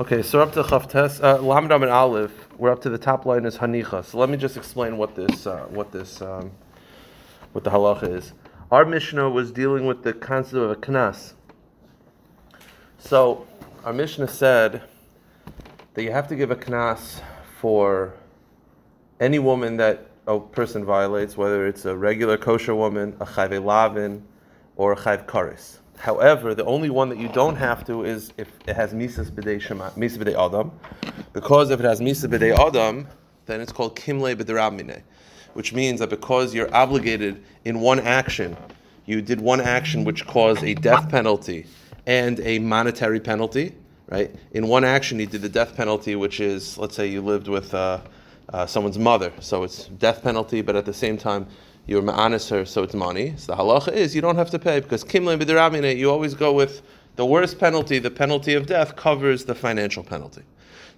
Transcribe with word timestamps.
Okay, 0.00 0.22
so 0.22 0.40
up 0.40 0.54
to 0.54 0.62
Chavtes, 0.62 1.22
uh, 1.22 1.74
and 1.74 1.90
Aleph. 1.90 2.48
We're 2.56 2.70
up 2.70 2.80
to 2.80 2.88
the 2.88 2.96
top 2.96 3.26
line 3.26 3.44
is 3.44 3.58
Hanicha. 3.58 4.02
So 4.02 4.16
let 4.16 4.30
me 4.30 4.38
just 4.38 4.56
explain 4.56 4.96
what 4.96 5.14
this, 5.14 5.46
uh, 5.46 5.66
what 5.68 5.92
this, 5.92 6.22
um, 6.22 6.52
what 7.52 7.64
the 7.64 7.70
halacha 7.70 8.16
is. 8.16 8.32
Our 8.70 8.86
Mishnah 8.86 9.28
was 9.28 9.52
dealing 9.52 9.84
with 9.84 10.02
the 10.02 10.14
concept 10.14 10.56
of 10.56 10.70
a 10.70 10.76
knas. 10.76 11.34
So 12.96 13.46
our 13.84 13.92
Mishnah 13.92 14.28
said 14.28 14.80
that 15.92 16.02
you 16.02 16.12
have 16.12 16.28
to 16.28 16.34
give 16.34 16.50
a 16.50 16.56
knas 16.56 17.20
for 17.60 18.14
any 19.20 19.38
woman 19.38 19.76
that 19.76 20.06
a 20.26 20.40
person 20.40 20.82
violates, 20.82 21.36
whether 21.36 21.66
it's 21.66 21.84
a 21.84 21.94
regular 21.94 22.38
kosher 22.38 22.74
woman, 22.74 23.14
a 23.20 23.26
chayve 23.26 23.62
lavin, 23.62 24.26
or 24.76 24.94
a 24.94 24.96
chayv 24.96 25.26
karis. 25.26 25.79
However, 26.00 26.54
the 26.54 26.64
only 26.64 26.88
one 26.88 27.10
that 27.10 27.18
you 27.18 27.28
don't 27.28 27.56
have 27.56 27.84
to 27.84 28.04
is 28.04 28.32
if 28.38 28.48
it 28.66 28.74
has 28.74 28.94
misas 28.94 29.30
b'dei 29.30 29.60
shema, 29.60 29.90
misas 29.90 30.34
adam, 30.34 30.72
because 31.34 31.70
if 31.70 31.78
it 31.78 31.84
has 31.84 32.00
misas 32.00 32.26
b'dei 32.26 32.56
adam, 32.58 33.06
then 33.44 33.60
it's 33.60 33.70
called 33.70 33.96
kimle 33.96 34.34
b'derabmine, 34.34 35.02
which 35.52 35.74
means 35.74 36.00
that 36.00 36.08
because 36.08 36.54
you're 36.54 36.74
obligated 36.74 37.44
in 37.66 37.80
one 37.80 38.00
action, 38.00 38.56
you 39.04 39.20
did 39.20 39.42
one 39.42 39.60
action 39.60 40.04
which 40.04 40.26
caused 40.26 40.64
a 40.64 40.72
death 40.72 41.10
penalty 41.10 41.66
and 42.06 42.40
a 42.40 42.58
monetary 42.60 43.20
penalty, 43.20 43.74
right? 44.08 44.34
In 44.52 44.68
one 44.68 44.84
action, 44.84 45.20
you 45.20 45.26
did 45.26 45.42
the 45.42 45.50
death 45.50 45.76
penalty, 45.76 46.16
which 46.16 46.40
is, 46.40 46.78
let's 46.78 46.96
say, 46.96 47.08
you 47.08 47.20
lived 47.20 47.46
with 47.46 47.74
uh, 47.74 48.00
uh, 48.54 48.64
someone's 48.64 48.98
mother, 48.98 49.32
so 49.40 49.64
it's 49.64 49.88
death 49.88 50.22
penalty, 50.22 50.62
but 50.62 50.76
at 50.76 50.86
the 50.86 50.94
same 50.94 51.18
time 51.18 51.46
you're 51.90 52.02
ma'anis 52.02 52.48
her, 52.48 52.64
so 52.64 52.84
it's 52.84 52.94
money. 52.94 53.34
So 53.36 53.52
the 53.52 53.60
halacha 53.60 53.92
is 53.92 54.14
you 54.14 54.20
don't 54.20 54.36
have 54.36 54.50
to 54.50 54.60
pay 54.60 54.78
because 54.78 55.02
kimle 55.02 55.36
b'derabine, 55.36 55.96
you 55.96 56.08
always 56.08 56.34
go 56.34 56.52
with 56.52 56.82
the 57.16 57.26
worst 57.26 57.58
penalty, 57.58 57.98
the 57.98 58.12
penalty 58.12 58.54
of 58.54 58.66
death 58.66 58.94
covers 58.94 59.44
the 59.44 59.56
financial 59.56 60.04
penalty. 60.04 60.42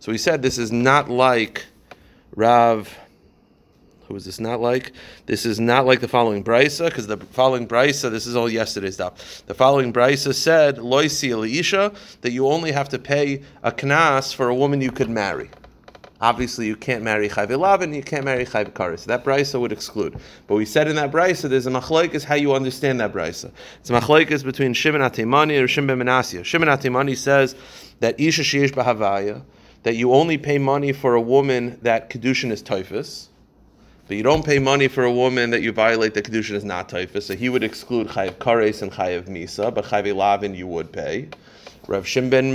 So 0.01 0.13
he 0.13 0.19
said 0.19 0.43
this 0.43 0.59
is 0.59 0.71
not 0.71 1.09
like 1.09 1.65
Rav. 2.37 2.95
Who 4.09 4.17
is 4.17 4.27
this 4.27 4.39
not 4.39 4.61
like? 4.61 4.93
This 5.25 5.47
is 5.47 5.59
not 5.59 5.87
like 5.87 6.01
the 6.01 6.09
following 6.09 6.45
brisa, 6.45 6.91
because 6.91 7.07
the 7.07 7.17
following 7.17 7.67
brisa, 7.67 8.11
this 8.11 8.27
is 8.27 8.37
all 8.37 8.51
yesterday's 8.51 8.95
stuff. 8.95 9.47
The 9.47 9.55
following 9.55 9.95
brisa 9.95 10.35
said, 10.35 10.77
loisi 10.77 11.59
isha, 11.59 11.93
that 12.21 12.33
you 12.33 12.49
only 12.49 12.71
have 12.71 12.91
to 12.91 12.99
pay 12.99 13.43
a 13.63 13.73
knas 13.73 14.35
for 14.35 14.51
a 14.51 14.55
woman 14.55 14.83
you 14.83 14.93
could 14.93 15.09
marry. 15.09 15.49
Obviously, 16.23 16.69
you 16.69 16.77
can't 16.77 17.03
marry 17.03 17.29
Chayv 17.29 17.49
Elav 17.49 17.93
you 17.93 18.01
can't 18.01 18.25
marry 18.25 18.47
Chayv 18.47 18.71
Karis. 18.75 19.07
That 19.07 19.25
brisa 19.25 19.61
would 19.61 19.73
exclude. 19.73 20.17
But 20.47 20.55
we 20.55 20.65
said 20.65 20.87
in 20.87 20.95
that 20.95 21.11
brisa, 21.11 21.51
there's 21.51 21.67
a 21.67 21.71
machlaikas 21.71 22.23
how 22.23 22.37
you 22.37 22.55
understand 22.55 23.01
that 23.01 23.13
brisa. 23.13 23.51
It's 23.81 23.91
a 23.91 23.95
machlaikas 23.95 24.45
between 24.45 24.73
Shimon 24.73 25.01
Atimani 25.01 25.59
and 25.59 25.69
Shimon 25.69 25.99
Menasya. 25.99 26.45
Shimon 26.45 26.69
Atimani 26.69 27.17
says 27.17 27.57
that 27.99 28.21
Isha 28.21 28.43
Sheish 28.43 28.71
Bahavaya, 28.71 29.43
that 29.83 29.97
you 29.97 30.13
only 30.13 30.39
pay 30.39 30.59
money 30.59 30.93
for 30.93 31.17
a 31.17 31.21
woman 31.21 31.77
that 31.83 32.09
Kedushin 32.09 32.53
is 32.53 32.63
typhus, 32.63 33.29
but 34.07 34.17
you 34.17 34.23
don't 34.23 34.47
pay 34.47 34.61
money 34.61 34.87
for 34.87 35.03
a 35.03 35.13
woman 35.13 35.51
that 35.51 35.63
you 35.63 35.73
violate 35.73 36.15
the 36.15 36.23
Kedushin 36.23 36.55
is 36.55 36.65
not 36.65 36.89
typhus. 36.89 37.27
So 37.27 37.35
he 37.35 37.49
would 37.49 37.65
exclude 37.65 38.07
Chayiv 38.07 38.35
Kares 38.35 38.81
and 38.81 38.93
Chayiv 38.93 39.25
Misa, 39.25 39.75
but 39.75 39.87
Chayiv 39.87 40.15
Lavin 40.15 40.55
you 40.55 40.69
would 40.69 40.93
pay. 40.93 41.31
Rav 41.89 42.05
Shim 42.05 42.31
ben 42.31 42.53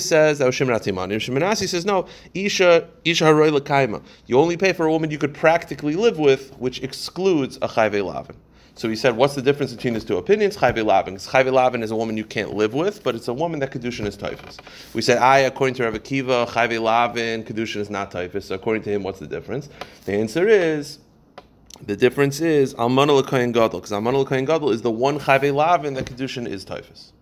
says 0.00 0.38
that 0.38 0.46
was 0.46 0.54
Shimon 0.54 0.78
Atimani. 0.78 1.20
Shimon 1.20 1.42
Menasya 1.42 1.68
says 1.68 1.84
no. 1.84 2.06
Isha 2.34 2.88
Isha 3.04 3.24
Haroy 3.24 3.50
Lekaima. 3.50 4.02
You 4.26 4.38
only 4.38 4.56
pay 4.56 4.72
for 4.72 4.86
a 4.86 4.90
woman 4.90 5.10
you 5.10 5.18
could 5.18 5.34
practically 5.34 5.96
live 5.96 6.18
with, 6.18 6.54
which 6.58 6.82
excludes 6.82 7.56
a 7.56 7.68
Chayve 7.68 8.04
Lavin. 8.04 8.36
So 8.76 8.88
he 8.88 8.94
said, 8.94 9.16
what's 9.16 9.34
the 9.34 9.42
difference 9.42 9.74
between 9.74 9.94
his 9.94 10.04
two 10.04 10.18
opinions? 10.18 10.56
Chayve 10.56 10.84
Lavin. 10.84 11.16
Chayve 11.16 11.52
Lavin 11.52 11.82
is 11.82 11.90
a 11.90 11.96
woman 11.96 12.16
you 12.16 12.24
can't 12.24 12.54
live 12.54 12.74
with, 12.74 13.02
but 13.02 13.16
it's 13.16 13.26
a 13.26 13.34
woman 13.34 13.58
that 13.58 13.72
Kedushin 13.72 14.06
is 14.06 14.16
typhus. 14.16 14.56
We 14.94 15.02
said, 15.02 15.18
I, 15.18 15.38
according 15.40 15.74
to 15.74 15.82
Rav 15.82 15.94
Akiva, 15.94 16.46
Chayve 16.46 16.80
Lavin, 16.80 17.42
Kedushin 17.42 17.80
is 17.80 17.90
not 17.90 18.12
typhus. 18.12 18.46
So 18.46 18.54
according 18.54 18.84
to 18.84 18.90
him, 18.90 19.02
what's 19.02 19.18
the 19.18 19.26
difference? 19.26 19.68
The 20.04 20.12
answer 20.12 20.46
is, 20.46 21.00
the 21.84 21.96
difference 21.96 22.40
is 22.40 22.74
Almana 22.74 23.20
L'Kohen 23.20 23.52
Gadol, 23.52 23.80
because 23.80 23.90
Almana 23.90 24.24
L'Kohen 24.24 24.46
Gadol 24.46 24.70
is 24.70 24.82
the 24.82 24.92
one 24.92 25.18
Chayve 25.18 25.52
Lavin 25.52 25.94
that 25.94 26.04
Kedushin 26.04 26.46
is 26.46 26.64
typhus. 26.64 27.12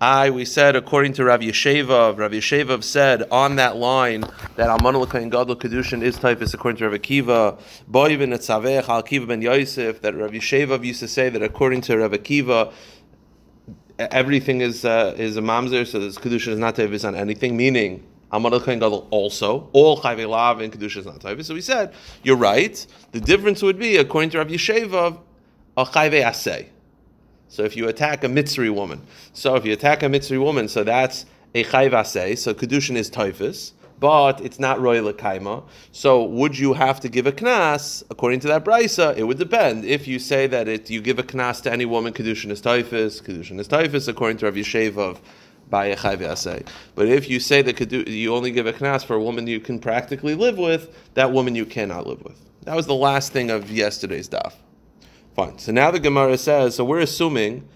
I, 0.00 0.30
we 0.30 0.44
said, 0.44 0.76
according 0.76 1.14
to 1.14 1.24
Rav 1.24 1.40
Yesheva, 1.40 2.16
Rav 2.16 2.30
Yesheva 2.30 2.84
said 2.84 3.24
on 3.32 3.56
that 3.56 3.76
line 3.76 4.20
that 4.54 4.68
Amanul 4.68 5.12
and 5.12 5.32
Gadol 5.32 5.56
Kedushin 5.56 6.02
is 6.02 6.16
typhus 6.16 6.54
according 6.54 6.78
to 6.78 6.88
Rav 6.88 7.00
Akiva, 7.00 7.60
Boivin 7.90 8.32
Etzavech 8.32 8.88
Al 8.88 9.02
Akiva 9.02 9.26
ben 9.26 9.42
Yosef, 9.42 10.00
that 10.02 10.14
Rav 10.14 10.30
Yesheva 10.30 10.84
used 10.84 11.00
to 11.00 11.08
say 11.08 11.28
that 11.30 11.42
according 11.42 11.80
to 11.80 11.98
Rav 11.98 12.12
Akiva, 12.12 12.72
everything 13.98 14.60
is 14.60 14.84
uh, 14.84 15.16
is 15.18 15.36
a 15.36 15.40
mamzer, 15.40 15.84
so 15.84 15.98
this 15.98 16.16
Kedushin 16.16 16.52
is 16.52 16.60
not 16.60 16.76
typhus 16.76 17.02
on 17.02 17.16
anything, 17.16 17.56
meaning 17.56 18.06
Amadal 18.32 18.64
Kain 18.64 18.78
Gadol 18.78 19.08
also. 19.10 19.68
All 19.72 20.00
Chayve 20.00 20.28
Lav 20.28 20.60
and 20.60 20.72
Kedusha 20.72 20.98
is 20.98 21.06
not 21.06 21.18
Tavis. 21.18 21.46
So 21.46 21.54
we 21.54 21.60
said, 21.60 21.92
you're 22.22 22.36
right. 22.36 22.86
The 23.10 23.20
difference 23.20 23.62
would 23.62 23.80
be, 23.80 23.96
according 23.96 24.30
to 24.30 24.38
Rav 24.38 24.46
Yesheva, 24.46 25.18
a 25.76 25.84
Chayve 25.84 26.22
Aseh. 26.22 26.68
So 27.48 27.62
if 27.64 27.76
you 27.76 27.88
attack 27.88 28.24
a 28.24 28.28
Mitzri 28.28 28.72
woman, 28.72 29.00
so 29.32 29.54
if 29.56 29.64
you 29.64 29.72
attack 29.72 30.02
a 30.02 30.06
Mitzri 30.06 30.40
woman, 30.40 30.68
so 30.68 30.84
that's 30.84 31.26
a 31.54 31.64
chayvase, 31.64 32.38
so 32.38 32.54
kedushin 32.54 32.96
is 32.96 33.08
typhus, 33.08 33.72
but 34.00 34.40
it's 34.40 34.58
not 34.58 34.80
royal 34.80 35.12
kaima. 35.12 35.64
So 35.92 36.22
would 36.24 36.58
you 36.58 36.74
have 36.74 37.00
to 37.00 37.08
give 37.08 37.26
a 37.26 37.32
knas 37.32 38.04
according 38.10 38.40
to 38.40 38.48
that 38.48 38.64
brisa? 38.64 39.16
It 39.16 39.24
would 39.24 39.38
depend. 39.38 39.84
If 39.84 40.06
you 40.06 40.18
say 40.18 40.46
that 40.46 40.68
it, 40.68 40.90
you 40.90 41.00
give 41.00 41.18
a 41.18 41.22
knas 41.22 41.62
to 41.62 41.72
any 41.72 41.84
woman, 41.84 42.12
kedushin 42.12 42.50
is 42.50 42.60
typhus, 42.60 43.20
kedushin 43.20 43.58
is 43.58 43.66
typhus 43.66 44.08
according 44.08 44.36
to 44.38 44.46
Rav 44.46 44.54
Yeshevov 44.54 45.18
by 45.70 45.86
a. 45.86 46.62
But 46.94 47.08
if 47.08 47.28
you 47.28 47.40
say 47.40 47.62
that 47.62 48.08
you 48.08 48.34
only 48.34 48.50
give 48.50 48.66
a 48.66 48.72
knas 48.72 49.04
for 49.04 49.14
a 49.14 49.22
woman 49.22 49.46
you 49.46 49.60
can 49.60 49.78
practically 49.78 50.34
live 50.34 50.58
with, 50.58 50.94
that 51.14 51.32
woman 51.32 51.54
you 51.54 51.66
cannot 51.66 52.06
live 52.06 52.22
with. 52.22 52.40
That 52.62 52.76
was 52.76 52.86
the 52.86 52.94
last 52.94 53.32
thing 53.32 53.50
of 53.50 53.70
yesterday's 53.70 54.28
daf. 54.28 54.54
Fine. 55.38 55.58
So 55.58 55.70
now 55.70 55.92
the 55.92 56.00
Gemara 56.00 56.36
says, 56.36 56.74
so 56.74 56.84
we're 56.84 56.98
assuming 56.98 57.68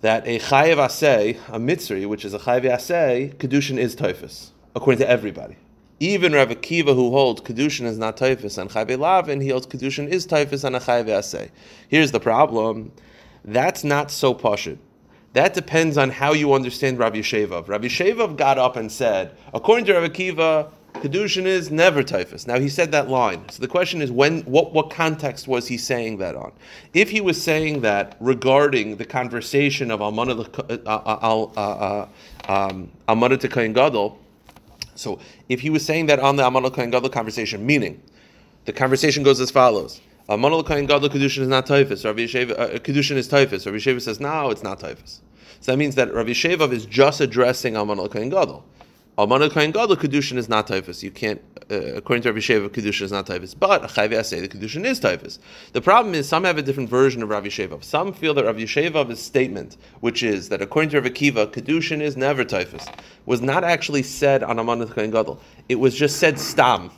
that 0.00 0.26
a 0.26 0.40
chayiv 0.40 0.78
asay, 0.78 1.38
a 1.50 1.58
mitzri, 1.60 2.04
which 2.04 2.24
is 2.24 2.34
a 2.34 2.40
chayiv 2.40 2.64
asay, 2.64 3.32
kedushin 3.36 3.78
is 3.78 3.94
typhus, 3.94 4.50
according 4.74 4.98
to 4.98 5.08
everybody. 5.08 5.54
Even 6.00 6.32
Rav 6.32 6.48
Akiva, 6.48 6.96
who 6.96 7.12
holds 7.12 7.42
kedushin 7.42 7.86
is 7.86 7.96
not 7.96 8.16
typhus 8.16 8.58
and 8.58 8.68
chayiv 8.70 8.98
lavin, 8.98 9.40
he 9.40 9.50
holds 9.50 9.68
kedushin 9.68 10.08
is 10.08 10.26
typhus 10.26 10.64
and 10.64 10.74
a 10.74 10.80
chayiv 10.80 11.04
asay. 11.04 11.48
Here's 11.86 12.10
the 12.10 12.18
problem: 12.18 12.90
that's 13.44 13.84
not 13.84 14.10
so 14.10 14.34
pashut. 14.34 14.78
That 15.34 15.54
depends 15.54 15.96
on 15.96 16.10
how 16.10 16.32
you 16.32 16.52
understand 16.54 16.98
Rav 16.98 17.12
Yeshevov. 17.12 17.68
Rav 17.68 17.82
Yeshevov 17.82 18.36
got 18.36 18.58
up 18.58 18.74
and 18.74 18.90
said, 18.90 19.30
according 19.54 19.84
to 19.84 19.94
Rav 19.94 20.10
Akiva, 20.10 20.72
Kedushin 20.94 21.44
is 21.44 21.70
never 21.70 22.02
typhus. 22.02 22.46
Now 22.46 22.58
he 22.58 22.68
said 22.68 22.90
that 22.92 23.08
line. 23.08 23.48
So 23.50 23.60
the 23.60 23.68
question 23.68 24.02
is, 24.02 24.10
when, 24.10 24.40
what, 24.42 24.72
what 24.72 24.90
context 24.90 25.46
was 25.46 25.68
he 25.68 25.78
saying 25.78 26.18
that 26.18 26.34
on? 26.34 26.52
If 26.92 27.10
he 27.10 27.20
was 27.20 27.40
saying 27.40 27.82
that 27.82 28.16
regarding 28.18 28.96
the 28.96 29.04
conversation 29.04 29.90
of 29.90 30.00
Almana 30.00 30.48
uh, 30.86 30.90
uh, 31.56 32.08
uh, 32.48 32.76
um, 33.08 33.38
to 33.38 33.48
Kain 33.48 33.72
Gadol, 33.72 34.18
so 34.96 35.20
if 35.48 35.60
he 35.60 35.70
was 35.70 35.84
saying 35.84 36.06
that 36.06 36.18
on 36.18 36.34
the 36.34 36.42
Almana 36.42 36.74
Kain 36.74 36.90
Gadol 36.90 37.10
conversation, 37.10 37.64
meaning 37.64 38.02
the 38.64 38.72
conversation 38.72 39.22
goes 39.22 39.40
as 39.40 39.50
follows: 39.52 40.00
Almana 40.28 40.66
Kain 40.66 40.86
Gadol 40.86 41.08
Kedushin 41.10 41.42
is 41.42 41.48
not 41.48 41.66
typhus. 41.66 42.04
Rav 42.04 42.16
Yeshev, 42.16 42.58
uh, 42.58 42.78
Kedushin 42.80 43.16
is 43.16 43.28
typhus. 43.28 43.66
Rav 43.66 43.74
Yeshev 43.76 44.02
says 44.02 44.18
no, 44.18 44.50
it's 44.50 44.64
not 44.64 44.80
typhus. 44.80 45.20
So 45.60 45.72
that 45.72 45.78
means 45.78 45.94
that 45.94 46.12
Rav 46.12 46.26
Yeshev 46.26 46.72
is 46.72 46.86
just 46.86 47.20
addressing 47.20 47.74
Almana 47.74 48.12
Kain 48.12 48.30
Gadol. 48.30 48.64
Almana 49.18 49.50
Kohen 49.50 49.72
Gadol 49.72 49.96
Kedushin 49.96 50.36
is 50.36 50.48
not 50.48 50.68
typhus. 50.68 51.02
You 51.02 51.10
can't, 51.10 51.42
uh, 51.72 51.96
according 51.96 52.22
to 52.22 52.28
Rabbi 52.28 52.38
Sheva, 52.38 52.68
Kedushin 52.68 53.02
is 53.02 53.10
not 53.10 53.26
typhus. 53.26 53.52
But 53.52 53.82
Chayvi 53.82 54.24
say 54.24 54.38
the 54.38 54.48
Kedushin 54.48 54.84
is 54.84 55.00
typhus. 55.00 55.40
The 55.72 55.80
problem 55.80 56.14
is 56.14 56.28
some 56.28 56.44
have 56.44 56.56
a 56.56 56.62
different 56.62 56.88
version 56.88 57.24
of 57.24 57.28
Rabbi 57.28 57.48
Sheva. 57.48 57.82
Some 57.82 58.12
feel 58.12 58.32
that 58.34 58.44
Rabbi 58.44 58.60
Sheva's 58.60 59.20
statement, 59.20 59.76
which 59.98 60.22
is 60.22 60.50
that 60.50 60.62
according 60.62 60.90
to 60.90 61.00
Rabbi 61.00 61.08
Kiva, 61.08 61.48
Kedushin 61.48 62.00
is 62.00 62.16
never 62.16 62.44
typhus, 62.44 62.86
was 63.26 63.40
not 63.40 63.64
actually 63.64 64.04
said 64.04 64.44
on 64.44 64.58
Almana 64.58 64.88
Kohen 64.88 65.10
Gadol. 65.10 65.40
It 65.68 65.80
was 65.80 65.96
just 65.96 66.20
said 66.20 66.38
stam. 66.38 66.92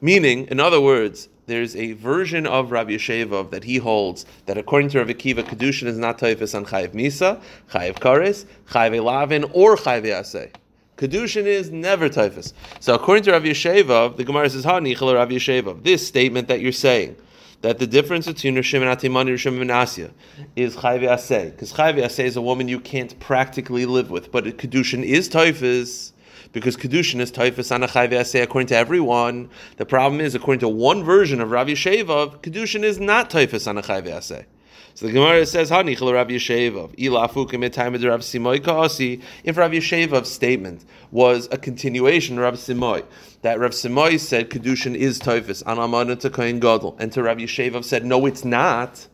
Meaning, 0.00 0.48
in 0.48 0.58
other 0.58 0.80
words, 0.80 1.28
there's 1.46 1.76
a 1.76 1.92
version 1.92 2.48
of 2.48 2.72
Rabbi 2.72 2.96
Yesheva 2.96 3.48
that 3.52 3.62
he 3.62 3.76
holds 3.76 4.26
that 4.46 4.58
according 4.58 4.88
to 4.88 4.98
Rabbi 4.98 5.12
Kiva, 5.12 5.44
Kedushin 5.44 5.86
is 5.86 5.98
not 5.98 6.18
typhus 6.18 6.52
on 6.52 6.64
Chayiv 6.64 6.94
Misa, 6.94 7.40
Chayiv 7.70 8.00
Kares, 8.00 8.44
Chayiv 8.70 8.98
Elavin, 8.98 9.48
or 9.54 9.76
Chayiv 9.76 10.02
Yaseh. 10.02 10.50
Kedushin 10.96 11.44
is 11.44 11.70
never 11.70 12.08
typhus. 12.08 12.54
So 12.78 12.94
according 12.94 13.24
to 13.24 13.32
Rav 13.32 13.42
Yesheva, 13.42 14.16
the 14.16 14.22
Gemara 14.22 14.48
says, 14.48 14.64
"Ha 14.64 14.78
nichel 14.78 15.14
Rav 15.14 15.28
Yesheva." 15.28 15.82
This 15.82 16.06
statement 16.06 16.46
that 16.48 16.60
you're 16.60 16.70
saying 16.70 17.16
that 17.62 17.78
the 17.78 17.86
difference 17.86 18.26
between 18.26 18.54
Rishim 18.54 18.82
and 18.82 18.96
Atimani 18.96 19.30
Rishim 19.30 19.60
and 19.60 19.70
Asya 19.70 20.10
is 20.54 20.76
Chayvi 20.76 21.08
Aseh, 21.08 21.50
because 21.50 21.72
Chayvi 21.72 22.04
Aseh 22.04 22.24
is 22.24 22.36
a 22.36 22.42
woman 22.42 22.68
you 22.68 22.78
can't 22.78 23.18
practically 23.18 23.86
live 23.86 24.10
with, 24.10 24.30
but 24.30 24.44
Kedushin 24.44 25.02
is 25.02 25.28
typhus. 25.28 26.12
Because 26.52 26.76
Kedushin 26.76 27.18
is 27.18 27.32
typhus 27.32 27.72
on 27.72 27.82
a 27.82 27.88
Chayvi 27.88 28.42
according 28.42 28.68
to 28.68 28.76
everyone. 28.76 29.48
The 29.76 29.86
problem 29.86 30.20
is, 30.20 30.36
according 30.36 30.60
to 30.60 30.68
one 30.68 31.02
version 31.02 31.40
of 31.40 31.50
Rav 31.50 31.66
Yesheva, 31.66 32.40
Kedushin 32.40 32.84
is 32.84 33.00
not 33.00 33.28
typhus 33.28 33.66
on 33.66 33.76
a 33.76 33.82
Aseh. 33.82 34.44
So 34.96 35.06
the 35.06 35.12
Gemara 35.12 35.44
says, 35.44 35.70
"Hani 35.70 36.00
Rav 36.00 36.28
Yeshevov 36.28 36.96
ilafu 36.96 37.50
time 37.72 37.94
Rav 37.94 38.20
Simoy 38.20 38.60
kaasi." 38.60 39.20
If 39.42 39.56
Rav 39.56 39.72
Yeshevov's 39.72 40.30
statement 40.30 40.84
was 41.10 41.48
a 41.50 41.58
continuation 41.58 42.38
of 42.38 42.44
Rav 42.44 42.54
Simoy, 42.54 43.02
that 43.42 43.58
Rav 43.58 43.72
Simoy 43.72 44.20
said 44.20 44.50
kedushin 44.50 44.94
is 44.94 45.18
toifus 45.18 45.64
an 45.66 45.80
amana 45.80 46.14
to 46.14 46.30
kohen 46.30 46.60
gadol, 46.60 46.94
and 47.00 47.10
to 47.10 47.24
Rav 47.24 47.38
Yeshevov 47.38 47.82
said, 47.82 48.06
"No, 48.06 48.24
it's 48.24 48.44
not," 48.44 49.08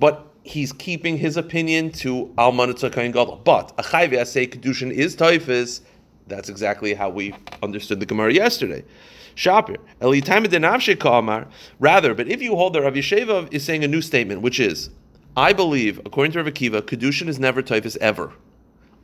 but 0.00 0.26
he's 0.44 0.72
keeping 0.72 1.18
his 1.18 1.36
opinion 1.36 1.90
to 1.90 2.32
almana 2.38 2.74
to 2.78 2.88
gadol. 2.88 3.42
But 3.44 3.74
a 3.76 3.82
chayve 3.82 4.26
say 4.26 4.46
kedushin 4.46 4.90
is 4.90 5.14
toifus. 5.14 5.82
That's 6.26 6.48
exactly 6.48 6.94
how 6.94 7.10
we 7.10 7.34
understood 7.62 8.00
the 8.00 8.06
Gemara 8.06 8.32
yesterday. 8.32 8.82
Shapir. 9.36 9.76
Rather, 11.78 12.14
but 12.14 12.28
if 12.28 12.40
you 12.40 12.56
hold 12.56 12.72
that 12.72 12.82
Rav 12.82 12.94
Yeshevov 12.94 13.52
is 13.52 13.62
saying 13.62 13.84
a 13.84 13.88
new 13.88 14.00
statement, 14.00 14.40
which 14.40 14.58
is 14.58 14.88
I 15.36 15.52
believe, 15.52 15.98
according 16.04 16.32
to 16.32 16.42
Rav 16.42 16.52
Akiva, 16.52 16.82
kedushin 16.82 17.28
is 17.28 17.38
never 17.38 17.62
typhus 17.62 17.96
ever 18.00 18.32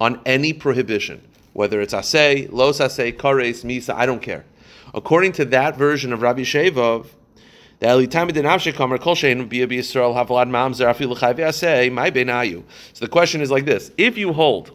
on 0.01 0.21
any 0.27 0.53
prohibition, 0.53 1.23
whether 1.53 1.81
it's 1.81 1.95
asay, 1.95 2.51
los 2.51 2.81
asay, 2.81 3.17
kares, 3.17 3.65
misa, 3.65 3.95
I 3.95 4.07
don't 4.07 4.21
care. 4.21 4.45
According 4.93 5.33
to 5.33 5.45
that 5.47 5.77
version 5.77 6.13
of 6.13 6.23
Rabbi 6.23 6.43
Shevov, 6.43 7.07
the 7.81 7.91
So 12.93 13.05
the 13.05 13.09
question 13.11 13.41
is 13.41 13.51
like 13.51 13.65
this: 13.65 13.91
If 13.99 14.17
you 14.17 14.33
hold, 14.33 14.71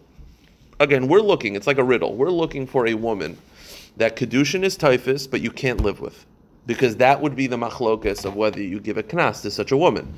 again, 0.79 1.07
we're 1.07 1.21
looking. 1.21 1.55
It's 1.55 1.65
like 1.65 1.77
a 1.77 1.83
riddle. 1.83 2.15
We're 2.15 2.29
looking 2.29 2.67
for 2.67 2.87
a 2.87 2.93
woman 2.93 3.37
that 3.97 4.15
kedushin 4.15 4.63
is 4.63 4.75
typhus, 4.75 5.27
but 5.27 5.41
you 5.41 5.51
can't 5.51 5.81
live 5.81 6.01
with, 6.01 6.25
because 6.65 6.97
that 6.97 7.21
would 7.21 7.35
be 7.35 7.47
the 7.47 7.57
machlokas 7.57 8.25
of 8.25 8.35
whether 8.35 8.61
you 8.61 8.79
give 8.79 8.97
a 8.97 9.03
knas 9.03 9.41
to 9.41 9.51
such 9.51 9.71
a 9.71 9.77
woman. 9.77 10.13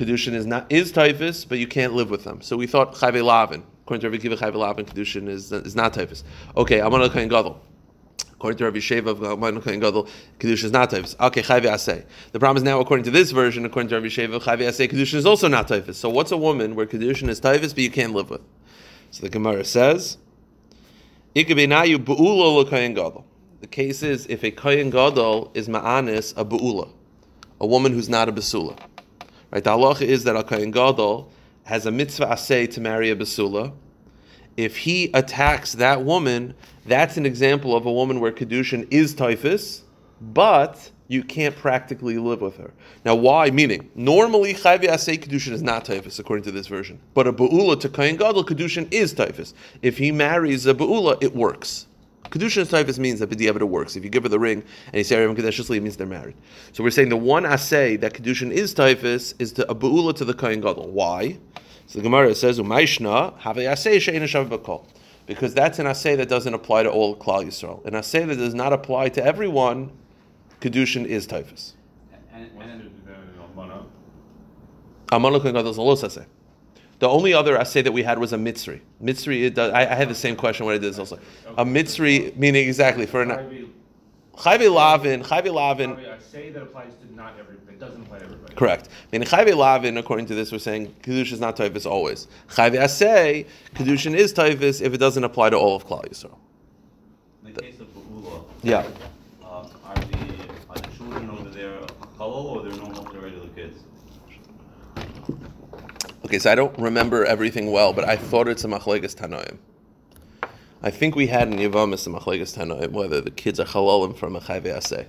Kedushin 0.00 0.32
is 0.32 0.46
not 0.46 0.64
is 0.72 0.90
typhus, 0.90 1.44
but 1.44 1.58
you 1.58 1.66
can't 1.66 1.92
live 1.92 2.08
with 2.08 2.24
them. 2.24 2.40
So 2.40 2.56
we 2.56 2.66
thought 2.66 2.94
chayve 2.94 3.22
lavin. 3.22 3.62
According 3.82 4.00
to 4.00 4.08
Rabbi 4.08 4.22
Kiva, 4.22 4.36
chayve 4.38 4.54
lavin 4.54 4.86
kedushin 4.86 5.28
is 5.28 5.52
is 5.52 5.76
not 5.76 5.92
typhus. 5.92 6.24
Okay, 6.56 6.80
I'm 6.80 6.90
gonna 6.90 7.10
kain 7.10 7.28
gadol. 7.28 7.60
According 8.32 8.56
to 8.56 8.64
Rabbi 8.64 8.78
Sheva 8.78 9.08
of 9.08 9.22
Amon 9.22 9.60
Kain 9.60 9.78
Gadol, 9.80 10.08
kedushin 10.38 10.64
is 10.64 10.72
not 10.72 10.88
typhus. 10.88 11.14
Okay, 11.20 11.42
chayve 11.42 11.64
asay. 11.64 12.06
The 12.32 12.38
problem 12.38 12.56
is 12.56 12.62
now, 12.62 12.80
according 12.80 13.04
to 13.04 13.10
this 13.10 13.32
version, 13.32 13.66
according 13.66 13.90
to 13.90 13.96
Rabbi 13.96 14.06
Sheva, 14.06 14.40
chayve 14.40 14.60
asay, 14.60 14.90
kedushin 14.90 15.16
is 15.16 15.26
also 15.26 15.48
not 15.48 15.68
typhus. 15.68 15.98
So 15.98 16.08
what's 16.08 16.32
a 16.32 16.38
woman 16.38 16.74
where 16.74 16.86
kedushin 16.86 17.28
is 17.28 17.38
typhus, 17.38 17.74
but 17.74 17.82
you 17.82 17.90
can't 17.90 18.14
live 18.14 18.30
with? 18.30 18.40
So 19.10 19.20
the 19.20 19.28
Gemara 19.28 19.66
says, 19.66 20.16
ikabenayu 21.36 21.98
bu'ula 22.02 22.70
kain 22.70 22.94
gadol. 22.94 23.26
The 23.60 23.66
case 23.66 24.02
is 24.02 24.24
if 24.28 24.42
a 24.44 24.50
kain 24.50 24.88
gadol 24.88 25.50
is 25.52 25.68
ma'anis 25.68 26.32
a 26.38 26.44
bu'ula, 26.46 26.88
a 27.60 27.66
woman 27.66 27.92
who's 27.92 28.08
not 28.08 28.30
a 28.30 28.32
basula. 28.32 28.78
Right? 29.50 29.62
The 29.62 29.70
halacha 29.70 30.02
is 30.02 30.24
that 30.24 30.36
a 30.36 30.44
kohen 30.44 30.70
gadol 30.70 31.32
has 31.64 31.86
a 31.86 31.90
mitzvah 31.90 32.26
asay 32.26 32.70
to 32.72 32.80
marry 32.80 33.10
a 33.10 33.16
basula. 33.16 33.72
If 34.56 34.76
he 34.78 35.10
attacks 35.14 35.72
that 35.74 36.04
woman, 36.04 36.54
that's 36.86 37.16
an 37.16 37.26
example 37.26 37.76
of 37.76 37.86
a 37.86 37.92
woman 37.92 38.20
where 38.20 38.32
kedushin 38.32 38.86
is 38.90 39.14
typhus, 39.14 39.84
but 40.20 40.90
you 41.08 41.24
can't 41.24 41.56
practically 41.56 42.18
live 42.18 42.40
with 42.40 42.56
her. 42.56 42.72
Now, 43.04 43.16
why? 43.16 43.50
Meaning, 43.50 43.90
normally 43.94 44.54
chayvi 44.54 44.84
asay 44.84 45.18
kedushin 45.18 45.52
is 45.52 45.62
not 45.62 45.84
typhus 45.84 46.18
according 46.18 46.44
to 46.44 46.52
this 46.52 46.66
version, 46.66 47.00
but 47.14 47.26
a 47.26 47.32
beula 47.32 47.80
to 47.80 47.88
kohen 47.88 48.16
gadol 48.16 48.44
kedushin 48.44 48.92
is 48.92 49.12
typhus. 49.12 49.54
If 49.82 49.98
he 49.98 50.12
marries 50.12 50.66
a 50.66 50.74
beula, 50.74 51.22
it 51.22 51.34
works. 51.34 51.86
Kedushin 52.24 52.64
Taifas 52.64 52.98
means 52.98 53.18
that 53.20 53.30
B'diavad 53.30 53.62
works. 53.62 53.96
If 53.96 54.04
you 54.04 54.10
give 54.10 54.22
her 54.22 54.28
the 54.28 54.38
ring 54.38 54.62
and 54.86 54.94
you 54.94 55.04
say 55.04 55.16
Arim 55.16 55.36
Kadeshusli, 55.36 55.78
it 55.78 55.82
means 55.82 55.96
they're 55.96 56.06
married. 56.06 56.36
So 56.72 56.84
we're 56.84 56.90
saying 56.90 57.08
the 57.08 57.16
one 57.16 57.44
assay 57.44 57.96
that 57.96 58.14
Kedushin 58.14 58.52
is 58.52 58.74
Taifas 58.74 59.34
is 59.40 59.52
to 59.54 59.68
a 59.70 59.74
Be'ula 59.74 60.14
to 60.16 60.24
the 60.24 60.34
Kohen 60.34 60.60
Gadol. 60.60 60.90
Why? 60.90 61.38
So 61.86 61.98
the 61.98 62.02
Gemara 62.04 62.34
says, 62.36 62.60
Umayshna, 62.60 63.36
have 63.38 63.58
a 63.58 63.66
assay 63.66 63.98
she'ena 63.98 64.26
shav 64.26 64.86
Because 65.26 65.54
that's 65.54 65.80
an 65.80 65.88
assay 65.88 66.14
that 66.16 66.28
doesn't 66.28 66.54
apply 66.54 66.84
to 66.84 66.90
all 66.90 67.16
Klal 67.16 67.44
Yisrael. 67.44 67.84
An 67.84 67.96
assay 67.96 68.24
that 68.24 68.36
does 68.36 68.54
not 68.54 68.72
apply 68.72 69.08
to 69.08 69.24
everyone, 69.24 69.90
Kedushin 70.60 71.06
is 71.06 71.26
Taifas. 71.26 71.72
And, 72.32 72.48
and, 72.60 72.62
and 72.62 72.90
Amana 75.12 75.40
Kohen 75.40 75.54
Gadol 75.54 75.72
is 75.72 75.76
a 75.76 75.82
los 75.82 76.04
assay. 76.04 76.26
The 77.00 77.08
only 77.08 77.32
other 77.32 77.56
assay 77.56 77.80
that 77.80 77.92
we 77.92 78.02
had 78.02 78.18
was 78.18 78.34
a 78.34 78.36
mitzri. 78.36 78.80
Mitzri, 79.02 79.52
does, 79.52 79.72
I, 79.72 79.80
I, 79.90 79.94
had 79.94 80.10
the 80.10 80.14
same 80.14 80.36
question 80.36 80.66
when 80.66 80.74
I 80.74 80.78
did 80.78 80.92
this 80.92 80.98
also. 80.98 81.18
A 81.56 81.64
mitzri 81.64 82.36
meaning 82.36 82.68
exactly 82.68 83.06
for 83.06 83.22
an 83.22 83.72
chayve 84.36 84.70
lavin, 84.70 85.22
chayve 85.22 85.52
lavin. 85.52 85.96
Say 86.30 86.50
that 86.50 86.62
applies 86.62 86.92
to 86.96 87.14
not 87.14 87.38
everybody. 87.40 87.72
It 87.72 87.80
doesn't 87.80 88.02
apply 88.02 88.18
to 88.18 88.24
everybody. 88.26 88.54
Correct. 88.54 88.90
Meaning 89.12 89.26
chayve 89.26 89.56
lavin, 89.56 89.96
according 89.96 90.26
to 90.26 90.34
this, 90.34 90.52
we're 90.52 90.58
saying 90.58 90.94
kedushin 91.02 91.32
is 91.32 91.40
not 91.40 91.56
typhus 91.56 91.86
always. 91.86 92.28
Chayve 92.50 92.78
asay, 92.78 93.46
kedushin 93.74 94.14
is 94.14 94.34
typhus 94.34 94.82
if 94.82 94.92
it 94.92 94.98
doesn't 94.98 95.24
apply 95.24 95.48
to 95.48 95.56
all 95.56 95.76
of 95.76 95.86
Klal 95.86 96.06
Yisrael. 96.06 96.36
In 97.46 97.54
the 97.54 97.62
case 97.62 97.80
of 97.80 97.86
Ba'ula, 97.94 98.44
yeah. 98.62 98.86
Uh, 99.42 99.66
are, 99.86 99.94
the, 99.94 100.18
are 100.68 100.76
the 100.76 100.96
children 100.98 101.30
over 101.30 101.48
there 101.48 101.78
halal 102.18 102.44
or 102.44 102.62
they're 102.62 102.78
normal, 102.78 103.04
regular 103.04 103.48
kids? 103.56 103.78
Okay, 106.30 106.38
so 106.38 106.52
I 106.52 106.54
don't 106.54 106.78
remember 106.78 107.24
everything 107.24 107.72
well, 107.72 107.92
but 107.92 108.08
I 108.08 108.14
thought 108.14 108.46
it's 108.46 108.62
a 108.62 108.68
machlegas 108.68 109.16
tanoim. 109.16 109.58
I 110.80 110.88
think 110.88 111.16
we 111.16 111.26
had 111.26 111.48
in 111.48 111.58
Yavamis 111.58 112.06
a 112.06 112.10
machlegas 112.10 112.56
tanoim 112.56 112.92
whether 112.92 113.20
the 113.20 113.32
kids 113.32 113.58
are 113.58 113.64
halalim 113.64 114.16
from 114.16 114.36
a 114.36 114.40
chayve. 114.40 115.06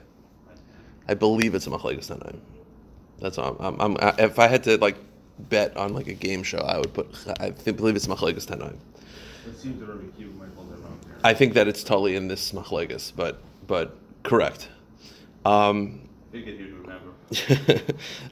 I 1.07 1.13
believe 1.13 1.53
it's 1.53 1.68
a 1.68 1.69
machlegas 1.69 2.12
tanoim. 2.12 2.39
That's 3.19 3.38
all. 3.38 3.56
I'm, 3.59 3.79
I'm, 3.79 3.97
I'm, 4.00 4.15
if 4.18 4.39
I 4.39 4.47
had 4.47 4.63
to 4.63 4.79
like 4.79 4.97
bet 5.38 5.77
on 5.77 5.94
like 5.94 6.07
a 6.07 6.15
game 6.15 6.41
show, 6.41 6.57
I 6.57 6.79
would 6.79 6.91
put. 6.91 7.15
I 7.39 7.51
think, 7.51 7.77
believe 7.77 7.95
it's 7.95 8.07
machlegas 8.07 8.47
tanoim. 8.47 8.77
It 9.47 9.59
seems 9.59 9.79
that 9.79 9.85
Rabbi 9.85 10.07
Kiva 10.17 10.31
might 10.31 10.50
hold 10.56 10.71
that 10.71 10.79
wrong 10.79 11.00
here. 11.06 11.17
I 11.24 11.35
think 11.35 11.53
that 11.53 11.67
it's 11.67 11.83
totally 11.83 12.15
in 12.15 12.29
this 12.29 12.51
machlegas, 12.51 13.13
but 13.15 13.39
but 13.67 13.95
correct. 14.24 14.69
Um, 15.45 16.09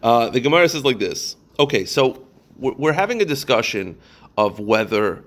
uh, 0.01 0.29
the 0.31 0.39
Gemara 0.39 0.67
says 0.67 0.83
like 0.83 0.97
this. 0.97 1.35
Okay, 1.59 1.83
so 1.83 2.25
we're 2.59 2.93
having 2.93 3.21
a 3.21 3.25
discussion 3.25 3.97
of 4.37 4.59
whether 4.59 5.23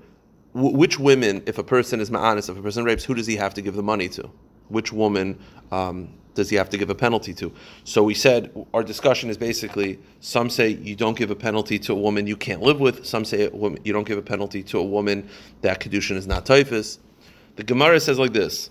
which 0.54 0.98
women, 0.98 1.42
if 1.46 1.58
a 1.58 1.64
person 1.64 2.00
is 2.00 2.10
ma'anis, 2.10 2.50
if 2.50 2.58
a 2.58 2.62
person 2.62 2.84
rapes, 2.84 3.04
who 3.04 3.14
does 3.14 3.26
he 3.26 3.36
have 3.36 3.54
to 3.54 3.62
give 3.62 3.74
the 3.74 3.82
money 3.82 4.08
to? 4.10 4.30
Which 4.68 4.92
woman 4.92 5.38
um, 5.70 6.12
does 6.34 6.50
he 6.50 6.56
have 6.56 6.68
to 6.70 6.78
give 6.78 6.90
a 6.90 6.94
penalty 6.94 7.32
to? 7.34 7.52
So 7.84 8.02
we 8.02 8.14
said 8.14 8.52
our 8.74 8.82
discussion 8.82 9.30
is 9.30 9.38
basically 9.38 9.98
some 10.20 10.50
say 10.50 10.68
you 10.68 10.94
don't 10.94 11.16
give 11.16 11.30
a 11.30 11.34
penalty 11.34 11.78
to 11.80 11.92
a 11.92 11.96
woman 11.96 12.26
you 12.26 12.36
can't 12.36 12.62
live 12.62 12.80
with. 12.80 13.06
Some 13.06 13.24
say 13.24 13.50
you 13.84 13.92
don't 13.92 14.06
give 14.06 14.18
a 14.18 14.22
penalty 14.22 14.62
to 14.64 14.78
a 14.78 14.84
woman 14.84 15.28
that 15.62 15.80
kedushin 15.80 16.16
is 16.16 16.26
not 16.26 16.46
typhus. 16.46 16.98
The 17.56 17.64
Gemara 17.64 18.00
says 18.00 18.18
like 18.18 18.32
this: 18.32 18.70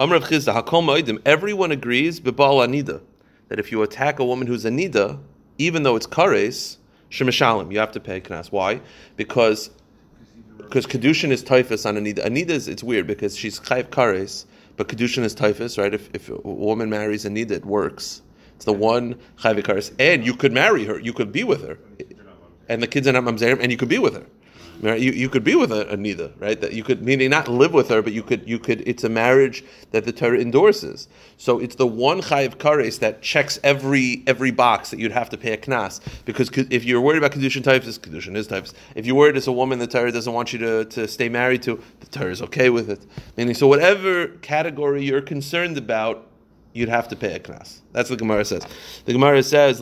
Chisda 0.00 1.22
Everyone 1.26 1.72
agrees 1.72 2.20
bebal 2.20 2.66
anida 2.66 3.02
that 3.48 3.58
if 3.58 3.72
you 3.72 3.82
attack 3.82 4.18
a 4.18 4.24
woman 4.24 4.46
who's 4.46 4.64
anida, 4.64 5.18
even 5.56 5.82
though 5.82 5.96
it's 5.96 6.06
kares, 6.06 6.76
Shemishalim, 7.10 7.72
you 7.72 7.78
have 7.78 7.92
to 7.92 8.00
pay 8.00 8.20
knas. 8.20 8.52
Why? 8.52 8.80
Because 9.16 9.70
because 10.58 10.86
kedushin 10.86 11.30
is 11.30 11.42
typhus 11.42 11.86
on 11.86 11.96
Anida. 11.96 12.26
Anida 12.26 12.50
is 12.50 12.68
it's 12.68 12.82
weird 12.82 13.06
because 13.06 13.36
she's 13.36 13.58
chayv 13.58 13.84
kares, 13.84 14.44
but 14.76 14.88
kedushin 14.88 15.22
is 15.22 15.34
typhus, 15.34 15.78
right? 15.78 15.94
If, 15.94 16.10
if 16.14 16.28
a 16.28 16.36
woman 16.36 16.90
marries 16.90 17.24
Anida, 17.24 17.52
it 17.52 17.64
works. 17.64 18.20
It's 18.56 18.66
the 18.66 18.74
one 18.74 19.14
chayv 19.38 19.62
kares, 19.62 19.92
and 19.98 20.26
you 20.26 20.34
could 20.34 20.52
marry 20.52 20.84
her, 20.84 20.98
you 20.98 21.12
could 21.12 21.32
be 21.32 21.44
with 21.44 21.66
her, 21.66 21.78
and 22.68 22.82
the 22.82 22.86
kids 22.86 23.06
are 23.06 23.12
not 23.12 23.24
mamzerim, 23.24 23.60
and 23.62 23.72
you 23.72 23.78
could 23.78 23.88
be 23.88 23.98
with 23.98 24.14
her. 24.14 24.26
Right? 24.80 25.00
You, 25.00 25.10
you 25.10 25.28
could 25.28 25.42
be 25.42 25.56
with 25.56 25.72
a, 25.72 25.86
Anida, 25.86 26.32
right? 26.38 26.60
That 26.60 26.72
you 26.72 26.84
could 26.84 27.02
meaning 27.02 27.30
not 27.30 27.48
live 27.48 27.72
with 27.72 27.88
her, 27.88 28.00
but 28.00 28.12
you 28.12 28.22
could 28.22 28.48
you 28.48 28.60
could. 28.60 28.86
It's 28.86 29.02
a 29.02 29.08
marriage 29.08 29.64
that 29.90 30.04
the 30.04 30.12
Torah 30.12 30.38
endorses. 30.38 31.08
So 31.36 31.58
it's 31.58 31.74
the 31.74 31.86
one 31.86 32.20
chayiv 32.20 32.56
kares 32.58 33.00
that 33.00 33.20
checks 33.20 33.58
every 33.64 34.22
every 34.26 34.52
box 34.52 34.90
that 34.90 35.00
you'd 35.00 35.12
have 35.12 35.30
to 35.30 35.36
pay 35.36 35.52
a 35.52 35.56
knas. 35.56 36.00
Because 36.24 36.50
if 36.70 36.84
you're 36.84 37.00
worried 37.00 37.18
about 37.18 37.32
kedushin 37.32 37.64
types, 37.64 37.98
kedushin 37.98 38.36
is 38.36 38.46
types. 38.46 38.72
If 38.94 39.04
you're 39.04 39.16
worried 39.16 39.36
it's 39.36 39.48
a 39.48 39.52
woman, 39.52 39.80
the 39.80 39.86
Torah 39.88 40.12
doesn't 40.12 40.32
want 40.32 40.52
you 40.52 40.58
to, 40.60 40.84
to 40.84 41.08
stay 41.08 41.28
married 41.28 41.62
to, 41.62 41.82
the 42.00 42.06
Torah 42.06 42.30
is 42.30 42.42
okay 42.42 42.70
with 42.70 42.88
it. 42.88 43.04
Meaning, 43.36 43.54
so 43.54 43.66
whatever 43.66 44.28
category 44.42 45.04
you're 45.04 45.22
concerned 45.22 45.76
about, 45.76 46.28
you'd 46.72 46.88
have 46.88 47.08
to 47.08 47.16
pay 47.16 47.34
a 47.34 47.40
knas. 47.40 47.80
That's 47.92 48.10
what 48.10 48.18
the 48.18 48.24
Gemara 48.24 48.44
says. 48.44 48.64
The 49.06 49.12
Gemara 49.12 49.42
says. 49.42 49.80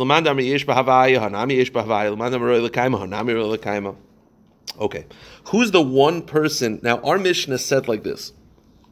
Okay. 4.78 5.06
Who's 5.48 5.70
the 5.70 5.82
one 5.82 6.22
person? 6.22 6.80
Now, 6.82 6.98
our 6.98 7.18
Mishnah 7.18 7.58
said 7.58 7.88
like 7.88 8.02
this. 8.02 8.32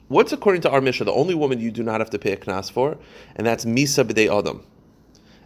What's 0.09 0.33
according 0.33 0.63
to 0.63 0.71
our 0.71 0.81
Mishnah 0.81 1.07
the 1.07 1.13
only 1.13 1.35
woman 1.35 1.61
you 1.61 1.71
do 1.71 1.83
not 1.83 2.01
have 2.01 2.11
to 2.11 2.19
pay 2.19 2.33
a 2.33 2.37
knas 2.37 2.71
for? 2.71 2.99
And 3.37 3.47
that's 3.47 3.65
Misa 3.65 4.05
b'dei 4.05 4.37
Adam. 4.37 4.63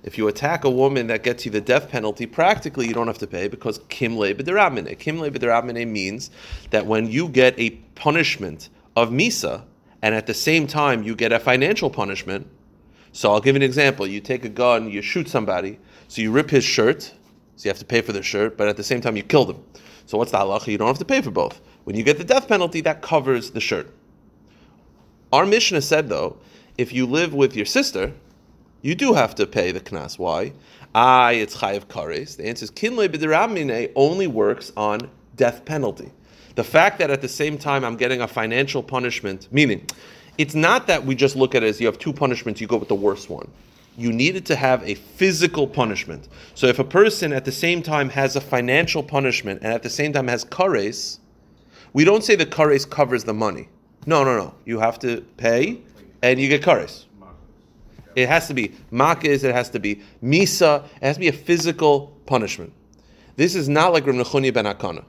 If 0.03 0.17
you 0.17 0.29
attack 0.29 0.65
a 0.65 0.71
woman 0.71 1.09
that 1.09 1.23
gets 1.23 1.45
you 1.45 1.51
the 1.51 1.61
death 1.61 1.89
penalty, 1.89 2.27
practically 2.27 2.87
you 2.87 2.95
don't 2.95 3.07
have 3.09 3.19
to 3.19 3.27
pay 3.27 3.49
because 3.49 3.79
kimle 3.81 4.35
b'derabmine. 4.35 4.97
Kimle 4.99 5.31
b'derabmine 5.31 5.89
means 5.89 6.31
that 6.71 6.87
when 6.87 7.11
you 7.11 7.29
get 7.29 7.59
a 7.59 7.71
punishment 7.95 8.69
of 8.97 9.11
Misa, 9.11 9.65
and 10.03 10.15
at 10.15 10.27
the 10.27 10.35
same 10.35 10.67
time 10.67 11.03
you 11.03 11.15
get 11.15 11.33
a 11.33 11.39
financial 11.39 11.91
punishment, 11.91 12.47
so 13.13 13.33
I'll 13.33 13.41
give 13.41 13.57
an 13.57 13.63
example. 13.63 14.07
You 14.07 14.21
take 14.21 14.45
a 14.45 14.49
gun, 14.49 14.91
you 14.91 15.03
shoot 15.03 15.29
somebody, 15.29 15.79
so 16.09 16.23
you 16.23 16.31
rip 16.31 16.51
his 16.51 16.65
shirt, 16.65 17.03
So 17.57 17.65
you 17.65 17.71
have 17.71 17.79
to 17.79 17.85
pay 17.85 18.01
for 18.01 18.13
the 18.13 18.23
shirt, 18.23 18.57
but 18.57 18.69
at 18.69 18.77
the 18.77 18.85
same 18.85 19.01
time 19.01 19.17
you 19.17 19.25
kill 19.25 19.47
him. 19.51 19.65
So 20.09 20.17
what's 20.17 20.33
the 20.33 20.39
halacha? 20.39 20.69
You 20.69 20.79
don't 20.79 20.87
have 20.87 20.99
to 21.01 21.05
pay 21.05 21.21
for 21.21 21.31
both. 21.31 21.61
When 21.85 21.95
you 21.95 22.03
get 22.03 22.17
the 22.17 22.25
death 22.25 22.49
penalty, 22.49 22.81
that 22.81 23.03
covers 23.03 23.51
the 23.51 23.61
shirt. 23.61 23.95
Our 25.35 25.45
Mishnah 25.45 25.83
said 25.83 26.09
though, 26.09 26.39
if 26.79 26.95
you 26.95 27.05
live 27.05 27.35
with 27.35 27.55
your 27.55 27.67
sister, 27.67 28.15
you 28.81 28.95
do 28.95 29.13
have 29.13 29.35
to 29.35 29.47
pay 29.47 29.71
the 29.71 29.81
knas. 29.81 30.19
Why? 30.19 30.55
I, 30.95 31.33
it's 31.33 31.59
chayiv 31.59 31.89
kares. 31.89 32.39
The 32.39 32.47
answer 32.47 32.65
is 32.65 32.71
kinle 32.71 33.07
b'diramine 33.07 33.93
only 33.97 34.27
works 34.27 34.73
on 34.79 35.11
death 35.37 35.67
penalty. 35.67 36.11
The 36.55 36.65
fact 36.65 37.01
that 37.01 37.11
at 37.11 37.21
the 37.21 37.29
same 37.29 37.59
time 37.59 37.85
I'm 37.85 37.97
getting 37.97 38.23
a 38.23 38.29
financial 38.29 38.83
punishment, 38.83 39.49
meaning 39.53 39.87
it's 40.39 40.55
not 40.55 40.87
that 40.87 41.05
we 41.05 41.17
just 41.17 41.37
look 41.37 41.55
at 41.55 41.63
it 41.63 41.67
as 41.67 41.83
you 41.83 41.87
have 41.87 41.99
two 41.99 42.15
punishments, 42.15 42.63
you 42.63 42.67
go 42.67 42.79
with 42.79 42.89
the 42.89 42.95
worst 42.95 43.29
one. 43.29 43.51
You 43.99 44.13
needed 44.13 44.47
to 44.47 44.55
have 44.57 44.89
a 44.89 44.95
physical 44.95 45.67
punishment. 45.67 46.29
So 46.55 46.69
if 46.69 46.79
a 46.79 46.85
person 46.85 47.33
at 47.33 47.45
the 47.45 47.51
same 47.51 47.83
time 47.83 48.09
has 48.11 48.37
a 48.37 48.41
financial 48.41 49.03
punishment 49.03 49.61
and 49.63 49.73
at 49.73 49.83
the 49.83 49.91
same 49.91 50.13
time 50.13 50.29
has 50.29 50.45
kares, 50.45 51.19
we 51.93 52.05
don't 52.05 52.23
say 52.23 52.37
the 52.37 52.47
kares 52.47 52.89
covers 52.89 53.25
the 53.25 53.35
money. 53.35 53.69
No, 54.07 54.23
no, 54.23 54.37
no. 54.39 54.55
You 54.65 54.79
have 54.79 55.01
to 55.01 55.23
pay 55.37 55.83
and 56.23 56.39
you 56.39 56.49
get 56.49 56.63
kares. 56.63 57.07
It 58.15 58.29
has 58.29 58.47
to 58.47 58.55
be 58.55 58.69
makis, 58.93 59.43
it 59.43 59.53
has 59.53 59.69
to 59.71 59.81
be 59.81 60.01
misa, 60.23 60.85
it 60.85 61.03
has 61.03 61.17
to 61.17 61.21
be 61.21 61.29
a 61.29 61.33
physical 61.33 62.17
punishment. 62.25 62.73
This 63.35 63.57
is 63.57 63.69
not 63.69 63.93
like 63.93 64.07
Rav 64.07 64.15
ben 64.15 64.65
Akana. 64.65 65.05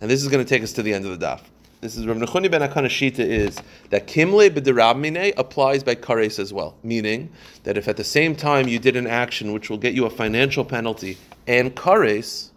And 0.00 0.10
this 0.10 0.20
is 0.20 0.26
going 0.28 0.44
to 0.44 0.48
take 0.48 0.64
us 0.64 0.72
to 0.72 0.82
the 0.82 0.92
end 0.92 1.06
of 1.06 1.18
the 1.18 1.24
daf. 1.24 1.42
This 1.82 1.96
is 1.96 2.06
Rav 2.06 2.16
Nechunya 2.16 2.48
ben 2.48 2.60
Akana 2.60 2.86
Shita 2.86 3.18
is 3.18 3.60
that 3.90 4.06
kimle 4.06 4.48
b'derabmine 4.48 5.32
applies 5.36 5.82
by 5.82 5.96
kares 5.96 6.38
as 6.38 6.52
well. 6.52 6.76
Meaning 6.84 7.32
that 7.64 7.76
if 7.76 7.88
at 7.88 7.96
the 7.96 8.04
same 8.04 8.36
time 8.36 8.68
you 8.68 8.78
did 8.78 8.94
an 8.94 9.08
action 9.08 9.52
which 9.52 9.68
will 9.68 9.78
get 9.78 9.92
you 9.92 10.06
a 10.06 10.10
financial 10.10 10.64
penalty 10.64 11.18
and 11.48 11.74
kares, 11.74 12.50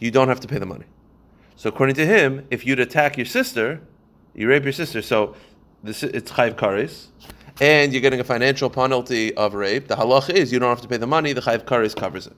you 0.00 0.10
don't 0.10 0.28
have 0.28 0.38
to 0.40 0.48
pay 0.48 0.58
the 0.58 0.66
money. 0.66 0.84
So 1.56 1.70
according 1.70 1.94
to 1.94 2.04
him, 2.04 2.46
if 2.50 2.66
you'd 2.66 2.78
attack 2.78 3.16
your 3.16 3.24
sister, 3.24 3.80
you 4.34 4.46
rape 4.46 4.64
your 4.64 4.74
sister, 4.74 5.00
so 5.00 5.34
this 5.82 6.02
it's 6.02 6.30
chayv 6.32 6.56
kares, 6.56 7.06
and 7.58 7.90
you're 7.90 8.02
getting 8.02 8.20
a 8.20 8.24
financial 8.24 8.68
penalty 8.68 9.34
of 9.34 9.54
rape. 9.54 9.88
The 9.88 9.96
halach 9.96 10.28
is 10.28 10.52
you 10.52 10.58
don't 10.58 10.68
have 10.68 10.82
to 10.82 10.88
pay 10.88 10.98
the 10.98 11.06
money. 11.06 11.32
The 11.32 11.40
chayv 11.40 11.64
kares 11.64 11.96
covers 11.96 12.26
it. 12.26 12.36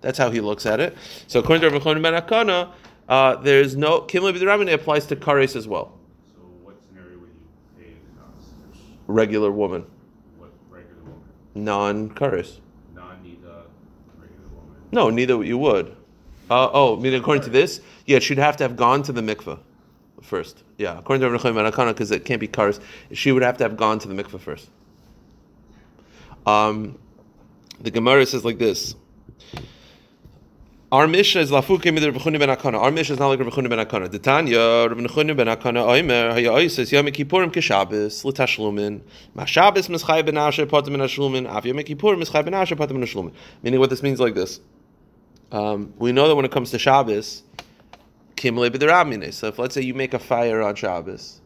That's 0.00 0.16
how 0.16 0.30
he 0.30 0.40
looks 0.40 0.64
at 0.64 0.78
it. 0.78 0.96
So 1.26 1.40
according 1.40 1.62
to 1.62 1.70
Rav 1.70 1.82
Nechunya 1.82 2.02
ben 2.02 2.22
Akana, 2.22 2.70
uh, 3.08 3.36
there's 3.36 3.76
no 3.76 4.00
kimle 4.02 4.32
b'derabmine 4.36 4.72
applies 4.72 5.06
to 5.06 5.16
kares 5.16 5.56
as 5.56 5.68
well. 5.68 5.98
So 6.34 6.40
what 6.62 6.76
scenario 6.82 7.18
would 7.18 7.28
you 7.28 7.82
pay 7.82 7.90
the 7.90 8.20
cost? 8.20 8.48
Regular 9.06 9.50
woman, 9.50 9.84
What 10.38 10.50
regular 10.70 11.02
woman? 11.02 11.20
non 11.54 12.10
kares. 12.10 12.60
Non-nida, 12.94 13.64
regular 14.18 14.48
woman. 14.54 14.76
No, 14.92 15.10
neither 15.10 15.42
you 15.44 15.58
would. 15.58 15.94
Uh, 16.50 16.68
oh, 16.72 16.96
meaning 16.96 17.20
according 17.20 17.42
to 17.44 17.50
this, 17.50 17.80
yeah, 18.06 18.18
she'd 18.18 18.38
have 18.38 18.56
to 18.58 18.64
have 18.64 18.76
gone 18.76 19.02
to 19.02 19.12
the 19.12 19.22
mikveh 19.22 19.58
first. 20.22 20.62
Yeah, 20.78 20.98
according 20.98 21.20
to 21.20 21.30
Rav 21.30 21.42
ben 21.42 21.88
because 21.88 22.10
it 22.10 22.24
can't 22.24 22.40
be 22.40 22.48
kares, 22.48 22.80
she 23.12 23.32
would 23.32 23.42
have 23.42 23.56
to 23.58 23.64
have 23.64 23.76
gone 23.76 23.98
to 24.00 24.08
the 24.08 24.14
mikveh 24.22 24.40
first. 24.40 24.68
Um, 26.46 26.98
the 27.80 27.90
Gemara 27.90 28.26
says 28.26 28.44
like 28.44 28.58
this. 28.58 28.94
Our 30.94 31.08
Mishnah 31.08 31.40
is 31.40 31.50
lafuke 31.50 31.86
Rav 31.86 32.14
Nechunya 32.14 32.38
ben 32.38 32.48
Akana. 32.50 32.78
Our 32.80 32.92
Mishnah 32.92 33.14
is 33.14 33.18
not 33.18 33.26
like 33.26 33.40
Nechunya 33.40 33.68
ben 33.68 33.84
Akana. 33.84 34.08
The 34.08 34.20
Tanya, 34.20 34.86
Rav 34.88 34.96
Nechunya 34.96 35.36
ben 35.36 35.48
Akana, 35.48 35.84
Oimer, 35.84 36.30
Haya 36.30 36.50
Oises, 36.50 36.92
Yom 36.92 37.06
Kippurim 37.06 37.52
keshabes, 37.52 38.24
l'tashlumin, 38.24 39.00
ma 39.34 39.44
Shabbos 39.44 39.88
mischai 39.88 40.24
ben 40.24 40.38
Asher, 40.38 40.66
potem 40.66 40.90
ben 40.90 41.00
Ashlumin, 41.00 41.48
av 41.48 41.66
Yom 41.66 41.78
Kippurim 41.78 42.22
mischai 42.22 42.44
ben 42.44 42.54
Asher, 42.54 42.76
potem 42.76 42.90
ben 42.90 43.02
Ashlumin. 43.02 43.32
Meaning 43.64 43.80
what 43.80 43.90
this 43.90 44.04
means 44.04 44.20
like 44.20 44.36
this. 44.36 44.60
Um, 45.50 45.92
we 45.98 46.12
know 46.12 46.28
that 46.28 46.36
when 46.36 46.44
it 46.44 46.52
comes 46.52 46.70
to 46.70 46.78
Shabbos, 46.78 47.42
kimle 48.36 48.70
b'derabmine. 48.70 49.32
So 49.32 49.48
if 49.48 49.58
let's 49.58 49.74
say 49.74 49.82
you 49.82 49.94
make 49.94 50.14
a 50.14 50.20
fire 50.20 50.62
on 50.62 50.76
Shabbos, 50.76 51.40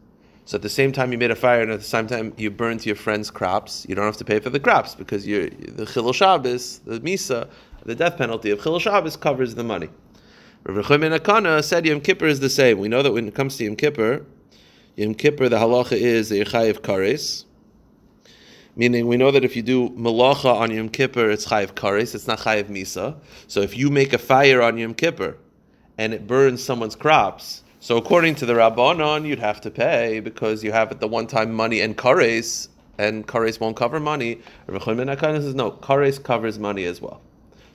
so 0.44 0.56
at 0.56 0.62
the 0.62 0.68
same 0.68 0.92
time 0.92 1.10
you 1.10 1.16
made 1.16 1.30
a 1.30 1.34
fire 1.34 1.62
and 1.62 1.70
at 1.70 1.78
the 1.78 1.86
same 1.86 2.06
time 2.06 2.34
you 2.36 2.50
burned 2.50 2.84
your 2.84 2.96
friend's 2.96 3.30
crops, 3.30 3.86
you 3.88 3.94
don't 3.94 4.04
have 4.04 4.18
to 4.18 4.26
pay 4.26 4.40
for 4.40 4.50
the 4.50 4.60
crops 4.60 4.94
because 4.94 5.26
you're, 5.26 5.48
the 5.48 5.86
chilul 5.86 6.14
Shabbos, 6.14 6.80
the 6.80 7.00
misa, 7.00 7.48
the 7.84 7.94
death 7.94 8.18
penalty 8.18 8.50
of 8.50 8.60
chilul 8.60 8.80
Shabbos 8.80 9.16
covers 9.16 9.54
the 9.54 9.64
money. 9.64 9.88
Rav 10.64 10.84
Chaim 10.86 11.00
Akana 11.00 11.62
said 11.64 11.86
Yom 11.86 12.00
Kippur 12.00 12.26
is 12.26 12.40
the 12.40 12.50
same. 12.50 12.78
We 12.78 12.88
know 12.88 13.02
that 13.02 13.12
when 13.12 13.28
it 13.28 13.34
comes 13.34 13.56
to 13.56 13.64
Yom 13.64 13.76
Kippur, 13.76 14.26
Yom 14.96 15.14
Kippur 15.14 15.48
the 15.48 15.56
halacha 15.56 15.92
is 15.92 16.28
the 16.28 16.44
chayiv 16.44 16.80
kares. 16.80 17.44
Meaning, 18.76 19.08
we 19.08 19.16
know 19.16 19.30
that 19.30 19.44
if 19.44 19.56
you 19.56 19.62
do 19.62 19.90
malacha 19.90 20.54
on 20.54 20.70
Yom 20.70 20.88
Kippur, 20.88 21.30
it's 21.30 21.46
chayiv 21.46 21.72
kares, 21.72 22.14
it's 22.14 22.26
not 22.26 22.40
chayiv 22.40 22.64
misa. 22.64 23.16
So 23.46 23.60
if 23.60 23.76
you 23.76 23.90
make 23.90 24.12
a 24.12 24.18
fire 24.18 24.60
on 24.60 24.76
Yom 24.76 24.94
Kippur 24.94 25.36
and 25.96 26.12
it 26.12 26.26
burns 26.26 26.62
someone's 26.62 26.96
crops, 26.96 27.62
so 27.80 27.96
according 27.96 28.34
to 28.36 28.46
the 28.46 28.54
Rabbanon, 28.54 29.26
you'd 29.26 29.38
have 29.38 29.60
to 29.60 29.70
pay 29.70 30.20
because 30.20 30.64
you 30.64 30.72
have 30.72 30.90
at 30.90 31.00
the 31.00 31.08
one 31.08 31.28
time 31.28 31.54
money 31.54 31.80
and 31.80 31.96
kares, 31.96 32.68
and 32.98 33.26
kares 33.26 33.60
won't 33.60 33.76
cover 33.76 34.00
money. 34.00 34.40
Nechunya 34.68 35.20
ben 35.20 35.40
says 35.40 35.54
no, 35.54 35.70
kares 35.70 36.22
covers 36.22 36.58
money 36.58 36.84
as 36.84 37.00
well. 37.00 37.22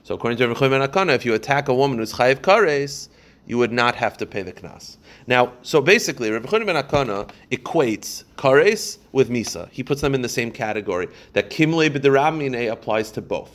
So 0.04 0.16
according 0.16 0.38
to 0.40 0.48
Rav 0.48 0.60
ben 0.60 0.88
Akana, 0.88 1.16
if 1.16 1.26
you 1.26 1.34
attack 1.34 1.70
a 1.70 1.74
woman 1.74 1.98
who's 1.98 2.14
chayiv 2.14 2.42
kares, 2.42 3.08
you 3.46 3.58
would 3.58 3.72
not 3.72 3.96
have 3.96 4.18
to 4.18 4.26
pay 4.26 4.42
the 4.42 4.52
knas. 4.52 4.98
Now, 5.28 5.54
so 5.62 5.82
basically, 5.82 6.30
Rav 6.30 6.44
Nechunya 6.44 6.66
ben 6.66 6.76
Akana 6.76 7.30
equates 7.52 8.26
kares 8.38 8.98
with 9.14 9.30
misa. 9.30 9.70
He 9.70 9.82
puts 9.82 10.02
them 10.02 10.14
in 10.14 10.22
the 10.22 10.30
same 10.30 10.52
category. 10.52 11.08
That 11.32 11.50
kimle 11.50 11.90
b'deramine 11.90 12.70
applies 12.70 13.12
to 13.12 13.22
both. 13.22 13.52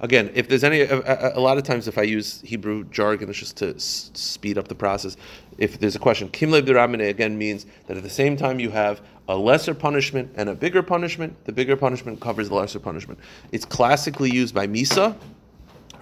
Again, 0.00 0.30
if 0.34 0.48
there's 0.48 0.64
any, 0.64 0.80
a, 0.80 0.98
a, 0.98 1.38
a 1.38 1.40
lot 1.40 1.56
of 1.56 1.64
times 1.64 1.88
if 1.88 1.96
I 1.96 2.02
use 2.02 2.42
Hebrew 2.42 2.84
jargon, 2.84 3.30
it's 3.30 3.38
just 3.38 3.56
to 3.58 3.74
s- 3.76 4.10
speed 4.12 4.58
up 4.58 4.68
the 4.68 4.74
process. 4.74 5.16
If 5.58 5.78
there's 5.78 5.94
a 5.94 6.00
question, 6.00 6.28
kimle 6.28 6.60
b'deramine 6.60 7.08
again 7.08 7.38
means 7.38 7.64
that 7.86 7.96
at 7.96 8.02
the 8.02 8.10
same 8.10 8.36
time 8.36 8.60
you 8.60 8.70
have 8.70 9.00
a 9.28 9.36
lesser 9.36 9.72
punishment 9.72 10.32
and 10.34 10.50
a 10.50 10.54
bigger 10.54 10.82
punishment. 10.82 11.44
The 11.44 11.52
bigger 11.52 11.76
punishment 11.76 12.20
covers 12.20 12.50
the 12.50 12.56
lesser 12.56 12.80
punishment. 12.80 13.20
It's 13.52 13.64
classically 13.64 14.30
used 14.30 14.54
by 14.54 14.66
misa. 14.66 15.16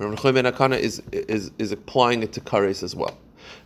Rav 0.01 0.15
Nechunya 0.15 0.35
ben 0.35 0.45
Akana 0.51 0.79
is, 0.79 1.03
is, 1.13 1.51
is 1.59 1.73
applying 1.73 2.23
it 2.23 2.33
to 2.33 2.41
kares 2.41 2.83
as 2.83 2.97
well. 2.97 3.19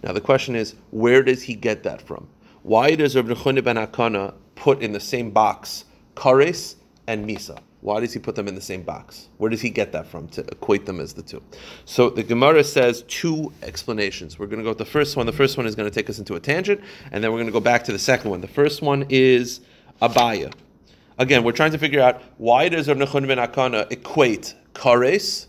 Now 0.03 0.12
the 0.12 0.21
question 0.21 0.57
is, 0.57 0.75
where 0.91 1.23
does 1.23 1.43
he 1.43 1.55
get 1.55 1.85
that 1.85 2.03
from? 2.03 2.26
Why 2.62 2.97
does 2.97 3.14
Rav 3.14 3.26
Nechunya 3.26 3.62
ben 3.62 3.76
Akana 3.76 4.35
put 4.57 4.83
in 4.83 4.93
the 4.93 5.00
same 5.00 5.31
box 5.31 5.85
kares 6.17 6.75
and 7.07 7.25
misa? 7.25 7.61
Why 7.83 8.00
does 8.00 8.12
he 8.12 8.19
put 8.19 8.35
them 8.35 8.49
in 8.49 8.55
the 8.57 8.61
same 8.61 8.83
box? 8.83 9.29
Where 9.37 9.50
does 9.50 9.61
he 9.61 9.71
get 9.71 9.93
that 9.93 10.07
from 10.07 10.26
to 10.29 10.41
equate 10.50 10.87
them 10.87 10.99
as 10.99 11.12
the 11.12 11.23
two? 11.23 11.43
So 11.85 12.11
the 12.11 12.23
Gemara 12.23 12.64
says 12.64 13.03
two 13.09 13.53
explanations. 13.62 14.38
We're 14.38 14.47
going 14.47 14.59
to 14.59 14.64
go 14.64 14.71
with 14.71 14.79
the 14.79 14.87
first 14.87 15.17
one. 15.17 15.26
The 15.26 15.33
first 15.33 15.57
one 15.57 15.67
is 15.67 15.75
going 15.75 15.88
to 15.88 15.95
take 15.95 16.09
us 16.09 16.19
into 16.19 16.35
a 16.35 16.41
tangent, 16.41 16.81
and 17.12 17.23
then 17.23 17.31
we're 17.31 17.38
going 17.38 17.47
to 17.47 17.53
go 17.53 17.61
back 17.61 17.85
to 17.85 17.93
the 17.93 17.99
second 17.99 18.31
one. 18.31 18.41
The 18.41 18.49
first 18.49 18.81
one 18.81 19.05
is 19.11 19.61
Abaya. 20.00 20.53
Again, 21.19 21.45
we're 21.45 21.53
trying 21.53 21.73
to 21.73 21.79
figure 21.79 22.00
out 22.00 22.23
why 22.38 22.71
does 22.71 22.88
Rav 22.88 22.97
Nechunya 22.97 23.29
ben 23.29 23.38
Akana 23.38 23.87
equate 23.93 24.55
kares 24.73 25.49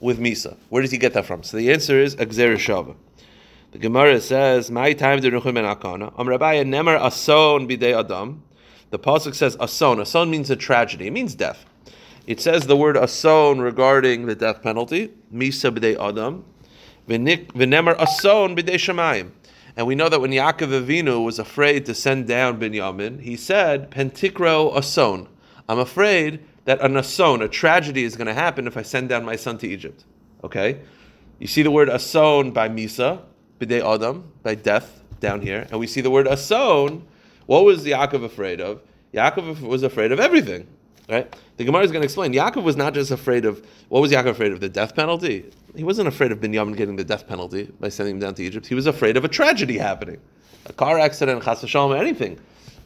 with 0.00 0.18
Misa. 0.18 0.56
Where 0.68 0.82
does 0.82 0.90
he 0.90 0.98
get 0.98 1.12
that 1.14 1.26
from? 1.26 1.42
So 1.42 1.56
the 1.56 1.72
answer 1.72 2.00
is 2.00 2.16
Agzer. 2.16 2.94
The 3.72 3.78
Gemara 3.78 4.20
says, 4.20 4.70
"My 4.70 4.92
time 4.92 5.20
to 5.20 5.30
Ruchim 5.30 5.54
ben 5.54 5.64
Akana." 5.64 6.12
Am 6.18 6.28
Rabbi 6.28 6.62
Nemer 6.62 7.00
Ason 7.00 7.66
bidei 7.68 7.98
Adam. 7.98 8.42
The 8.90 8.98
pasuk 8.98 9.34
says 9.34 9.56
Ason. 9.56 9.98
Ason 9.98 10.30
means 10.30 10.48
a 10.50 10.56
tragedy. 10.56 11.08
It 11.08 11.12
means 11.12 11.34
death. 11.34 11.64
It 12.26 12.40
says 12.40 12.66
the 12.66 12.76
word 12.76 12.96
Ason 12.96 13.60
regarding 13.60 14.26
the 14.26 14.34
death 14.36 14.62
penalty. 14.62 15.10
Misa 15.34 15.76
bidei 15.76 15.96
Adam. 15.98 16.44
V'nemer 17.08 17.98
Ason 17.98 18.56
bidei 18.56 18.74
Shemayim. 18.74 19.32
And 19.76 19.88
we 19.88 19.96
know 19.96 20.08
that 20.08 20.20
when 20.20 20.30
Yaakov 20.30 20.86
Avinu 20.86 21.24
was 21.24 21.40
afraid 21.40 21.84
to 21.86 21.94
send 21.94 22.28
down 22.28 22.60
Binyamin, 22.60 23.22
he 23.22 23.36
said, 23.36 23.90
"Pentikro 23.90 24.72
Ason." 24.76 25.26
I'm 25.68 25.80
afraid 25.80 26.38
that 26.64 26.80
an 26.80 26.96
ason, 26.96 27.42
a 27.42 27.48
tragedy, 27.48 28.04
is 28.04 28.16
going 28.16 28.26
to 28.26 28.34
happen 28.34 28.66
if 28.66 28.76
I 28.76 28.82
send 28.82 29.08
down 29.08 29.24
my 29.24 29.36
son 29.36 29.58
to 29.58 29.68
Egypt. 29.68 30.04
Okay, 30.42 30.80
you 31.38 31.46
see 31.46 31.62
the 31.62 31.70
word 31.70 31.88
ason 31.88 32.52
by 32.52 32.68
Misa, 32.68 33.20
b'dei 33.58 33.82
Adam, 33.82 34.32
by 34.42 34.54
death 34.54 35.02
down 35.20 35.40
here, 35.40 35.66
and 35.70 35.80
we 35.80 35.86
see 35.86 36.00
the 36.00 36.10
word 36.10 36.26
ason. 36.26 37.06
What 37.46 37.64
was 37.64 37.84
Yaakov 37.84 38.24
afraid 38.24 38.60
of? 38.60 38.80
Yaakov 39.12 39.60
was 39.60 39.82
afraid 39.82 40.12
of 40.12 40.20
everything. 40.20 40.66
Right? 41.08 41.34
The 41.58 41.64
Gemara 41.64 41.84
is 41.84 41.90
going 41.90 42.00
to 42.00 42.06
explain. 42.06 42.32
Yaakov 42.32 42.62
was 42.62 42.76
not 42.76 42.94
just 42.94 43.10
afraid 43.10 43.44
of 43.44 43.64
what 43.88 44.00
was 44.00 44.10
Yaakov 44.10 44.30
afraid 44.30 44.52
of 44.52 44.60
the 44.60 44.68
death 44.68 44.94
penalty. 44.94 45.50
He 45.76 45.84
wasn't 45.84 46.08
afraid 46.08 46.32
of 46.32 46.40
Binyamin 46.40 46.76
getting 46.76 46.96
the 46.96 47.04
death 47.04 47.26
penalty 47.28 47.64
by 47.78 47.90
sending 47.90 48.14
him 48.16 48.20
down 48.20 48.34
to 48.36 48.42
Egypt. 48.42 48.66
He 48.66 48.74
was 48.74 48.86
afraid 48.86 49.16
of 49.16 49.24
a 49.24 49.28
tragedy 49.28 49.76
happening, 49.76 50.18
a 50.66 50.72
car 50.72 50.98
accident, 50.98 51.42
chas 51.42 51.62
anything. 51.74 52.40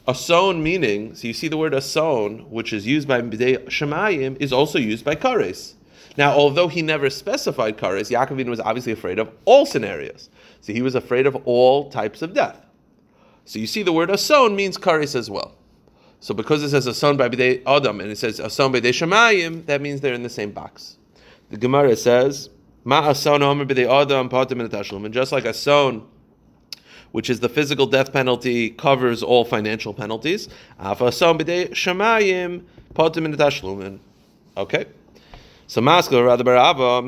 Ason 0.08 0.62
meaning, 0.62 1.14
so 1.14 1.28
you 1.28 1.34
see 1.34 1.48
the 1.48 1.58
word 1.58 1.74
ason, 1.74 2.50
which 2.50 2.72
is 2.72 2.86
used 2.86 3.06
by 3.06 3.20
B'dei 3.20 3.66
Shemayim, 3.66 4.36
is 4.40 4.52
also 4.52 4.78
used 4.78 5.04
by 5.04 5.14
Kares. 5.14 5.74
Now, 6.16 6.32
although 6.32 6.68
he 6.68 6.80
never 6.80 7.10
specified 7.10 7.76
Kares, 7.76 8.10
Yaakovin 8.10 8.48
was 8.48 8.58
obviously 8.58 8.92
afraid 8.92 9.18
of 9.18 9.30
all 9.44 9.66
scenarios. 9.66 10.30
So 10.62 10.72
he 10.72 10.82
was 10.82 10.94
afraid 10.94 11.26
of 11.26 11.36
all 11.44 11.90
types 11.90 12.22
of 12.22 12.32
death. 12.32 12.64
So 13.44 13.58
you 13.58 13.66
see 13.66 13.82
the 13.82 13.92
word 13.92 14.10
ason 14.10 14.56
means 14.56 14.78
Kares 14.78 15.14
as 15.14 15.30
well. 15.30 15.54
So 16.20 16.34
because 16.34 16.62
it 16.62 16.70
says 16.70 16.86
ason 16.86 17.16
by 17.18 17.28
B'dei 17.28 17.62
Adam 17.66 18.00
and 18.00 18.10
it 18.10 18.16
says 18.16 18.40
ason 18.40 18.72
B'dei 18.72 18.90
Shemayim, 18.90 19.66
that 19.66 19.82
means 19.82 20.00
they're 20.00 20.14
in 20.14 20.22
the 20.22 20.30
same 20.30 20.52
box. 20.52 20.96
The 21.50 21.58
Gemara 21.58 21.96
says, 21.96 22.50
Ma 22.84 23.10
ason 23.10 23.42
omer 23.42 23.66
b'dei 23.66 23.86
adam. 23.86 25.04
And 25.04 25.12
just 25.14 25.32
like 25.32 25.44
a 25.44 25.52
son, 25.52 26.06
which 27.12 27.30
is 27.30 27.40
the 27.40 27.48
physical 27.48 27.86
death 27.86 28.12
penalty, 28.12 28.70
covers 28.70 29.22
all 29.22 29.44
financial 29.44 29.94
penalties. 29.94 30.48
Okay. 34.56 34.86
So 35.68 35.82
rather 35.82 36.44
Barava. 36.44 37.02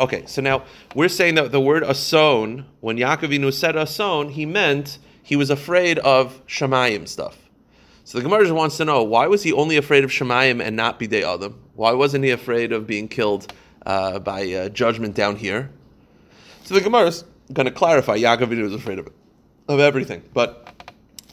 Okay, 0.00 0.26
so 0.26 0.42
now 0.42 0.64
we're 0.96 1.08
saying 1.08 1.36
that 1.36 1.52
the 1.52 1.60
word 1.60 1.84
ason, 1.84 2.66
when 2.80 2.96
Yaakovinu 2.96 3.52
said 3.52 3.76
ason, 3.76 4.30
he 4.30 4.44
meant 4.44 4.98
he 5.22 5.36
was 5.36 5.48
afraid 5.48 6.00
of 6.00 6.44
Shemayim 6.46 7.06
stuff. 7.06 7.38
So 8.02 8.18
the 8.18 8.24
Gemara 8.24 8.52
wants 8.52 8.76
to 8.78 8.84
know 8.84 9.04
why 9.04 9.28
was 9.28 9.44
he 9.44 9.52
only 9.52 9.76
afraid 9.76 10.02
of 10.02 10.10
Shemayim 10.10 10.60
and 10.60 10.74
not 10.74 10.98
Bidei 10.98 11.22
Adam? 11.22 11.60
Why 11.76 11.92
wasn't 11.92 12.24
he 12.24 12.32
afraid 12.32 12.72
of 12.72 12.88
being 12.88 13.06
killed 13.06 13.52
uh, 13.86 14.18
by 14.18 14.52
uh, 14.52 14.68
judgment 14.70 15.14
down 15.14 15.36
here? 15.36 15.70
So 16.70 16.76
the 16.76 16.82
Gemara 16.82 17.08
is 17.08 17.24
going 17.52 17.66
to 17.66 17.72
clarify. 17.72 18.16
Yaakovinu 18.16 18.62
was 18.62 18.72
afraid 18.72 19.00
of 19.00 19.08
it, 19.08 19.12
of 19.66 19.80
everything, 19.80 20.22
but 20.32 20.72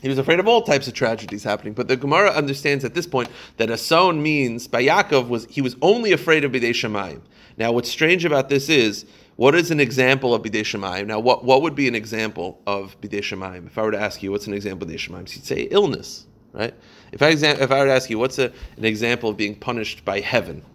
he 0.01 0.09
was 0.09 0.17
afraid 0.17 0.39
of 0.39 0.47
all 0.47 0.63
types 0.63 0.87
of 0.87 0.95
tragedies 0.95 1.43
happening. 1.43 1.73
But 1.73 1.87
the 1.87 1.95
Gemara 1.95 2.31
understands 2.31 2.83
at 2.83 2.95
this 2.95 3.05
point 3.05 3.29
that 3.57 3.69
Ason 3.69 4.19
means 4.23 4.67
by 4.67 4.83
Yaakov 4.83 5.27
was 5.27 5.45
he 5.45 5.61
was 5.61 5.75
only 5.83 6.11
afraid 6.11 6.43
of 6.43 6.53
Bidei 6.53 6.71
Shemayim. 6.71 7.21
Now, 7.55 7.71
what's 7.71 7.87
strange 7.87 8.25
about 8.25 8.49
this 8.49 8.67
is 8.67 9.05
what 9.35 9.53
is 9.53 9.69
an 9.69 9.79
example 9.79 10.33
of 10.33 10.41
Bidei 10.41 10.61
Shemayim? 10.61 11.05
Now, 11.05 11.19
what, 11.19 11.45
what 11.45 11.61
would 11.61 11.75
be 11.75 11.87
an 11.87 11.93
example 11.93 12.59
of 12.65 12.99
Bidei 12.99 13.19
Shemayim? 13.19 13.67
If 13.67 13.77
I 13.77 13.83
were 13.83 13.91
to 13.91 14.01
ask 14.01 14.23
you 14.23 14.31
what's 14.31 14.47
an 14.47 14.55
example 14.55 14.87
of 14.87 14.91
Bidei 14.91 14.97
Shemayim, 14.97 15.35
you'd 15.35 15.45
say 15.45 15.67
illness, 15.69 16.25
right? 16.51 16.73
If 17.11 17.21
I 17.21 17.29
if 17.29 17.71
I 17.71 17.77
were 17.77 17.85
to 17.85 17.93
ask 17.93 18.09
you 18.09 18.17
what's 18.17 18.39
a, 18.39 18.51
an 18.77 18.85
example 18.85 19.29
of 19.29 19.37
being 19.37 19.53
punished 19.53 20.03
by 20.03 20.19
heaven, 20.19 20.65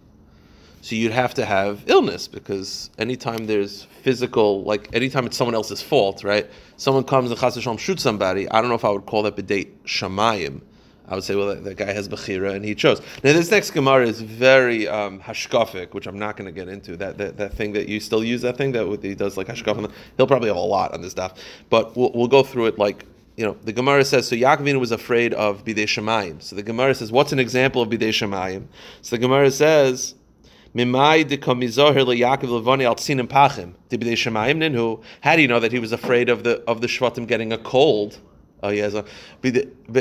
so 0.83 0.95
you'd 0.95 1.11
have 1.11 1.33
to 1.33 1.45
have 1.45 1.83
illness 1.87 2.29
because 2.29 2.89
anytime 2.97 3.45
there's 3.47 3.87
physical, 4.03 4.63
like 4.63 4.89
anytime 4.93 5.25
it's 5.25 5.37
someone 5.37 5.55
else's 5.55 5.81
fault, 5.81 6.23
right? 6.23 6.49
Someone 6.75 7.05
comes 7.05 7.31
and 7.31 7.39
chas 7.39 7.57
v'shalom 7.57 7.79
shoots 7.79 8.03
somebody. 8.03 8.49
I 8.49 8.59
don't 8.59 8.69
know 8.69 8.75
if 8.75 8.85
I 8.85 8.89
would 8.89 9.05
call 9.05 9.23
that 9.23 9.35
b'date 9.35 9.71
shamayim. 9.85 10.61
I 11.07 11.15
would 11.15 11.23
say, 11.23 11.35
well, 11.35 11.47
that, 11.47 11.63
that 11.63 11.77
guy 11.77 11.91
has 11.91 12.07
bechira 12.09 12.53
and 12.53 12.63
he 12.63 12.75
chose. 12.75 12.99
Now, 13.23 13.33
this 13.33 13.49
next 13.49 13.71
gemara 13.71 14.05
is 14.05 14.21
very 14.21 14.87
um, 14.87 15.19
hashkafic, 15.21 15.93
which 15.93 16.05
I'm 16.05 16.19
not 16.19 16.37
going 16.37 16.45
to 16.45 16.51
get 16.51 16.67
into. 16.67 16.97
That, 16.97 17.17
that 17.17 17.37
that 17.37 17.53
thing 17.53 17.73
that 17.73 17.87
you 17.87 17.99
still 17.99 18.23
use 18.23 18.41
that 18.41 18.57
thing 18.57 18.73
that 18.73 18.99
he 19.01 19.15
does 19.15 19.37
like 19.37 19.47
hashkaf. 19.47 19.91
He'll 20.17 20.27
probably 20.27 20.49
have 20.49 20.57
a 20.57 20.59
lot 20.59 20.93
on 20.93 21.01
this 21.01 21.11
stuff, 21.11 21.39
but 21.69 21.95
we'll, 21.95 22.11
we'll 22.13 22.27
go 22.27 22.43
through 22.43 22.67
it 22.67 22.77
like 22.77 23.05
you 23.35 23.43
know, 23.43 23.57
the 23.63 23.73
Gemara 23.73 24.05
says, 24.05 24.27
so 24.27 24.35
Yaakovin 24.35 24.79
was 24.79 24.91
afraid 24.91 25.33
of 25.33 25.65
Bidei 25.65 25.85
Shemayim. 25.85 26.39
So 26.39 26.55
the 26.55 26.61
Gemara 26.61 26.93
says, 26.93 27.11
what's 27.11 27.31
an 27.31 27.39
example 27.39 27.81
of 27.81 27.89
Bidei 27.89 28.09
Shemayim? 28.09 28.67
So 29.01 29.15
the 29.15 29.19
Gemara 29.19 29.49
says, 29.49 30.13
Pachim. 33.27 33.73
How 35.21 35.35
do 35.35 35.41
you 35.41 35.47
know 35.47 35.59
that 35.59 35.71
he 35.71 35.79
was 35.79 35.91
afraid 35.91 36.29
of 36.29 36.43
the 36.43 36.61
of 36.67 36.81
the 36.81 36.87
shvatim 36.87 37.27
getting 37.27 37.53
a 37.53 37.57
cold? 37.59 38.19
Oh, 38.63 38.69
he 38.69 38.79
has 38.79 38.95
a 38.95 39.05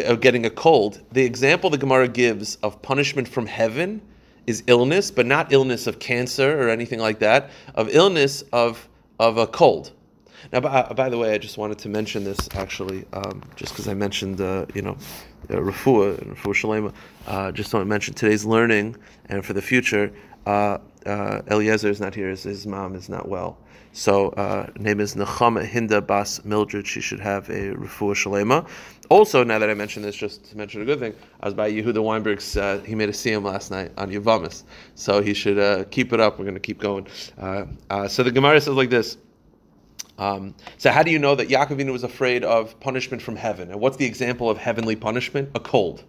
of 0.07 0.21
getting 0.21 0.47
a 0.47 0.51
cold. 0.51 1.03
The 1.13 1.25
example 1.25 1.69
the 1.69 1.79
Gemara 1.79 2.09
gives 2.09 2.57
of 2.57 2.81
punishment 2.81 3.29
from 3.29 3.47
heaven 3.47 4.01
is 4.47 4.63
illness, 4.67 5.11
but 5.11 5.27
not 5.27 5.53
illness 5.53 5.87
of 5.87 5.99
cancer 5.99 6.63
or 6.63 6.71
anything 6.71 7.01
like 7.01 7.19
that. 7.19 7.51
Of 7.75 7.89
illness 7.91 8.43
of 8.53 8.89
of 9.19 9.37
a 9.37 9.47
cold. 9.47 9.93
Now, 10.53 10.61
by, 10.61 10.83
by, 10.83 11.09
the 11.09 11.19
way, 11.19 11.35
I 11.35 11.39
just 11.39 11.57
wanted 11.57 11.79
to 11.79 11.89
mention 11.89 12.25
this 12.25 12.49
actually, 12.55 13.05
um, 13.13 13.43
just 13.55 13.73
because 13.73 13.87
I 13.87 13.95
mentioned, 13.95 14.41
uh, 14.41 14.67
you 14.75 14.83
know, 14.83 14.97
uh, 15.49 15.55
Rafua 15.55 16.21
and 16.21 16.37
Rafua 16.37 16.55
Shalema. 16.55 16.95
Uh, 17.27 17.53
just 17.53 17.73
want 17.73 17.85
to 17.85 17.89
mention 17.89 18.15
today's 18.15 18.45
learning 18.45 18.97
and 19.27 19.45
for 19.45 19.53
the 19.53 19.63
future 19.63 20.13
uh, 20.47 20.79
uh, 21.07 21.43
Eliezer 21.51 21.89
is 21.89 22.01
not 22.01 22.15
here. 22.15 22.29
His, 22.29 22.43
his, 22.45 22.67
mom 22.67 22.95
is 22.95 23.09
not 23.09 23.29
well. 23.29 23.59
So 23.93 24.31
uh, 24.31 24.71
name 24.79 25.01
is 25.01 25.15
Nechama 25.15 25.69
Hinda 25.69 26.05
Bas 26.05 26.45
Mildred. 26.45 26.87
She 26.87 27.01
should 27.01 27.21
have 27.21 27.49
a 27.51 27.75
refuah 27.75 28.15
shalema. 28.15 28.69
Also, 29.11 29.45
now 29.45 29.59
that 29.59 29.69
I 29.69 29.75
mentioned 29.75 30.05
this, 30.05 30.17
just 30.17 30.45
to 30.51 30.57
mention 30.57 30.81
a 30.81 30.85
good 30.87 30.99
thing, 30.99 31.15
I 31.41 31.47
was 31.47 31.55
by 31.55 31.71
Yehuda 31.71 32.03
Weinberg's. 32.03 32.57
Uh, 32.57 32.81
he 32.87 32.95
made 32.95 33.11
a 33.11 33.13
siyum 33.13 33.45
last 33.45 33.71
night 33.71 33.93
on 33.99 34.11
Yavamis, 34.11 34.63
so 34.95 35.21
he 35.21 35.35
should 35.35 35.59
uh, 35.59 35.85
keep 35.91 36.15
it 36.15 36.21
up. 36.21 36.39
We're 36.39 36.47
going 36.47 36.55
to 36.55 36.61
keep 36.61 36.81
going. 36.81 37.07
Uh, 37.37 37.67
uh, 37.91 38.09
so 38.09 38.23
the 38.23 38.31
Gemara 38.31 38.61
says 38.61 38.75
like 38.75 38.91
this. 38.91 39.19
Um, 40.19 40.55
so 40.79 40.91
how 40.91 41.03
do 41.03 41.11
you 41.11 41.19
know 41.19 41.35
that 41.35 41.49
Yaakovinu 41.49 41.93
was 41.93 42.05
afraid 42.05 42.45
of 42.45 42.79
punishment 42.81 43.23
from 43.23 43.37
heaven? 43.37 43.71
And 43.71 43.81
what's 43.81 43.97
the 43.97 44.07
example 44.07 44.49
of 44.49 44.57
heavenly 44.57 44.97
punishment? 44.97 45.51
A 45.55 45.61
cold 45.61 46.05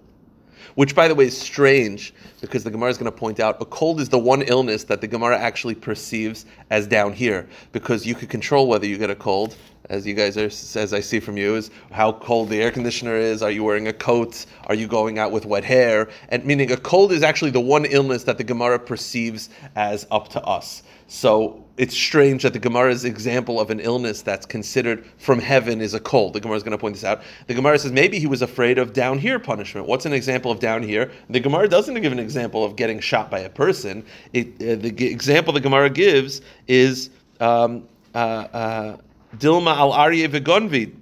which 0.75 0.95
by 0.95 1.07
the 1.07 1.15
way 1.15 1.25
is 1.25 1.37
strange 1.37 2.13
because 2.41 2.63
the 2.63 2.71
Gemara 2.71 2.89
is 2.89 2.97
going 2.97 3.11
to 3.11 3.17
point 3.17 3.39
out 3.39 3.61
a 3.61 3.65
cold 3.65 3.99
is 3.99 4.09
the 4.09 4.19
one 4.19 4.41
illness 4.43 4.83
that 4.85 5.01
the 5.01 5.07
Gemara 5.07 5.37
actually 5.37 5.75
perceives 5.75 6.45
as 6.69 6.87
down 6.87 7.13
here 7.13 7.47
because 7.71 8.05
you 8.05 8.15
could 8.15 8.29
control 8.29 8.67
whether 8.67 8.85
you 8.85 8.97
get 8.97 9.09
a 9.09 9.15
cold. 9.15 9.55
As 9.89 10.07
you 10.07 10.13
guys 10.13 10.37
are, 10.37 10.45
as 10.45 10.93
I 10.93 11.01
see 11.01 11.19
from 11.19 11.35
you, 11.35 11.55
is 11.55 11.69
how 11.91 12.13
cold 12.13 12.49
the 12.49 12.61
air 12.61 12.71
conditioner 12.71 13.15
is. 13.17 13.43
Are 13.43 13.51
you 13.51 13.65
wearing 13.65 13.89
a 13.89 13.93
coat? 13.93 14.45
Are 14.67 14.75
you 14.75 14.87
going 14.87 15.19
out 15.19 15.31
with 15.33 15.45
wet 15.45 15.65
hair? 15.65 16.09
And 16.29 16.45
meaning 16.45 16.71
a 16.71 16.77
cold 16.77 17.11
is 17.11 17.21
actually 17.21 17.51
the 17.51 17.59
one 17.59 17.83
illness 17.85 18.23
that 18.23 18.37
the 18.37 18.45
Gemara 18.45 18.79
perceives 18.79 19.49
as 19.75 20.07
up 20.09 20.29
to 20.29 20.41
us. 20.43 20.83
So 21.07 21.65
it's 21.75 21.95
strange 21.95 22.43
that 22.43 22.53
the 22.53 22.59
Gemara's 22.59 23.03
example 23.03 23.59
of 23.59 23.71
an 23.71 23.81
illness 23.81 24.21
that's 24.21 24.45
considered 24.45 25.05
from 25.17 25.37
heaven 25.39 25.81
is 25.81 25.93
a 25.93 25.99
cold. 25.99 26.33
The 26.33 26.39
Gemara 26.39 26.57
is 26.57 26.63
going 26.63 26.71
to 26.71 26.77
point 26.77 26.95
this 26.95 27.03
out. 27.03 27.21
The 27.47 27.53
Gemara 27.53 27.77
says 27.77 27.91
maybe 27.91 28.19
he 28.19 28.27
was 28.27 28.41
afraid 28.41 28.77
of 28.77 28.93
down 28.93 29.19
here 29.19 29.37
punishment. 29.37 29.85
What's 29.85 30.05
an 30.05 30.13
example 30.13 30.49
of 30.49 30.59
down 30.59 30.81
here? 30.81 31.11
The 31.29 31.41
Gemara 31.41 31.67
doesn't 31.67 32.01
give 32.01 32.13
an 32.13 32.19
example 32.19 32.63
of 32.63 32.77
getting 32.77 33.01
shot 33.01 33.29
by 33.29 33.39
a 33.39 33.49
person. 33.49 34.05
It, 34.31 34.47
uh, 34.61 34.81
the 34.81 34.91
g- 34.91 35.07
example 35.07 35.51
the 35.51 35.59
Gemara 35.59 35.89
gives 35.89 36.41
is 36.67 37.09
um, 37.41 37.87
uh, 38.15 38.17
uh, 38.17 38.97
Dilma 39.37 39.75
al 39.75 39.91
Aryeh 39.91 40.27
Vegonvid. 40.27 40.93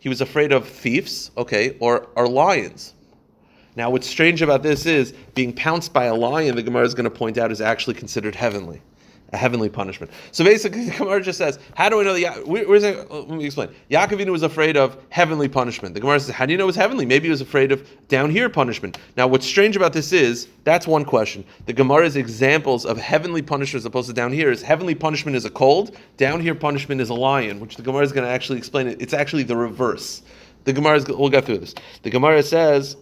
He 0.00 0.08
was 0.08 0.20
afraid 0.20 0.52
of 0.52 0.68
thieves, 0.68 1.32
okay, 1.36 1.76
or, 1.80 2.08
or 2.14 2.28
lions. 2.28 2.94
Now, 3.74 3.90
what's 3.90 4.06
strange 4.06 4.42
about 4.42 4.62
this 4.62 4.86
is 4.86 5.12
being 5.34 5.52
pounced 5.52 5.92
by 5.92 6.04
a 6.04 6.14
lion, 6.14 6.54
the 6.54 6.62
Gemara 6.62 6.84
is 6.84 6.94
going 6.94 7.04
to 7.04 7.10
point 7.10 7.38
out, 7.38 7.50
is 7.50 7.60
actually 7.60 7.94
considered 7.94 8.34
heavenly, 8.34 8.80
a 9.32 9.36
heavenly 9.36 9.68
punishment. 9.68 10.12
So 10.30 10.44
basically, 10.44 10.84
the 10.90 10.92
Gemara 10.92 11.22
just 11.22 11.38
says, 11.38 11.58
How 11.74 11.88
do 11.88 12.00
I 12.00 12.04
know 12.04 12.18
that? 12.18 12.46
where's 12.46 12.82
that 12.82 13.10
uh, 13.10 13.20
let 13.20 13.30
me 13.30 13.46
explain. 13.46 13.70
Yaakovinu 13.90 14.30
was 14.30 14.42
afraid 14.42 14.76
of 14.76 14.96
heavenly 15.08 15.48
punishment. 15.48 15.94
The 15.94 16.00
Gemara 16.00 16.20
says, 16.20 16.34
How 16.34 16.46
do 16.46 16.52
you 16.52 16.58
know 16.58 16.64
it 16.64 16.66
was 16.66 16.76
heavenly? 16.76 17.06
Maybe 17.06 17.24
he 17.24 17.30
was 17.30 17.40
afraid 17.40 17.72
of 17.72 17.88
down 18.08 18.30
here 18.30 18.48
punishment. 18.48 18.98
Now, 19.16 19.26
what's 19.26 19.46
strange 19.46 19.76
about 19.76 19.92
this 19.92 20.12
is, 20.12 20.48
that's 20.64 20.86
one 20.86 21.04
question. 21.04 21.44
The 21.66 21.72
Gemara's 21.72 22.16
examples 22.16 22.84
of 22.84 22.98
heavenly 22.98 23.42
punishment 23.42 23.82
as 23.82 23.86
opposed 23.86 24.08
to 24.08 24.14
down 24.14 24.32
here 24.32 24.50
is 24.50 24.62
heavenly 24.62 24.94
punishment 24.94 25.36
is 25.36 25.44
a 25.44 25.50
cold, 25.50 25.96
down 26.16 26.40
here 26.40 26.54
punishment 26.54 27.00
is 27.00 27.08
a 27.08 27.14
lion, 27.14 27.58
which 27.60 27.76
the 27.76 27.82
Gemara 27.82 28.02
is 28.02 28.12
going 28.12 28.26
to 28.26 28.30
actually 28.30 28.58
explain 28.58 28.86
it. 28.86 29.00
It's 29.00 29.14
actually 29.14 29.44
the 29.44 29.56
reverse. 29.56 30.22
The 30.64 30.72
Gemara 30.72 30.96
is, 30.96 31.08
we'll 31.08 31.28
get 31.28 31.44
through 31.44 31.58
this. 31.58 31.74
The 32.02 32.10
Gemara 32.10 32.42
says, 32.42 32.96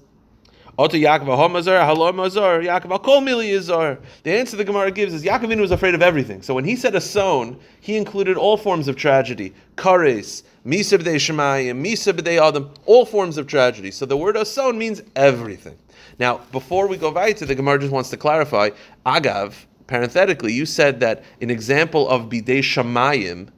Oto 0.80 0.96
Yaakov 0.96 1.26
Homazar, 1.26 1.84
Halom 1.86 2.14
Mazar, 2.14 2.64
Yaakov 2.64 3.02
Kol 3.02 3.20
Mili. 3.20 3.98
The 4.22 4.32
answer 4.32 4.56
the 4.56 4.64
Gemara 4.64 4.90
gives 4.90 5.12
is 5.12 5.22
Yaakovinu 5.22 5.60
was 5.60 5.72
afraid 5.72 5.94
of 5.94 6.00
everything. 6.00 6.40
So 6.40 6.54
when 6.54 6.64
he 6.64 6.74
said 6.74 6.94
a 6.94 7.02
son, 7.02 7.58
he 7.82 7.98
included 7.98 8.38
all 8.38 8.56
forms 8.56 8.88
of 8.88 8.96
tragedy. 8.96 9.52
Kares, 9.76 10.42
Misa 10.64 10.98
b'dei 10.98 11.16
Shemayim, 11.16 11.84
Misa 11.84 12.14
b'dei 12.14 12.40
Adam, 12.40 12.72
all 12.86 13.04
forms 13.04 13.36
of 13.36 13.46
tragedy. 13.46 13.90
So 13.90 14.06
the 14.06 14.16
word 14.16 14.36
ason 14.36 14.78
means 14.78 15.02
everything. 15.16 15.76
Now, 16.18 16.38
before 16.50 16.86
we 16.86 16.96
go 16.96 17.10
weiter, 17.10 17.44
the 17.44 17.54
Gemara 17.54 17.78
just 17.80 17.92
wants 17.92 18.08
to 18.08 18.16
clarify, 18.16 18.70
Agav, 19.04 19.52
parenthetically, 19.86 20.54
you 20.54 20.64
said 20.64 21.00
that 21.00 21.22
an 21.42 21.50
example 21.50 22.08
of 22.08 22.30
b'dei 22.30 22.60
Shemayim 22.60 23.50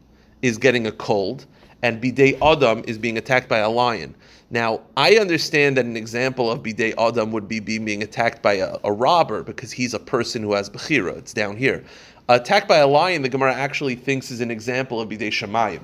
is 0.43 0.59
getting 0.59 0.89
a 0.89 0.93
cold, 0.93 1.47
and 1.83 2.03
b'dei 2.03 2.37
Adam 2.43 2.83
is 2.89 2.99
being 2.99 3.17
attacked 3.17 3.49
by 3.49 3.59
a 3.59 3.71
lion. 3.71 4.17
Now, 4.53 4.83
I 4.99 5.17
understand 5.17 5.79
that 5.79 5.87
an 5.87 5.97
example 5.97 6.51
of 6.51 6.63
bidei 6.63 6.93
adam 6.99 7.33
would 7.33 7.49
be 7.49 7.59
being 7.59 8.03
attacked 8.03 8.43
by 8.43 8.53
a, 8.55 8.77
a, 8.85 8.93
robber 8.93 9.43
because 9.43 9.73
he's 9.73 9.95
a 9.95 9.99
person 9.99 10.43
who 10.43 10.53
has 10.53 10.69
bechira. 10.69 11.17
It's 11.17 11.33
down 11.33 11.57
here. 11.57 11.83
Attacked 12.29 12.69
by 12.69 12.77
a 12.77 12.87
lion, 12.87 13.23
the 13.23 13.31
Gemara 13.31 13.55
actually 13.55 13.95
thinks 13.95 14.31
is 14.31 14.43
an 14.43 14.51
example 14.51 15.01
of 15.01 15.09
bidei 15.09 15.29
shemayim. 15.29 15.81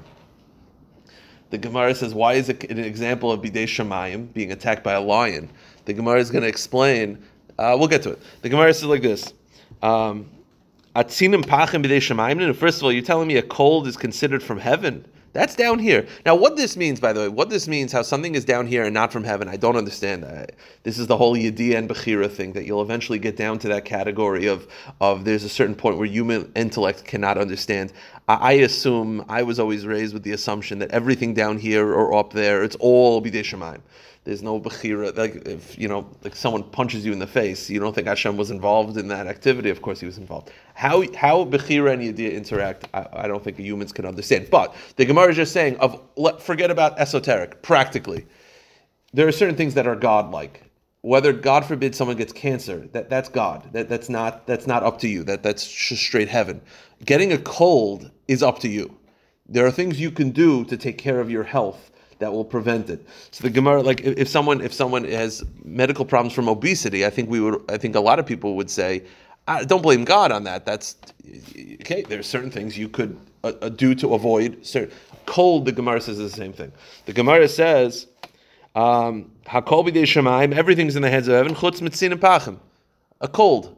The 1.49 1.57
Gemara 1.57 1.95
says, 1.95 2.13
why 2.13 2.35
is 2.35 2.51
it 2.51 2.63
an 2.71 2.79
example 2.79 3.33
of 3.33 3.41
bidei 3.41 3.65
shemayim 3.65 4.35
being 4.35 4.53
attacked 4.53 4.85
by 4.85 4.93
a 4.93 5.01
lion? 5.01 5.49
The 5.87 5.95
Gemara 5.95 6.21
is 6.21 6.31
going 6.31 6.43
to 6.43 6.49
explain. 6.49 7.25
Uh, 7.59 7.75
we'll 7.79 7.89
get 7.89 8.03
to 8.03 8.11
it. 8.11 8.23
The 8.43 8.51
Gemara 8.51 8.75
says 8.75 8.85
like 8.85 9.01
this. 9.01 9.33
Um, 9.83 10.29
First 10.95 11.23
of 11.23 12.83
all, 12.83 12.93
you're 12.93 13.03
telling 13.03 13.29
me 13.29 13.37
a 13.39 13.43
cold 13.43 13.87
is 13.87 13.97
considered 13.97 14.43
from 14.43 14.59
heaven. 14.59 15.07
That's 15.33 15.55
down 15.55 15.79
here. 15.79 16.07
Now, 16.25 16.35
what 16.35 16.57
this 16.57 16.77
means, 16.77 17.01
by 17.01 17.13
the 17.13 17.21
way, 17.21 17.29
what 17.29 17.51
this 17.51 17.69
means, 17.69 17.93
how 17.93 18.03
something 18.03 18.35
is 18.35 18.45
down 18.45 18.67
here 18.67 18.85
and 18.85 18.95
not 18.95 19.13
from 19.13 19.25
heaven, 19.25 19.49
I 19.49 19.57
don't 19.57 19.77
understand. 19.77 20.23
that. 20.23 20.53
this 20.85 20.99
is 20.99 21.07
the 21.07 21.17
whole 21.17 21.37
Yediyah 21.37 21.77
and 21.77 21.89
Bechira 21.89 22.31
thing 22.31 22.53
that 22.55 22.65
you'll 22.65 22.83
eventually 22.83 23.19
get 23.19 23.37
down 23.37 23.59
to 23.61 23.69
that 23.69 23.85
category 23.85 24.47
of, 24.47 24.67
of 25.01 25.25
there's 25.25 25.45
a 25.45 25.49
certain 25.49 25.75
point 25.75 25.99
where 25.99 26.07
human 26.07 26.51
intellect 26.57 27.05
cannot 27.05 27.37
understand. 27.37 27.93
I, 28.29 28.53
assume 28.53 29.25
I 29.29 29.43
was 29.43 29.59
always 29.59 29.87
raised 29.87 30.13
with 30.13 30.23
the 30.23 30.33
assumption 30.33 30.79
that 30.81 30.91
everything 30.91 31.33
down 31.33 31.59
here 31.59 31.95
or 31.95 32.15
up 32.15 32.33
there, 32.33 32.63
it's 32.63 32.77
all 32.77 33.23
bidei. 33.23 33.81
There's 34.25 34.43
no 34.43 34.61
bechira. 34.61 35.17
Like 35.17 35.47
if 35.47 35.79
you 35.79 35.89
know, 35.89 36.07
like 36.23 36.37
someone 36.37 36.63
punches 36.63 37.07
you 37.07 37.13
in 37.13 37.19
the 37.19 37.27
face, 37.27 37.71
you 37.71 37.81
don't 37.81 37.95
think 37.95 38.07
Hashem 38.07 38.37
was 38.37 38.51
involved 38.51 38.99
in 38.99 39.09
that 39.09 39.27
activity. 39.27 39.71
Of 39.71 39.81
course, 39.81 40.01
he 40.01 40.05
was 40.07 40.19
involved. 40.19 40.51
How 40.75 41.11
how 41.15 41.47
bechira 41.47 41.95
and 41.95 42.03
yediyah 42.03 42.35
interact, 42.35 42.89
I, 42.93 43.07
I 43.13 43.29
don't 43.29 43.43
think 43.43 43.59
humans 43.59 43.91
can 43.91 44.05
understand. 44.05 44.49
But 44.51 44.75
the 44.97 45.07
Gemara 45.07 45.31
is 45.31 45.37
just 45.37 45.53
saying 45.53 45.79
of 45.79 46.03
let, 46.17 46.43
forget 46.43 46.71
about 46.71 46.99
esoteric. 46.99 47.63
Practically, 47.63 48.27
there 49.15 49.27
are 49.27 49.33
certain 49.33 49.57
things 49.57 49.73
that 49.73 49.87
are 49.87 49.97
godlike. 49.97 50.68
Whether 51.09 51.33
God 51.33 51.65
forbid 51.65 51.95
someone 51.95 52.19
gets 52.19 52.35
cancer, 52.35 52.87
that, 52.93 53.09
that's 53.09 53.31
God. 53.31 53.73
That, 53.73 53.89
that's 53.89 54.11
not 54.11 54.47
that's 54.47 54.67
not 54.67 54.83
up 54.83 54.99
to 54.99 55.09
you. 55.09 55.25
That 55.25 55.43
that's 55.43 55.63
straight 55.63 56.29
heaven. 56.29 56.61
Getting 57.07 57.33
a 57.33 57.39
cold 57.39 58.11
is 58.27 58.43
up 58.43 58.59
to 58.59 58.69
you. 58.69 58.95
There 59.49 59.65
are 59.65 59.71
things 59.71 59.99
you 59.99 60.11
can 60.11 60.33
do 60.33 60.67
to 60.67 60.77
take 60.77 60.99
care 60.99 61.19
of 61.19 61.31
your 61.31 61.45
health 61.45 61.91
that 62.19 62.31
will 62.31 62.45
prevent 62.45 62.91
it. 62.91 63.09
So 63.31 63.43
the 63.43 63.49
Gemara, 63.49 63.81
like 63.83 64.03
if, 64.03 64.29
someone 64.29 64.61
if 64.61 64.75
someone 64.75 65.05
has 65.05 65.43
medical 65.65 66.05
problems 66.05 66.35
from 66.35 66.47
obesity, 66.47 67.07
I 67.07 67.09
think 67.09 67.31
we 67.31 67.41
would 67.41 67.59
I 67.71 67.79
think 67.79 67.97
a 67.97 68.01
lot 68.01 68.19
of 68.19 68.27
people 68.27 68.55
would 68.57 68.69
say, 68.69 69.03
"Ah, 69.47 69.63
don't 69.63 69.83
blame 69.83 70.05
God 70.05 70.31
on 70.31 70.45
that. 70.45 70.67
That's 70.67 70.97
okay. 71.81 72.03
There's 72.03 72.27
certain 72.27 72.51
things 72.51 72.77
you 72.77 72.91
could 72.91 73.19
uh, 73.45 73.53
uh, 73.63 73.71
do 73.71 73.95
to 73.95 74.13
avoid 74.13 74.59
certain 74.67 74.95
cold. 75.25 75.65
The 75.65 75.73
Gemara 75.73 76.03
says 76.03 76.19
the 76.19 76.29
same 76.29 76.53
thing. 76.53 76.71
The 77.07 77.15
Gemara 77.15 77.49
says. 77.49 78.08
Um, 78.79 79.33
everything's 79.51 80.95
in 80.95 81.03
the 81.03 81.11
hands 81.11 81.27
of 81.27 81.35
heaven. 81.35 81.55
Chutz 81.55 81.81
mitzin 81.81 82.13
and 82.13 82.21
pachim. 82.21 82.59
A 83.21 83.27
cold. 83.27 83.75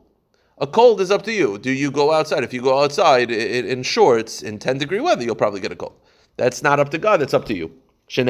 A 0.58 0.66
cold 0.66 1.00
is 1.00 1.10
up 1.10 1.22
to 1.22 1.32
you. 1.32 1.56
Do 1.58 1.70
you 1.70 1.90
go 1.90 2.12
outside? 2.12 2.44
If 2.44 2.52
you 2.52 2.60
go 2.60 2.82
outside 2.82 3.30
i- 3.30 3.34
i- 3.34 3.66
in 3.72 3.82
shorts 3.82 4.42
in 4.42 4.58
10 4.58 4.76
degree 4.76 5.00
weather, 5.00 5.22
you'll 5.24 5.34
probably 5.34 5.60
get 5.60 5.72
a 5.72 5.76
cold. 5.76 5.94
That's 6.36 6.62
not 6.62 6.78
up 6.78 6.90
to 6.90 6.98
God, 6.98 7.20
that's 7.22 7.32
up 7.32 7.46
to 7.46 7.54
you. 7.54 7.70
So 8.08 8.24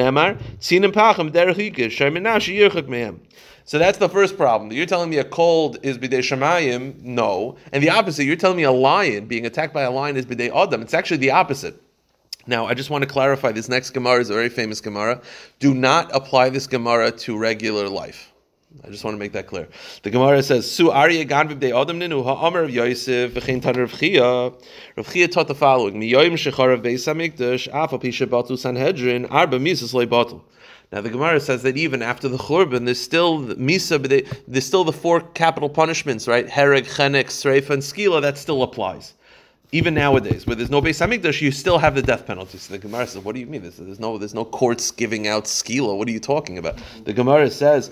that's 3.79 3.97
the 3.97 4.09
first 4.09 4.37
problem. 4.37 4.71
You're 4.71 4.85
telling 4.85 5.09
me 5.09 5.17
a 5.17 5.23
cold 5.25 5.77
is 5.83 5.97
b'dei 5.97 6.19
shemayim? 6.19 7.01
No. 7.03 7.57
And 7.73 7.83
the 7.83 7.89
opposite, 7.89 8.23
you're 8.23 8.35
telling 8.37 8.57
me 8.57 8.63
a 8.63 8.71
lion, 8.71 9.25
being 9.25 9.45
attacked 9.45 9.73
by 9.73 9.81
a 9.81 9.91
lion 9.91 10.15
is 10.15 10.25
b'dei 10.25 10.55
adam. 10.55 10.81
It's 10.81 10.93
actually 10.93 11.17
the 11.17 11.31
opposite. 11.31 11.81
Now, 12.47 12.65
I 12.65 12.73
just 12.73 12.89
want 12.89 13.03
to 13.03 13.09
clarify 13.09 13.51
this 13.51 13.69
next 13.69 13.91
Gemara 13.91 14.19
is 14.19 14.29
a 14.29 14.33
very 14.33 14.49
famous 14.49 14.81
Gemara. 14.81 15.21
Do 15.59 15.73
not 15.73 16.09
apply 16.13 16.49
this 16.49 16.65
Gemara 16.65 17.11
to 17.11 17.37
regular 17.37 17.87
life. 17.87 18.31
I 18.83 18.89
just 18.89 19.03
want 19.03 19.15
to 19.15 19.19
make 19.19 19.33
that 19.33 19.47
clear. 19.47 19.67
The 20.01 20.09
Gemara 20.09 20.41
says, 20.41 20.69
"Su 20.69 20.91
Arya 20.91 21.25
Gan 21.25 21.49
v'bdei 21.49 21.79
Adam 21.79 21.99
ninu 21.99 22.23
ha'amar 22.23 22.63
of 22.63 22.71
Yosef 22.71 23.33
v'chein 23.33 23.61
tan 23.61 23.75
Rav 23.75 23.91
Chia." 23.99 24.53
Rav 24.95 25.13
Chia 25.13 25.27
taught 25.27 25.49
the 25.49 25.55
following: 25.55 25.95
Miyoyim 25.95 26.33
shechar 26.33 26.73
of 26.73 26.81
Beis 26.81 27.05
Hamikdash 27.05 27.67
af 27.67 27.91
shebatu 27.91 28.57
Sanhedrin 28.57 29.27
arba 29.29 29.59
misas 29.59 29.93
leibatu. 29.93 30.41
Now 30.91 31.01
the 31.01 31.09
Gemara 31.09 31.41
says 31.41 31.63
that 31.63 31.75
even 31.77 32.01
after 32.01 32.29
the 32.29 32.37
Churban, 32.37 32.85
there's 32.85 32.99
still 32.99 33.39
the 33.39 33.55
Misa, 33.55 34.01
but 34.01 34.25
there's 34.47 34.65
still 34.65 34.85
the 34.85 34.93
four 34.93 35.19
capital 35.19 35.69
punishments, 35.69 36.27
right? 36.27 36.49
Hereg, 36.49 36.85
Chenek, 36.85 37.25
Sreifa, 37.25 37.71
and 37.71 37.83
Skila. 37.83 38.21
That 38.21 38.37
still 38.37 38.63
applies. 38.63 39.13
Even 39.73 39.93
nowadays, 39.93 40.45
where 40.45 40.55
there's 40.55 40.69
no 40.69 40.81
Beis 40.81 40.99
Hamikdash, 40.99 41.39
you 41.39 41.49
still 41.49 41.77
have 41.77 41.95
the 41.95 42.01
death 42.01 42.25
penalty. 42.25 42.57
So 42.57 42.73
the 42.73 42.79
Gemara 42.79 43.07
says, 43.07 43.23
"What 43.23 43.35
do 43.35 43.39
you 43.39 43.47
mean? 43.47 43.61
There's, 43.61 43.77
there's 43.77 44.01
no 44.01 44.17
there's 44.17 44.33
no 44.33 44.43
courts 44.43 44.91
giving 44.91 45.27
out 45.27 45.45
skila. 45.45 45.97
What 45.97 46.07
are 46.09 46.11
you 46.11 46.19
talking 46.19 46.57
about?" 46.57 46.81
The 47.05 47.13
Gemara 47.13 47.49
says, 47.49 47.91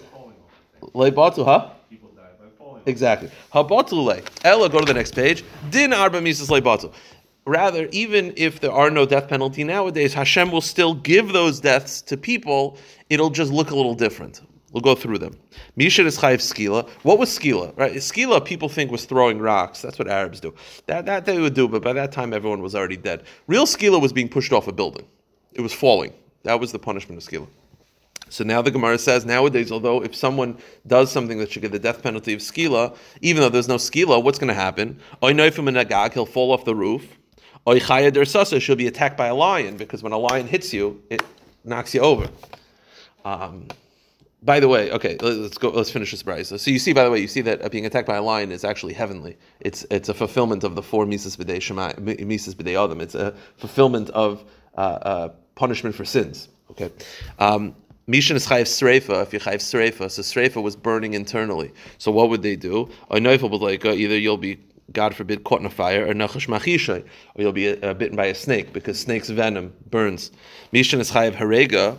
"Leibatu, 0.82 1.46
huh?" 1.46 1.70
People 1.90 2.10
die 2.10 2.24
by. 2.38 2.80
Exactly. 2.86 3.32
Habatule. 3.54 4.28
Ella, 4.44 4.68
go 4.70 4.80
to 4.80 4.86
the 4.86 4.94
next 4.94 5.16
page. 5.16 5.46
Din 5.70 5.94
arba 5.94 6.20
misas 6.20 6.50
leibatu. 6.50 6.94
Rather, 7.46 7.88
even 7.92 8.34
if 8.36 8.60
there 8.60 8.74
are 8.74 8.92
no 8.92 9.06
death 9.06 9.30
penalty 9.30 9.64
nowadays, 9.64 10.14
Hashem 10.14 10.52
will 10.52 10.62
still 10.62 10.94
give 10.94 11.32
those 11.32 11.62
deaths 11.62 12.02
to 12.04 12.18
people. 12.18 12.78
It'll 13.10 13.30
just 13.30 13.52
look 13.52 13.72
a 13.72 13.76
little 13.76 13.96
different. 13.96 14.42
We'll 14.72 14.82
go 14.82 14.94
through 14.94 15.18
them. 15.18 15.36
Misha 15.76 16.06
is 16.06 16.18
chayiv 16.18 16.38
skila. 16.38 16.88
What 17.04 17.18
was 17.18 17.38
skila? 17.38 17.76
Right, 17.76 17.94
skila 17.94 18.46
people 18.46 18.70
think 18.70 18.92
was 18.92 19.06
throwing 19.06 19.40
rocks. 19.40 19.82
That's 19.82 19.98
what 19.98 20.08
Arabs 20.08 20.40
do. 20.40 20.54
That 20.86 21.06
that 21.06 21.26
they 21.26 21.40
would 21.40 21.56
do, 21.56 21.68
but 21.68 21.82
by 21.82 21.94
that 21.94 22.12
time 22.12 22.34
everyone 22.34 22.62
was 22.62 22.76
already 22.76 22.98
dead. 22.98 23.24
Real 23.48 23.66
skila 23.66 24.00
was 24.00 24.14
being 24.14 24.30
pushed 24.30 24.54
off 24.54 24.68
a 24.68 24.72
building. 24.72 25.08
It 25.54 25.62
was 25.62 25.74
falling. 25.74 26.14
That 26.44 26.60
was 26.60 26.72
the 26.72 26.80
punishment 26.80 27.22
of 27.22 27.28
skila. 27.28 27.48
So 28.30 28.44
now 28.44 28.62
the 28.62 28.70
Gemara 28.70 29.00
says 29.00 29.26
nowadays, 29.26 29.72
although 29.72 30.04
if 30.04 30.16
someone 30.16 30.58
does 30.86 31.12
something 31.12 31.40
that 31.40 31.52
should 31.52 31.64
get 31.64 31.72
the 31.72 31.80
death 31.80 32.04
penalty 32.04 32.34
of 32.34 32.40
skila, 32.40 32.96
even 33.22 33.42
though 33.42 33.50
there's 33.50 33.68
no 33.68 33.78
skila, 33.78 34.24
what's 34.24 34.38
going 34.38 34.50
to 34.50 34.54
happen? 34.54 35.00
Oy 35.24 35.34
noifim 35.34 35.68
in 35.68 35.78
agag, 35.78 36.14
he'll 36.14 36.28
fall 36.28 36.52
off 36.52 36.64
the 36.64 36.76
roof. 36.76 37.18
Oy 37.68 37.80
chaya 37.80 38.14
der 38.14 38.26
sasa, 38.26 38.60
she'll 38.60 38.76
be 38.76 38.86
attacked 38.86 39.18
by 39.18 39.28
a 39.28 39.36
lion 39.36 39.78
because 39.78 40.04
when 40.04 40.12
a 40.12 40.18
lion 40.18 40.48
hits 40.48 40.72
you, 40.72 41.02
it 41.10 41.24
knocks 41.64 41.96
you 41.96 42.02
over. 42.02 42.30
Um, 43.26 43.68
by 44.42 44.60
the 44.60 44.68
way, 44.68 44.92
okay, 44.92 45.18
let- 45.22 45.38
let's 45.38 45.58
go. 45.58 45.70
Let's 45.70 45.92
finish 45.92 46.12
this 46.12 46.24
brisa. 46.24 46.60
So 46.60 46.72
you 46.72 46.80
see, 46.80 46.94
by 46.94 47.04
the 47.04 47.12
way, 47.12 47.20
you 47.20 47.28
see 47.28 47.42
that 47.42 47.62
uh, 47.62 47.70
being 47.70 47.86
attacked 47.86 48.08
by 48.08 48.16
a 48.16 48.22
lion 48.22 48.52
is 48.52 48.64
actually 48.64 48.94
heavenly. 48.94 49.38
It's 49.60 49.86
it's 49.92 50.10
a 50.10 50.14
fulfillment 50.14 50.64
of 50.64 50.76
the 50.76 50.82
four 50.82 51.06
mises 51.06 51.36
b'dei 51.36 51.62
shema, 51.62 51.94
mises 52.00 52.56
b'dei 52.56 52.82
adam. 52.82 53.02
It's 53.02 53.16
a 53.16 53.34
fulfillment 53.58 54.10
of 54.12 54.44
uh, 54.78 54.80
uh, 54.80 55.30
punishment 55.56 55.96
for 55.96 56.06
sins. 56.06 56.48
Okay. 56.72 56.90
Um, 57.40 57.76
Mishan 58.08 58.36
is 58.36 58.48
chayiv 58.48 58.64
sreifa. 58.64 59.22
If 59.24 59.34
you 59.34 59.40
chayiv 59.40 59.58
sreifa, 59.58 60.10
so 60.10 60.22
sreifa 60.22 60.64
was 60.64 60.76
burning 60.76 61.14
internally. 61.14 61.72
So 61.98 62.12
what 62.12 62.30
would 62.30 62.42
they 62.42 62.56
do? 62.56 62.90
A 63.12 63.16
neufel 63.16 63.60
like 63.60 63.86
either 63.86 64.18
you'll 64.18 64.38
be 64.38 64.58
God 64.94 65.14
forbid, 65.14 65.44
caught 65.44 65.60
in 65.60 65.66
a 65.66 65.70
fire, 65.70 66.08
or 66.08 66.14
nachash 66.14 66.48
machishay, 66.48 67.04
or 67.36 67.42
you'll 67.42 67.52
be 67.52 67.70
uh, 67.84 67.94
bitten 67.94 68.16
by 68.16 68.26
a 68.28 68.36
snake 68.36 68.74
because 68.74 69.00
snake's 69.00 69.30
venom 69.30 69.74
burns. 69.90 70.32
Mishan 70.74 71.00
is 71.00 71.12
chayiv 71.12 71.34
harega. 71.36 71.98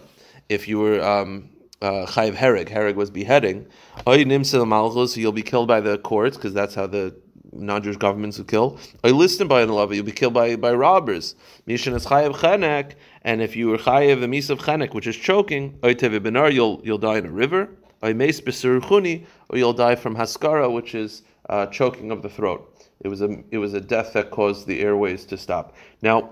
If 0.48 0.66
you 0.66 0.80
were 0.80 1.00
um, 1.00 1.49
uh, 1.82 2.06
chayiv 2.06 2.34
hereg, 2.34 2.68
hereg 2.68 2.96
was 2.96 3.10
beheading. 3.10 3.66
Oy 4.06 4.24
nimsel 4.24 4.66
malchus, 4.66 5.16
you'll 5.16 5.32
be 5.32 5.42
killed 5.42 5.68
by 5.68 5.80
the 5.80 5.98
courts 5.98 6.36
because 6.36 6.54
that's 6.54 6.74
how 6.74 6.86
the 6.86 7.14
non-Jewish 7.52 7.96
governments 7.96 8.38
would 8.38 8.48
kill. 8.48 8.78
Oy 9.04 9.12
listen 9.12 9.48
by 9.48 9.62
an 9.62 9.70
lava, 9.70 9.94
you'll 9.94 10.04
be 10.04 10.12
killed 10.12 10.34
by, 10.34 10.56
by 10.56 10.72
robbers. 10.72 11.34
Mishan 11.66 11.94
is 11.94 12.06
chayiv 12.06 12.34
chenek, 12.36 12.92
and 13.22 13.42
if 13.42 13.56
you 13.56 13.68
were 13.68 13.78
chayiv 13.78 14.20
the 14.20 14.28
mis 14.28 14.50
of 14.50 14.58
chenek, 14.60 14.94
which 14.94 15.06
is 15.06 15.16
choking, 15.16 15.78
oy 15.84 15.94
teve 15.94 16.22
benar, 16.22 16.50
you'll 16.50 16.80
you'll 16.84 16.98
die 16.98 17.18
in 17.18 17.26
a 17.26 17.30
river. 17.30 17.68
Oy 18.02 18.14
meis 18.14 18.40
Beseruchuni, 18.40 19.24
or 19.48 19.58
you'll 19.58 19.72
die 19.72 19.94
from 19.94 20.16
haskara, 20.16 20.72
which 20.72 20.94
is 20.94 21.22
uh, 21.48 21.66
choking 21.66 22.10
of 22.10 22.22
the 22.22 22.28
throat. 22.28 22.66
It 23.00 23.08
was 23.08 23.22
a 23.22 23.42
it 23.50 23.58
was 23.58 23.74
a 23.74 23.80
death 23.80 24.12
that 24.12 24.30
caused 24.30 24.66
the 24.66 24.80
airways 24.80 25.24
to 25.26 25.36
stop. 25.36 25.74
Now, 26.02 26.30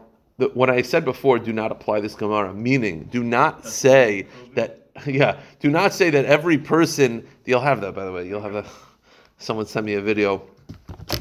what 0.55 0.71
I 0.71 0.83
said 0.83 1.05
before, 1.05 1.39
do 1.39 1.53
not 1.53 1.73
apply 1.73 2.01
this 2.01 2.15
Gemara. 2.15 2.55
Meaning, 2.55 3.05
do 3.11 3.23
not 3.25 3.67
say 3.67 4.27
that. 4.55 4.85
Yeah, 5.07 5.39
do 5.61 5.71
not 5.71 5.93
say 5.93 6.11
that 6.11 6.25
every 6.25 6.59
person. 6.59 7.27
You'll 7.45 7.61
have 7.61 7.81
that, 7.81 7.95
by 7.95 8.05
the 8.05 8.13
way. 8.13 8.27
You'll 8.27 8.43
have 8.43 8.53
that. 8.53 8.67
Someone 9.39 9.67
sent 9.67 9.87
me 9.87 9.95
a 9.95 10.01
video. 10.01 10.43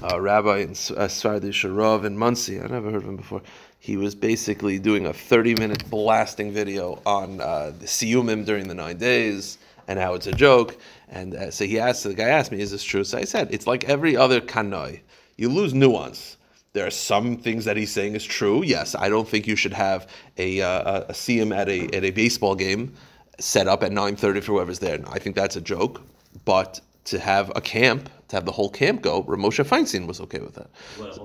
A 0.03 0.19
rabbi 0.19 0.59
in 0.59 0.71
uh, 0.71 1.07
Sardi 1.07 1.49
Sharov 1.49 2.03
in 2.03 2.17
Monsey. 2.17 2.59
I 2.59 2.67
never 2.67 2.91
heard 2.91 3.03
of 3.03 3.09
him 3.09 3.15
before. 3.15 3.41
He 3.79 3.95
was 3.95 4.15
basically 4.15 4.79
doing 4.79 5.05
a 5.05 5.11
30-minute 5.11 5.89
blasting 5.89 6.51
video 6.51 7.01
on 7.05 7.39
uh, 7.39 7.71
the 7.79 7.85
siyumim 7.85 8.45
during 8.45 8.67
the 8.67 8.73
nine 8.73 8.97
days 8.97 9.59
and 9.87 9.97
how 9.97 10.13
it's 10.15 10.27
a 10.27 10.31
joke. 10.33 10.77
And 11.09 11.35
uh, 11.35 11.51
so 11.51 11.65
he 11.65 11.79
asked 11.79 12.03
the 12.03 12.13
guy 12.13 12.29
asked 12.29 12.51
me, 12.51 12.59
"Is 12.59 12.71
this 12.71 12.83
true?" 12.83 13.03
So 13.03 13.17
I 13.17 13.23
said, 13.23 13.47
"It's 13.51 13.67
like 13.67 13.85
every 13.85 14.17
other 14.17 14.41
kanoi. 14.41 14.99
You 15.37 15.49
lose 15.49 15.73
nuance." 15.73 16.35
There 16.73 16.85
are 16.85 16.91
some 16.91 17.37
things 17.37 17.65
that 17.65 17.77
he's 17.77 17.91
saying 17.91 18.15
is 18.15 18.25
true. 18.25 18.63
Yes, 18.63 18.93
I 18.93 19.09
don't 19.09 19.27
think 19.27 19.47
you 19.47 19.55
should 19.55 19.73
have 19.73 20.07
a 20.37 20.61
uh, 20.61 21.01
a 21.03 21.13
siyum 21.13 21.55
at 21.55 21.69
a 21.69 21.85
at 21.95 22.03
a 22.03 22.11
baseball 22.11 22.55
game 22.55 22.93
set 23.39 23.67
up 23.67 23.83
at 23.83 23.91
9:30 23.91 24.41
for 24.41 24.53
whoever's 24.53 24.79
there. 24.79 24.99
I 25.09 25.19
think 25.19 25.35
that's 25.35 25.55
a 25.55 25.61
joke, 25.61 26.01
but 26.45 26.81
to 27.05 27.19
have 27.19 27.51
a 27.55 27.61
camp, 27.61 28.09
to 28.27 28.35
have 28.35 28.45
the 28.45 28.51
whole 28.51 28.69
camp 28.69 29.01
go, 29.01 29.23
Reb 29.23 29.39
Moshe 29.39 29.65
Feinstein 29.65 30.07
was 30.07 30.19
okay 30.21 30.39
with 30.39 30.55
that. 30.55 30.69
To, 30.97 31.03
to, 31.03 31.21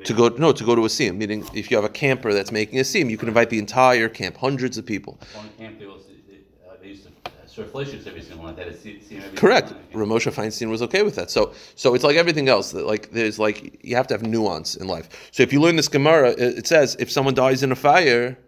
a 0.00 0.04
To 0.04 0.14
go 0.14 0.28
no, 0.28 0.52
to 0.52 0.64
go 0.64 0.74
to 0.74 0.84
a 0.84 0.88
siyum, 0.88 1.16
meaning 1.16 1.44
if 1.54 1.70
you 1.70 1.76
have 1.76 1.84
a 1.84 1.88
camper 1.88 2.32
that's 2.32 2.52
making 2.52 2.78
a 2.78 2.82
siyum, 2.82 3.10
you 3.10 3.18
can 3.18 3.28
invite 3.28 3.50
the 3.50 3.58
entire 3.58 4.08
camp, 4.08 4.36
hundreds 4.36 4.78
of 4.78 4.86
people. 4.86 5.18
Camp, 5.58 5.78
they, 5.80 5.86
uh, 5.86 5.90
they 6.80 6.88
used 6.88 7.04
to 7.04 7.10
uh, 7.24 7.30
serve 7.46 7.74
every 8.06 8.22
single 8.22 8.46
night. 8.46 8.56
They 8.56 8.64
had 8.64 8.72
to 8.72 8.78
see, 8.78 9.00
see 9.00 9.16
'em 9.16 9.22
every 9.24 9.36
Correct. 9.36 9.74
Reb 9.92 10.08
Moshe 10.08 10.32
Feinstein 10.32 10.70
was 10.70 10.82
okay 10.82 11.02
with 11.02 11.16
that. 11.16 11.30
So, 11.32 11.52
so 11.74 11.94
it's 11.94 12.04
like 12.04 12.16
everything 12.16 12.48
else. 12.48 12.70
That 12.70 12.86
like 12.86 13.10
there's 13.10 13.40
like 13.40 13.84
you 13.84 13.96
have 13.96 14.06
to 14.08 14.14
have 14.14 14.22
nuance 14.22 14.76
in 14.76 14.86
life. 14.86 15.08
So 15.32 15.42
if 15.42 15.52
you 15.52 15.60
learn 15.60 15.74
this 15.74 15.88
Gemara, 15.88 16.30
it 16.38 16.66
says 16.68 16.96
if 17.00 17.10
someone 17.10 17.34
dies 17.34 17.64
in 17.64 17.72
a 17.72 17.76
fire, 17.76 18.38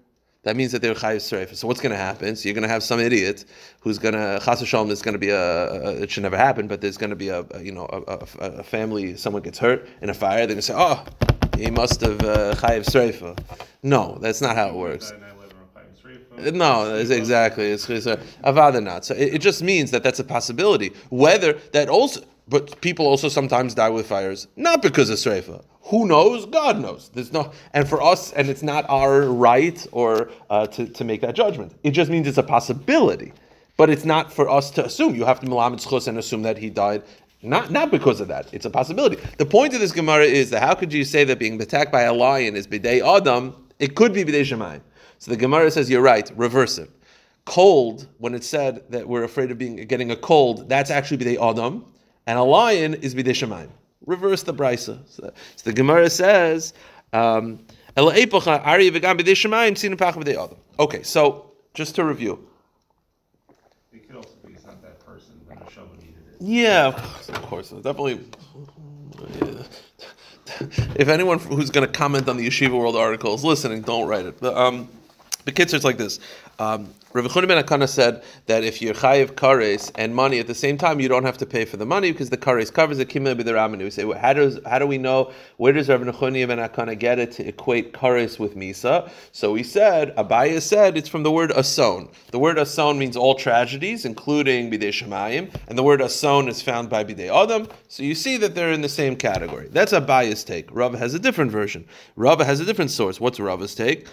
that 0.44 0.56
means 0.56 0.72
that 0.72 0.82
they're 0.82 0.94
chayiv 0.94 1.16
sreifa. 1.16 1.54
So 1.56 1.66
what's 1.66 1.80
going 1.80 1.92
to 1.92 1.98
happen? 1.98 2.36
So 2.36 2.48
you're 2.48 2.54
going 2.54 2.62
to 2.62 2.68
have 2.68 2.82
some 2.82 3.00
idiot 3.00 3.44
who's 3.80 3.98
going 3.98 4.14
to 4.14 4.40
chas 4.44 4.62
v'shalom. 4.62 4.86
There's 4.86 5.02
going 5.02 5.14
to 5.14 5.18
be 5.18 5.30
a, 5.30 5.70
a 5.70 6.02
it 6.02 6.10
should 6.10 6.22
never 6.22 6.36
happen, 6.36 6.68
but 6.68 6.80
there's 6.80 6.96
going 6.96 7.10
to 7.10 7.16
be 7.16 7.28
a, 7.28 7.44
a 7.50 7.62
you 7.62 7.72
know 7.72 7.86
a, 7.92 8.12
a, 8.40 8.62
family. 8.62 9.16
Someone 9.16 9.42
gets 9.42 9.58
hurt 9.58 9.88
in 10.00 10.10
a 10.10 10.14
fire. 10.14 10.38
They're 10.38 10.48
going 10.48 10.58
to 10.58 10.62
say, 10.62 10.74
oh, 10.76 11.04
he 11.56 11.70
must 11.70 12.00
have 12.02 12.20
uh, 12.22 12.54
chayiv 12.54 12.86
sreifa. 12.86 13.38
No, 13.82 14.18
that's 14.20 14.40
not 14.40 14.54
how 14.56 14.68
it 14.68 14.74
works. 14.74 15.10
Died 15.10 15.20
9/11 15.20 15.32
on 15.32 15.68
Chaim 15.74 16.18
Sreifa. 16.40 16.54
No, 16.54 16.94
it's 16.96 17.10
exactly. 17.10 17.66
It's, 17.66 17.88
it's 17.90 18.06
a 18.06 18.80
not. 18.80 19.04
So 19.04 19.14
it, 19.14 19.34
it 19.34 19.38
just 19.40 19.62
means 19.62 19.90
that 19.90 20.02
that's 20.02 20.20
a 20.20 20.24
possibility. 20.24 20.92
Whether 21.10 21.54
that 21.72 21.88
also 21.88 22.22
but 22.48 22.80
people 22.80 23.06
also 23.06 23.28
sometimes 23.28 23.74
die 23.74 23.90
with 23.90 24.06
fires, 24.06 24.48
not 24.56 24.82
because 24.82 25.10
of 25.10 25.18
Sreifa. 25.18 25.62
Who 25.82 26.06
knows? 26.06 26.46
God 26.46 26.80
knows. 26.80 27.10
There's 27.10 27.32
no, 27.32 27.52
and 27.72 27.88
for 27.88 28.02
us, 28.02 28.32
and 28.32 28.48
it's 28.48 28.62
not 28.62 28.84
our 28.88 29.22
right 29.22 29.86
or 29.92 30.30
uh, 30.50 30.66
to, 30.68 30.86
to 30.86 31.04
make 31.04 31.20
that 31.22 31.34
judgment. 31.34 31.74
It 31.82 31.92
just 31.92 32.10
means 32.10 32.26
it's 32.26 32.38
a 32.38 32.42
possibility, 32.42 33.32
but 33.76 33.90
it's 33.90 34.04
not 34.04 34.32
for 34.32 34.48
us 34.48 34.70
to 34.72 34.84
assume. 34.84 35.14
You 35.14 35.24
have 35.24 35.40
to 35.40 35.46
milamid 35.46 35.86
schus 35.86 36.08
and 36.08 36.18
assume 36.18 36.42
that 36.42 36.58
he 36.58 36.70
died. 36.70 37.02
Not, 37.42 37.70
not 37.70 37.90
because 37.90 38.20
of 38.20 38.28
that. 38.28 38.52
It's 38.52 38.66
a 38.66 38.70
possibility. 38.70 39.16
The 39.38 39.46
point 39.46 39.72
of 39.72 39.80
this 39.80 39.92
Gemara 39.92 40.24
is 40.24 40.50
that 40.50 40.60
how 40.60 40.74
could 40.74 40.92
you 40.92 41.04
say 41.04 41.24
that 41.24 41.38
being 41.38 41.60
attacked 41.62 41.92
by 41.92 42.02
a 42.02 42.12
lion 42.12 42.56
is 42.56 42.66
bidei 42.66 43.00
adam? 43.00 43.54
It 43.78 43.94
could 43.94 44.12
be 44.12 44.24
bidei 44.24 44.40
shemayim. 44.40 44.80
So 45.18 45.30
the 45.30 45.36
Gemara 45.36 45.70
says 45.70 45.88
you're 45.88 46.02
right. 46.02 46.30
Reverse 46.36 46.78
it. 46.78 46.90
Cold, 47.44 48.08
when 48.18 48.34
it 48.34 48.42
said 48.44 48.82
that 48.90 49.08
we're 49.08 49.22
afraid 49.22 49.50
of 49.50 49.58
being 49.58 49.76
getting 49.76 50.10
a 50.10 50.16
cold, 50.16 50.68
that's 50.68 50.90
actually 50.90 51.18
bidei 51.18 51.50
adam, 51.50 51.84
and 52.28 52.38
a 52.38 52.42
lion 52.44 52.94
is 52.94 53.16
bidei 53.16 53.34
shemayim 53.34 53.70
reverse 54.08 54.42
the 54.42 54.54
brisa. 54.54 54.98
So, 55.08 55.32
so 55.56 55.62
the 55.64 55.72
Gemara 55.72 56.10
says, 56.10 56.74
um, 57.12 57.60
Okay, 60.80 61.02
so 61.02 61.52
just 61.74 61.94
to 61.96 62.04
review. 62.04 62.48
It 63.92 64.06
could 64.06 64.16
also 64.16 64.30
be 64.46 64.54
it's 64.54 64.66
not 64.66 64.80
that 64.82 65.04
person, 65.04 65.40
but 65.48 65.58
Neshama 65.58 65.92
needed 66.00 66.14
it. 66.28 66.36
Yeah, 66.40 66.88
of 66.88 66.96
course, 66.96 67.28
of 67.28 67.42
course. 67.42 67.70
Definitely. 67.70 68.20
Yeah. 69.40 69.62
If 70.96 71.08
anyone 71.08 71.38
who's 71.38 71.70
going 71.70 71.86
to 71.86 71.92
comment 71.92 72.28
on 72.28 72.36
the 72.36 72.46
Yeshiva 72.46 72.72
World 72.76 72.96
article 72.96 73.34
is 73.34 73.44
listening, 73.44 73.82
don't 73.82 74.08
write 74.08 74.26
it. 74.26 74.40
But, 74.40 74.56
um, 74.56 74.88
the 75.44 75.52
kids 75.52 75.74
are 75.74 75.78
like 75.80 75.98
this. 75.98 76.20
Um, 76.58 76.92
Rav 77.18 77.26
Chuna 77.32 77.48
ben 77.48 77.64
Akana 77.64 77.88
said 77.88 78.22
that 78.46 78.62
if 78.62 78.80
you're 78.80 78.94
chayiv 78.94 79.32
kares 79.32 79.90
and 79.96 80.14
money 80.14 80.38
at 80.38 80.46
the 80.46 80.54
same 80.54 80.78
time, 80.78 81.00
you 81.00 81.08
don't 81.08 81.24
have 81.24 81.36
to 81.38 81.46
pay 81.46 81.64
for 81.64 81.76
the 81.76 81.84
money 81.84 82.12
because 82.12 82.30
the 82.30 82.36
kares 82.36 82.72
covers 82.72 83.00
it. 83.00 83.08
Kimel 83.08 83.36
b'deramanu. 83.36 83.80
We 83.80 83.90
say, 83.90 84.04
well, 84.04 84.20
how 84.20 84.34
does 84.34 84.60
how 84.64 84.78
do 84.78 84.86
we 84.86 84.98
know 84.98 85.32
where 85.56 85.72
does 85.72 85.88
Rav 85.88 86.00
Chuna 86.00 86.46
ben 86.46 86.58
Akana 86.58 86.96
get 86.96 87.18
it 87.18 87.32
to 87.32 87.48
equate 87.48 87.92
kares 87.92 88.38
with 88.38 88.54
misa? 88.54 89.10
So 89.32 89.50
we 89.50 89.64
said 89.64 90.14
Abaya 90.14 90.62
said 90.62 90.96
it's 90.96 91.08
from 91.08 91.24
the 91.24 91.32
word 91.32 91.50
ason. 91.50 92.08
The 92.30 92.38
word 92.38 92.56
ason 92.56 92.98
means 92.98 93.16
all 93.16 93.34
tragedies, 93.34 94.04
including 94.04 94.70
bidei 94.70 94.90
shemayim, 94.90 95.52
and 95.66 95.76
the 95.76 95.82
word 95.82 96.00
ason 96.00 96.46
is 96.46 96.62
found 96.62 96.88
by 96.88 97.02
bidei 97.02 97.34
adam. 97.34 97.66
So 97.88 98.04
you 98.04 98.14
see 98.14 98.36
that 98.36 98.54
they're 98.54 98.70
in 98.70 98.82
the 98.82 98.88
same 98.88 99.16
category. 99.16 99.66
That's 99.72 99.92
Abaya's 99.92 100.44
take. 100.44 100.68
Rav 100.70 100.94
has 100.94 101.14
a 101.14 101.18
different 101.18 101.50
version. 101.50 101.84
Rav 102.14 102.38
has 102.38 102.60
a 102.60 102.64
different 102.64 102.92
source. 102.92 103.18
What's 103.18 103.40
Rav's 103.40 103.74
take? 103.74 104.06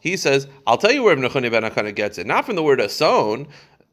He 0.00 0.16
says. 0.16 0.46
I'll 0.66 0.75
tell 0.78 0.92
you 0.92 1.02
where 1.02 1.12
Ibn 1.12 1.22
ben 1.50 1.62
Akana 1.62 1.94
gets 1.94 2.18
it. 2.18 2.26
Not 2.26 2.46
from 2.46 2.56
the 2.56 2.62
word 2.62 2.80
ason, 2.80 3.46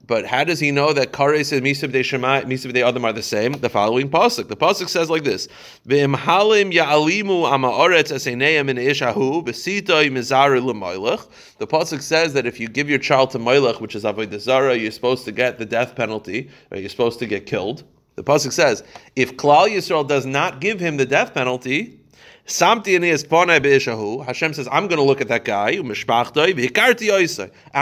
but 0.06 0.26
how 0.26 0.44
does 0.44 0.60
he 0.60 0.72
know 0.72 0.92
that 0.92 1.14
kares 1.14 1.56
and 1.56 1.66
misib 1.66 1.94
de 1.94 2.04
shema, 2.04 2.42
misib 2.42 2.74
de 2.74 2.82
adam 2.82 3.06
are 3.06 3.14
the 3.14 3.24
same? 3.24 3.54
The 3.54 3.70
following 3.70 4.10
pasuk. 4.10 4.50
The 4.50 4.58
pasuk 4.58 4.90
says 4.90 5.10
like 5.10 5.24
this: 5.24 5.48
V'imhalim 5.88 6.74
ya'alimu 6.74 7.50
ama'oretz 7.50 8.12
eseneim 8.12 8.70
in 8.70 8.78
ishahu 8.78 9.46
b'sitoi 9.46 10.12
mizaru. 10.12 11.28
The 11.58 11.68
pasuk 11.68 12.02
says 12.02 12.34
that 12.34 12.46
if 12.46 12.60
you 12.60 12.68
give 12.68 12.90
your 12.90 13.00
child 13.00 13.32
to 13.32 13.40
moilech, 13.40 13.80
which 13.80 13.96
is 13.96 14.04
avodah 14.04 14.40
zara, 14.40 14.76
you're 14.76 14.92
supposed 14.92 15.24
to 15.24 15.32
get 15.32 15.58
the 15.58 15.66
death 15.66 15.96
penalty. 15.96 16.50
Or 16.72 16.78
you're 16.78 16.90
supposed 16.90 17.20
to 17.20 17.26
get 17.26 17.46
killed. 17.46 17.84
The 18.16 18.24
pasuk 18.24 18.52
says 18.52 18.84
if 19.16 19.38
Klal 19.38 19.70
Yisrael 19.70 20.08
does 20.08 20.26
not 20.26 20.60
give 20.60 20.80
him 20.80 20.98
the 20.98 21.06
death 21.06 21.34
penalty, 21.34 22.00
Samti 22.46 24.26
Hashem 24.26 24.54
says, 24.54 24.68
I'm 24.70 24.88
going 24.88 24.98
to 24.98 25.04
look 25.04 25.22
at 25.22 25.30
that 25.30 25.46
guy, 25.46 25.70
I'm 25.72 25.88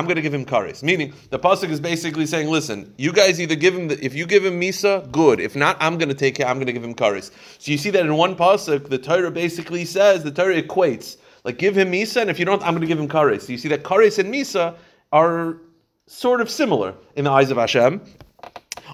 going 0.06 0.16
to 0.16 0.22
give 0.22 0.34
him 0.34 0.46
kares. 0.46 0.84
Meaning, 0.84 1.14
the 1.32 1.40
pasuk 1.40 1.70
is 1.72 1.80
basically 1.80 2.28
saying, 2.28 2.48
listen, 2.48 2.94
you 2.98 3.12
guys 3.12 3.42
either 3.42 3.56
give 3.56 3.76
him, 3.76 3.88
the, 3.88 4.06
if 4.06 4.14
you 4.14 4.28
give 4.28 4.46
him 4.46 4.62
misa, 4.62 5.12
good. 5.12 5.40
If 5.40 5.56
not, 5.56 5.78
I'm 5.80 5.98
going 5.98 6.10
to 6.10 6.16
take 6.16 6.36
care, 6.36 6.46
I'm 6.46 6.58
going 6.58 6.68
to 6.68 6.74
give 6.74 6.84
him 6.84 6.94
kares. 6.94 7.32
So 7.58 7.72
you 7.72 7.78
see 7.80 7.90
that 7.90 8.06
in 8.06 8.16
one 8.16 8.36
pasuk, 8.36 8.90
the 8.90 9.00
Torah 9.00 9.32
basically 9.32 9.84
says, 9.84 10.24
the 10.24 10.32
Torah 10.32 10.62
equates, 10.62 11.18
like 11.44 11.58
give 11.58 11.76
him 11.76 11.92
misa, 11.92 12.22
and 12.22 12.30
if 12.30 12.38
you 12.38 12.46
don't, 12.46 12.62
I'm 12.62 12.76
going 12.76 12.82
to 12.82 12.88
give 12.88 13.00
him 13.00 13.08
kares. 13.08 13.42
So 13.42 13.54
you 13.54 13.58
see 13.58 13.70
that 13.70 13.82
kares 13.82 14.20
and 14.20 14.32
misa 14.32 14.76
are 15.12 15.58
sort 16.06 16.40
of 16.40 16.52
similar 16.52 16.94
in 17.16 17.24
the 17.24 17.32
eyes 17.32 17.50
of 17.50 17.58
Hashem. 17.58 18.00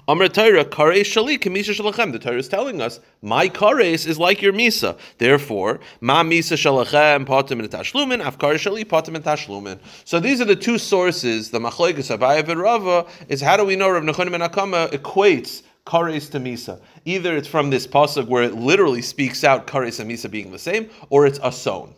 Amr 0.08 0.28
Torah, 0.28 0.64
Kares 0.64 1.02
Shali, 1.02 1.38
Kamisha 1.38 1.78
Shalachem. 1.78 2.12
The 2.12 2.18
Torah 2.18 2.38
is 2.38 2.48
telling 2.48 2.80
us, 2.80 2.98
my 3.20 3.46
Kares 3.46 4.06
is 4.06 4.18
like 4.18 4.40
your 4.40 4.54
Misa. 4.54 4.98
Therefore, 5.18 5.80
Ma 6.00 6.22
Misa 6.24 6.56
Shalachem, 6.56 7.26
Potim 7.26 7.58
and 7.58 7.68
Tashlumin, 7.68 8.26
Af 8.26 8.38
Kares 8.38 8.54
Shali, 8.54 8.86
Potim 8.86 9.16
and 9.16 9.24
Tashlumin. 9.24 9.78
So 10.06 10.18
these 10.18 10.40
are 10.40 10.46
the 10.46 10.56
two 10.56 10.78
sources, 10.78 11.50
the 11.50 11.58
Machlekes 11.58 12.16
Abayev 12.16 12.48
and 12.48 12.58
Rava, 12.58 13.04
is 13.28 13.42
how 13.42 13.58
do 13.58 13.66
we 13.66 13.76
know 13.76 13.90
Rav 13.90 14.02
Nechunya 14.02 14.30
ben 14.30 14.40
Akana 14.40 14.90
equates 14.92 15.62
kares 15.84 16.30
to 16.30 16.40
misa. 16.40 16.80
Either 17.04 17.36
it's 17.36 17.48
from 17.48 17.68
this 17.68 17.86
pasuk 17.86 18.28
where 18.28 18.42
it 18.42 18.54
literally 18.54 19.02
speaks 19.02 19.44
out 19.44 19.66
kares 19.66 20.00
and 20.00 20.10
misa 20.10 20.30
being 20.30 20.52
the 20.52 20.58
same, 20.58 20.88
or 21.10 21.26
it's 21.26 21.38
ason. 21.40 21.94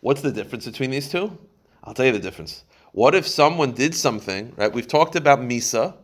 What's 0.00 0.22
the 0.22 0.32
difference 0.32 0.64
between 0.64 0.90
these 0.90 1.10
two? 1.10 1.36
I'll 1.84 1.92
tell 1.92 2.06
you 2.06 2.12
the 2.12 2.18
difference. 2.18 2.64
What 2.92 3.14
if 3.14 3.26
someone 3.26 3.72
did 3.72 3.94
something, 3.94 4.54
right? 4.56 4.72
We've 4.72 4.88
talked 4.88 5.14
about 5.14 5.40
misa, 5.40 5.94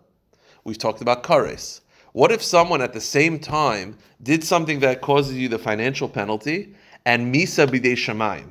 We've 0.64 0.78
talked 0.78 1.00
about 1.00 1.22
kares. 1.22 1.80
What 2.12 2.32
if 2.32 2.42
someone 2.42 2.80
at 2.80 2.92
the 2.92 3.00
same 3.00 3.38
time 3.38 3.98
did 4.22 4.44
something 4.44 4.80
that 4.80 5.00
causes 5.00 5.36
you 5.36 5.48
the 5.48 5.58
financial 5.58 6.08
penalty 6.08 6.74
and 7.04 7.34
misa 7.34 7.66
b'dei 7.66 7.92
shemayim? 7.92 8.50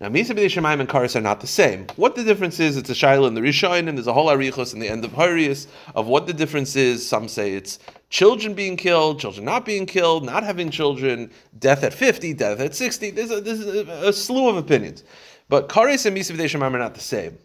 Now, 0.00 0.08
Misa 0.08 0.30
B'dei 0.34 0.46
Shemaim 0.46 0.80
and 0.80 0.88
kares 0.88 1.14
are 1.14 1.20
not 1.20 1.42
the 1.42 1.46
same. 1.46 1.86
What 1.96 2.14
the 2.14 2.24
difference 2.24 2.58
is, 2.58 2.78
it's 2.78 2.88
a 2.88 2.94
Shaila 2.94 3.28
in 3.28 3.34
the 3.34 3.42
Rishon, 3.42 3.86
and 3.86 3.98
there's 3.98 4.06
a 4.06 4.14
whole 4.14 4.28
Arichos 4.28 4.72
in 4.72 4.80
the 4.80 4.88
end 4.88 5.04
of 5.04 5.10
Harius 5.10 5.66
of 5.94 6.06
what 6.06 6.26
the 6.26 6.32
difference 6.32 6.74
is. 6.74 7.06
Some 7.06 7.28
say 7.28 7.52
it's 7.52 7.78
children 8.08 8.54
being 8.54 8.78
killed, 8.78 9.20
children 9.20 9.44
not 9.44 9.66
being 9.66 9.84
killed, 9.84 10.24
not 10.24 10.42
having 10.42 10.70
children, 10.70 11.30
death 11.58 11.84
at 11.84 11.92
50, 11.92 12.32
death 12.32 12.60
at 12.60 12.74
60. 12.74 13.10
There's 13.10 13.30
a, 13.30 13.42
there's 13.42 13.66
a, 13.66 14.08
a 14.08 14.12
slew 14.14 14.48
of 14.48 14.56
opinions. 14.56 15.04
But 15.50 15.68
kares 15.68 16.06
and 16.06 16.16
Misa 16.16 16.34
B'dei 16.34 16.46
Shemaim 16.46 16.72
are 16.72 16.78
not 16.78 16.94
the 16.94 17.00
same. 17.00 17.36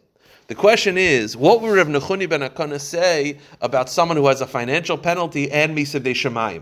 The 0.48 0.54
question 0.54 0.96
is, 0.96 1.36
what 1.36 1.62
would 1.62 1.76
Rav 1.76 1.88
Nechuni 1.88 2.30
ben 2.30 2.42
Akana 2.42 2.80
say 2.80 3.40
about 3.62 3.90
someone 3.90 4.16
who 4.16 4.28
has 4.28 4.42
a 4.42 4.46
financial 4.46 4.96
penalty 4.96 5.50
and 5.50 5.76
Misa 5.76 6.02
de 6.02 6.14
Shemayim? 6.14 6.62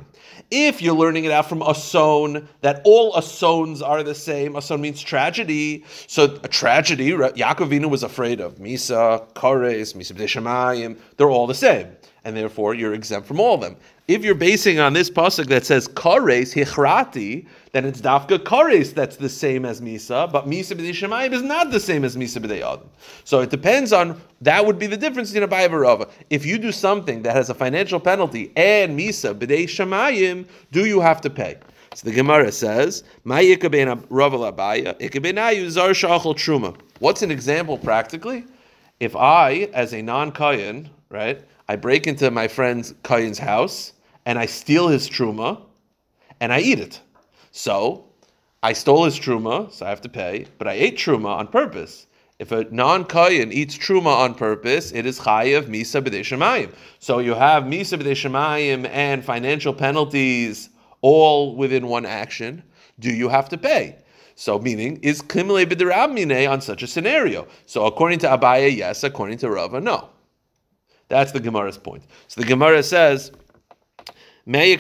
If 0.50 0.82
you're 0.82 0.96
learning 0.96 1.26
it 1.26 1.32
out 1.32 1.50
from 1.50 1.62
Ason, 1.62 2.48
that 2.62 2.82
all 2.86 3.13
Asons 3.17 3.82
are 3.82 4.02
the 4.02 4.15
same, 4.15 4.54
Ason 4.54 4.80
means 4.80 5.02
tragedy. 5.02 5.84
So 6.08 6.39
a 6.43 6.48
tragedy, 6.48 7.12
Yaakovina 7.12 7.89
was 7.89 8.04
afraid 8.04 8.39
of 8.39 8.56
Misa, 8.56 9.28
Kares, 9.34 9.93
Misa 9.96 10.15
de 10.15 10.28
Shemayim, 10.28 10.98
they're 11.17 11.30
all 11.30 11.46
the 11.46 11.54
same. 11.54 11.89
And 12.25 12.38
therefore, 12.38 12.73
you're 12.73 12.93
exempt 12.93 13.27
from 13.27 13.39
all 13.39 13.55
of 13.55 13.62
them. 13.62 13.75
If 14.07 14.23
you're 14.23 14.36
basing 14.36 14.79
on 14.79 14.93
this 14.93 15.09
pasuk 15.09 15.47
that 15.47 15.65
says 15.65 15.88
kares 15.88 16.53
hichrati, 16.53 17.47
then 17.71 17.86
it's 17.86 18.01
dafka 18.01 18.38
kares 18.38 18.93
that's 18.93 19.15
the 19.15 19.29
same 19.29 19.65
as 19.65 19.81
misa, 19.81 20.31
but 20.31 20.45
misa 20.45 20.75
b'dei 20.77 20.91
shemayim 20.91 21.33
is 21.33 21.41
not 21.41 21.71
the 21.71 21.79
same 21.79 22.03
as 22.03 22.15
misa 22.17 22.41
b'dei 22.41 22.62
adam. 22.62 22.89
So 23.23 23.39
it 23.41 23.49
depends 23.49 23.93
on 23.93 24.21
that 24.41 24.65
would 24.65 24.77
be 24.77 24.88
the 24.88 24.97
difference 24.97 25.31
between 25.31 25.49
a 25.49 25.53
bayavah 25.53 26.09
If 26.29 26.45
you 26.45 26.57
do 26.57 26.71
something 26.71 27.21
that 27.23 27.36
has 27.36 27.49
a 27.49 27.53
financial 27.53 27.99
penalty 27.99 28.51
and 28.55 28.97
misa 28.97 29.33
b'dei 29.33 29.63
shemayim, 29.63 30.47
do 30.71 30.86
you 30.86 30.99
have 30.99 31.21
to 31.21 31.29
pay? 31.29 31.57
So 31.95 32.09
the 32.09 32.15
Gemara 32.15 32.51
says, 32.51 33.03
truma. 36.33 36.75
What's 36.99 37.21
an 37.21 37.31
example 37.31 37.77
practically? 37.77 38.45
If 38.99 39.15
I, 39.15 39.69
as 39.73 39.93
a 39.93 40.01
non-kayan, 40.01 40.89
right, 41.10 41.41
I 41.67 41.75
break 41.75 42.08
into 42.08 42.29
my 42.32 42.47
friend's 42.47 42.93
Kayan's 43.03 43.39
house 43.39 43.93
and 44.25 44.38
I 44.38 44.45
steal 44.45 44.88
his 44.88 45.10
truma 45.10 45.62
and 46.39 46.53
I 46.53 46.60
eat 46.60 46.79
it. 46.79 47.01
So 47.51 48.06
I 48.62 48.73
stole 48.73 49.06
his 49.06 49.19
truma, 49.19 49.71
so 49.71 49.86
I 49.86 49.89
have 49.89 50.01
to 50.01 50.10
pay, 50.10 50.47
but 50.58 50.67
I 50.67 50.73
ate 50.73 50.97
truma 50.97 51.38
on 51.38 51.47
purpose. 51.47 52.08
If 52.39 52.51
a 52.51 52.65
non-kayan 52.71 53.53
eats 53.53 53.77
truma 53.77 54.08
on 54.08 54.36
purpose, 54.36 54.91
it 54.91 55.06
is 55.06 55.19
chayav 55.19 55.67
misa 55.67 56.01
b'dei 56.01 56.73
So 56.99 57.19
you 57.19 57.34
have 57.36 57.63
misa 57.63 58.01
b'dei 58.01 58.89
and 58.89 59.23
financial 59.23 59.73
penalties 59.73 60.69
all 61.01 61.56
within 61.56 61.88
one 61.88 62.06
action. 62.06 62.63
Do 62.99 63.13
you 63.13 63.29
have 63.29 63.49
to 63.49 63.58
pay? 63.58 63.97
So 64.36 64.60
meaning 64.60 64.98
is 65.02 65.22
kimle 65.22 65.65
b'derab 65.65 66.50
on 66.50 66.62
such 66.62 66.84
a 66.84 66.88
scenario. 66.88 67.48
So 67.65 67.86
according 67.86 68.19
to 68.19 68.28
Abaye, 68.28 68.76
yes. 68.76 69.04
According 69.04 69.38
to 69.39 69.50
Rava, 69.50 69.80
no. 69.80 70.10
That's 71.10 71.32
the 71.32 71.39
Gemara's 71.39 71.78
point. 71.78 72.04
So 72.28 72.41
the 72.41 72.48
Gemara 72.48 72.82
says, 72.82 73.32
According 74.46 74.78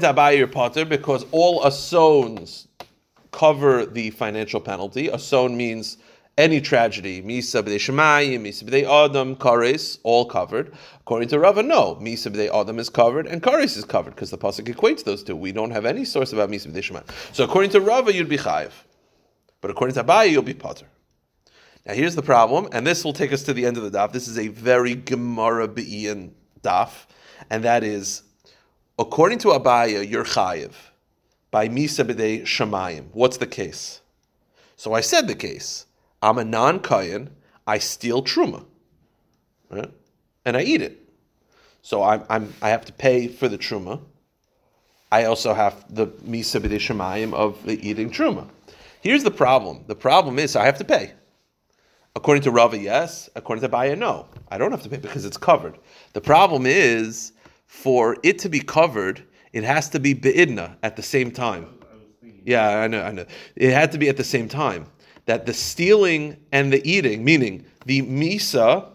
to 0.00 0.12
Abaye, 0.12 0.36
you're 0.36 0.46
potter 0.46 0.84
because 0.84 1.24
all 1.30 1.66
asons 1.66 2.68
cover 3.30 3.86
the 3.86 4.10
financial 4.10 4.60
penalty. 4.60 5.08
Ason 5.10 5.56
means 5.56 5.98
any 6.38 6.60
tragedy. 6.60 7.22
Misa 7.22 7.62
b'dei 7.62 7.76
shemayim, 7.76 8.40
misa 8.40 8.64
b'dei 8.64 8.84
adam, 8.84 9.36
kares, 9.36 9.98
all 10.02 10.24
covered. 10.24 10.72
According 11.00 11.28
to 11.28 11.38
Rava, 11.38 11.62
no. 11.62 11.96
Misa 11.96 12.32
b'dei 12.32 12.48
adam 12.48 12.78
is 12.78 12.88
covered 12.88 13.26
and 13.26 13.42
kares 13.42 13.76
is 13.76 13.84
covered 13.84 14.14
because 14.14 14.30
the 14.30 14.38
pasuk 14.38 14.72
equates 14.72 15.04
those 15.04 15.22
two. 15.22 15.36
We 15.36 15.52
don't 15.52 15.70
have 15.70 15.84
any 15.84 16.04
source 16.04 16.32
about 16.32 16.50
misa 16.50 16.68
b'dei 16.68 16.82
shemayim. 16.82 17.34
So 17.34 17.44
according 17.44 17.70
to 17.70 17.80
Rava, 17.80 18.12
you'd 18.12 18.28
be 18.28 18.38
chayiv. 18.38 18.72
But 19.60 19.70
according 19.70 19.94
to 19.94 20.04
Abaye, 20.04 20.30
you'll 20.30 20.42
be 20.42 20.54
potter. 20.54 20.86
Now 21.86 21.94
here's 21.94 22.14
the 22.14 22.22
problem, 22.22 22.68
and 22.72 22.86
this 22.86 23.04
will 23.04 23.12
take 23.12 23.32
us 23.32 23.42
to 23.44 23.52
the 23.52 23.66
end 23.66 23.76
of 23.76 23.82
the 23.82 23.96
daf. 23.96 24.12
This 24.12 24.28
is 24.28 24.38
a 24.38 24.48
very 24.48 24.94
Gemara 24.94 25.68
Be'ian 25.68 26.32
daf, 26.62 27.06
and 27.50 27.64
that 27.64 27.82
is, 27.82 28.22
according 28.98 29.38
to 29.38 29.48
Abaya, 29.48 30.08
you're 30.08 30.24
chayiv 30.24 30.72
by 31.50 31.68
Misa 31.68 32.04
B'dei 32.04 32.42
Shemayim. 32.42 33.06
What's 33.12 33.36
the 33.36 33.46
case? 33.46 34.00
So 34.76 34.94
I 34.94 35.00
said 35.00 35.28
the 35.28 35.34
case. 35.34 35.86
I'm 36.22 36.38
a 36.38 36.44
non-kayan. 36.44 37.30
I 37.66 37.78
steal 37.78 38.22
truma, 38.22 38.64
right? 39.70 39.90
and 40.44 40.56
I 40.56 40.62
eat 40.62 40.82
it. 40.82 40.98
So 41.82 42.02
I'm, 42.02 42.24
I'm 42.28 42.54
I 42.62 42.70
have 42.70 42.84
to 42.86 42.92
pay 42.92 43.28
for 43.28 43.48
the 43.48 43.58
truma. 43.58 44.00
I 45.10 45.24
also 45.24 45.52
have 45.52 45.84
the 45.94 46.06
misa 46.06 46.60
b'dei 46.60 46.78
shemayim 46.78 47.34
of 47.34 47.62
the 47.64 47.78
eating 47.86 48.10
truma. 48.10 48.48
Here's 49.00 49.24
the 49.24 49.30
problem. 49.30 49.84
The 49.86 49.94
problem 49.94 50.38
is 50.38 50.56
I 50.56 50.64
have 50.64 50.78
to 50.78 50.84
pay. 50.84 51.12
According 52.14 52.42
to 52.44 52.50
Rava, 52.50 52.78
yes. 52.78 53.28
According 53.34 53.62
to 53.62 53.68
Baya, 53.68 53.96
no. 53.96 54.26
I 54.50 54.58
don't 54.58 54.70
have 54.70 54.82
to 54.82 54.88
pay 54.88 54.98
because 54.98 55.24
it's 55.24 55.36
covered. 55.36 55.78
The 56.12 56.20
problem 56.20 56.66
is 56.66 57.32
for 57.66 58.16
it 58.22 58.38
to 58.40 58.48
be 58.48 58.60
covered, 58.60 59.22
it 59.52 59.64
has 59.64 59.88
to 59.90 59.98
be 59.98 60.14
beidna 60.14 60.76
at 60.82 60.96
the 60.96 61.02
same 61.02 61.30
time. 61.30 61.66
Yeah, 62.44 62.68
I 62.80 62.86
know, 62.86 63.02
I 63.02 63.12
know. 63.12 63.24
It 63.56 63.72
had 63.72 63.92
to 63.92 63.98
be 63.98 64.08
at 64.08 64.16
the 64.16 64.24
same 64.24 64.48
time. 64.48 64.86
That 65.26 65.46
the 65.46 65.54
stealing 65.54 66.36
and 66.50 66.72
the 66.72 66.86
eating, 66.88 67.24
meaning 67.24 67.64
the 67.86 68.02
misa 68.02 68.88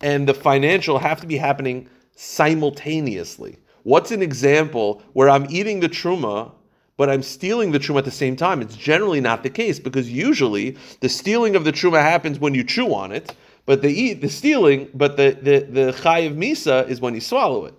and 0.00 0.28
the 0.28 0.34
financial, 0.34 0.98
have 0.98 1.20
to 1.20 1.26
be 1.26 1.36
happening 1.36 1.88
simultaneously. 2.14 3.58
What's 3.82 4.12
an 4.12 4.22
example 4.22 5.02
where 5.12 5.28
I'm 5.28 5.46
eating 5.50 5.80
the 5.80 5.88
truma, 5.88 6.52
but 6.96 7.10
I'm 7.10 7.22
stealing 7.22 7.72
the 7.72 7.80
truma 7.80 7.98
at 7.98 8.04
the 8.04 8.12
same 8.12 8.36
time? 8.36 8.62
It's 8.62 8.76
generally 8.76 9.20
not 9.20 9.42
the 9.42 9.50
case 9.50 9.80
because 9.80 10.10
usually 10.10 10.76
the 11.00 11.08
stealing 11.08 11.56
of 11.56 11.64
the 11.64 11.72
truma 11.72 12.00
happens 12.00 12.38
when 12.38 12.54
you 12.54 12.62
chew 12.62 12.94
on 12.94 13.10
it, 13.10 13.34
but 13.66 13.82
the 13.82 13.88
eat 13.88 14.20
the 14.20 14.28
stealing, 14.28 14.88
but 14.94 15.16
the 15.16 15.36
the 15.42 15.60
the 15.60 15.92
chayiv 15.92 16.36
misa 16.36 16.88
is 16.88 17.00
when 17.00 17.14
you 17.14 17.20
swallow 17.20 17.64
it. 17.64 17.74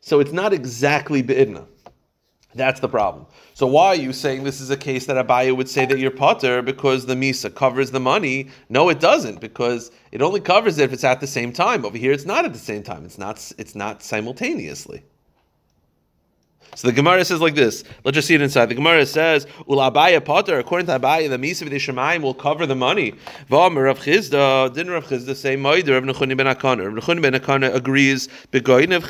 So 0.00 0.20
it's 0.20 0.32
not 0.32 0.52
exactly 0.52 1.22
beidna. 1.22 1.66
That's 2.54 2.80
the 2.80 2.88
problem. 2.88 3.26
So 3.54 3.66
why 3.66 3.88
are 3.88 3.94
you 3.96 4.12
saying 4.12 4.44
this 4.44 4.60
is 4.60 4.70
a 4.70 4.76
case 4.76 5.06
that 5.06 5.24
Abaye 5.24 5.56
would 5.56 5.68
say 5.68 5.86
that 5.86 5.98
you're 5.98 6.10
potter 6.10 6.62
because 6.62 7.06
the 7.06 7.14
misa 7.14 7.52
covers 7.52 7.90
the 7.90 8.00
money? 8.00 8.48
No, 8.68 8.88
it 8.88 9.00
doesn't 9.00 9.40
because 9.40 9.90
it 10.12 10.22
only 10.22 10.40
covers 10.40 10.78
it 10.78 10.84
if 10.84 10.92
it's 10.92 11.04
at 11.04 11.20
the 11.20 11.26
same 11.26 11.52
time. 11.52 11.84
Over 11.84 11.98
here, 11.98 12.12
it's 12.12 12.24
not 12.24 12.44
at 12.44 12.52
the 12.52 12.58
same 12.58 12.82
time. 12.82 13.04
It's 13.04 13.18
not. 13.18 13.52
It's 13.58 13.74
not 13.74 14.02
simultaneously. 14.02 15.02
So 16.74 16.88
the 16.88 16.94
Gemara 16.94 17.24
says 17.24 17.40
like 17.40 17.54
this. 17.54 17.84
Let's 18.02 18.16
just 18.16 18.28
see 18.28 18.34
it 18.34 18.42
inside. 18.42 18.66
The 18.66 18.74
Gemara 18.74 19.06
says, 19.06 19.46
"Ulabaya 19.68 20.24
potter." 20.24 20.58
According 20.58 20.86
to 20.86 20.98
Abaye, 20.98 21.28
the 21.28 21.36
misa 21.36 21.68
v'deshamayim 21.68 22.22
will 22.22 22.34
cover 22.34 22.66
the 22.66 22.74
money. 22.74 23.12
V'amer 23.50 23.84
Rav 23.84 23.98
Chisda 24.00 24.72
didn't 24.74 24.92
Rav 24.92 25.06
Chisda 25.06 25.36
say 25.36 25.56
moider 25.56 25.94
Rav 25.94 26.02
Nechunya 26.04 26.36
ben 26.36 26.46
Akana. 26.46 26.84
Rav 26.84 27.04
Nechunya 27.04 27.22
ben 27.22 27.34
Akana 27.34 27.74
agrees 27.74 28.28
of 28.52 29.04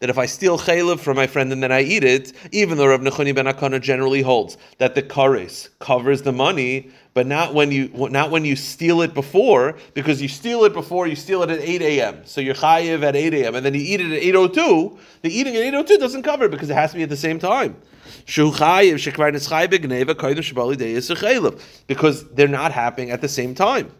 that 0.00 0.10
if 0.10 0.18
I 0.18 0.26
steal 0.26 0.58
chaylev 0.58 1.00
from 1.00 1.16
my 1.16 1.26
friend 1.26 1.52
and 1.52 1.62
then 1.62 1.72
I 1.72 1.82
eat 1.82 2.04
it, 2.04 2.32
even 2.52 2.78
though 2.78 2.88
Rav 2.88 3.00
Nechunya 3.00 3.34
ben 3.34 3.46
Akana 3.46 3.80
generally 3.80 4.22
holds 4.22 4.56
that 4.78 4.94
the 4.94 5.02
kares 5.02 5.68
covers 5.78 6.22
the 6.22 6.32
money, 6.32 6.90
but 7.18 7.26
not 7.26 7.52
when 7.52 7.72
you 7.72 7.90
not 8.10 8.30
when 8.30 8.44
you 8.44 8.54
steal 8.54 9.02
it 9.02 9.12
before, 9.12 9.74
because 9.92 10.22
you 10.22 10.28
steal 10.28 10.62
it 10.62 10.72
before 10.72 11.08
you 11.08 11.16
steal 11.16 11.42
it 11.42 11.50
at 11.50 11.58
8 11.58 11.82
a.m. 11.82 12.20
So 12.24 12.40
you're 12.40 12.54
chayiv 12.54 13.02
at 13.02 13.16
8 13.16 13.34
a.m. 13.34 13.56
and 13.56 13.66
then 13.66 13.74
you 13.74 13.80
eat 13.80 14.00
it 14.00 14.12
at 14.12 14.22
8:02. 14.22 14.96
The 15.22 15.36
eating 15.36 15.56
at 15.56 15.74
8:02 15.74 15.98
doesn't 15.98 16.22
cover 16.22 16.44
it 16.44 16.52
because 16.52 16.70
it 16.70 16.74
has 16.74 16.92
to 16.92 16.96
be 16.96 17.02
at 17.02 17.08
the 17.08 17.16
same 17.16 17.40
time. 17.40 17.74
Because 21.88 22.28
they're 22.28 22.46
not 22.46 22.70
happening 22.70 23.10
at 23.10 23.20
the 23.20 23.28
same 23.28 23.56
time. 23.56 23.90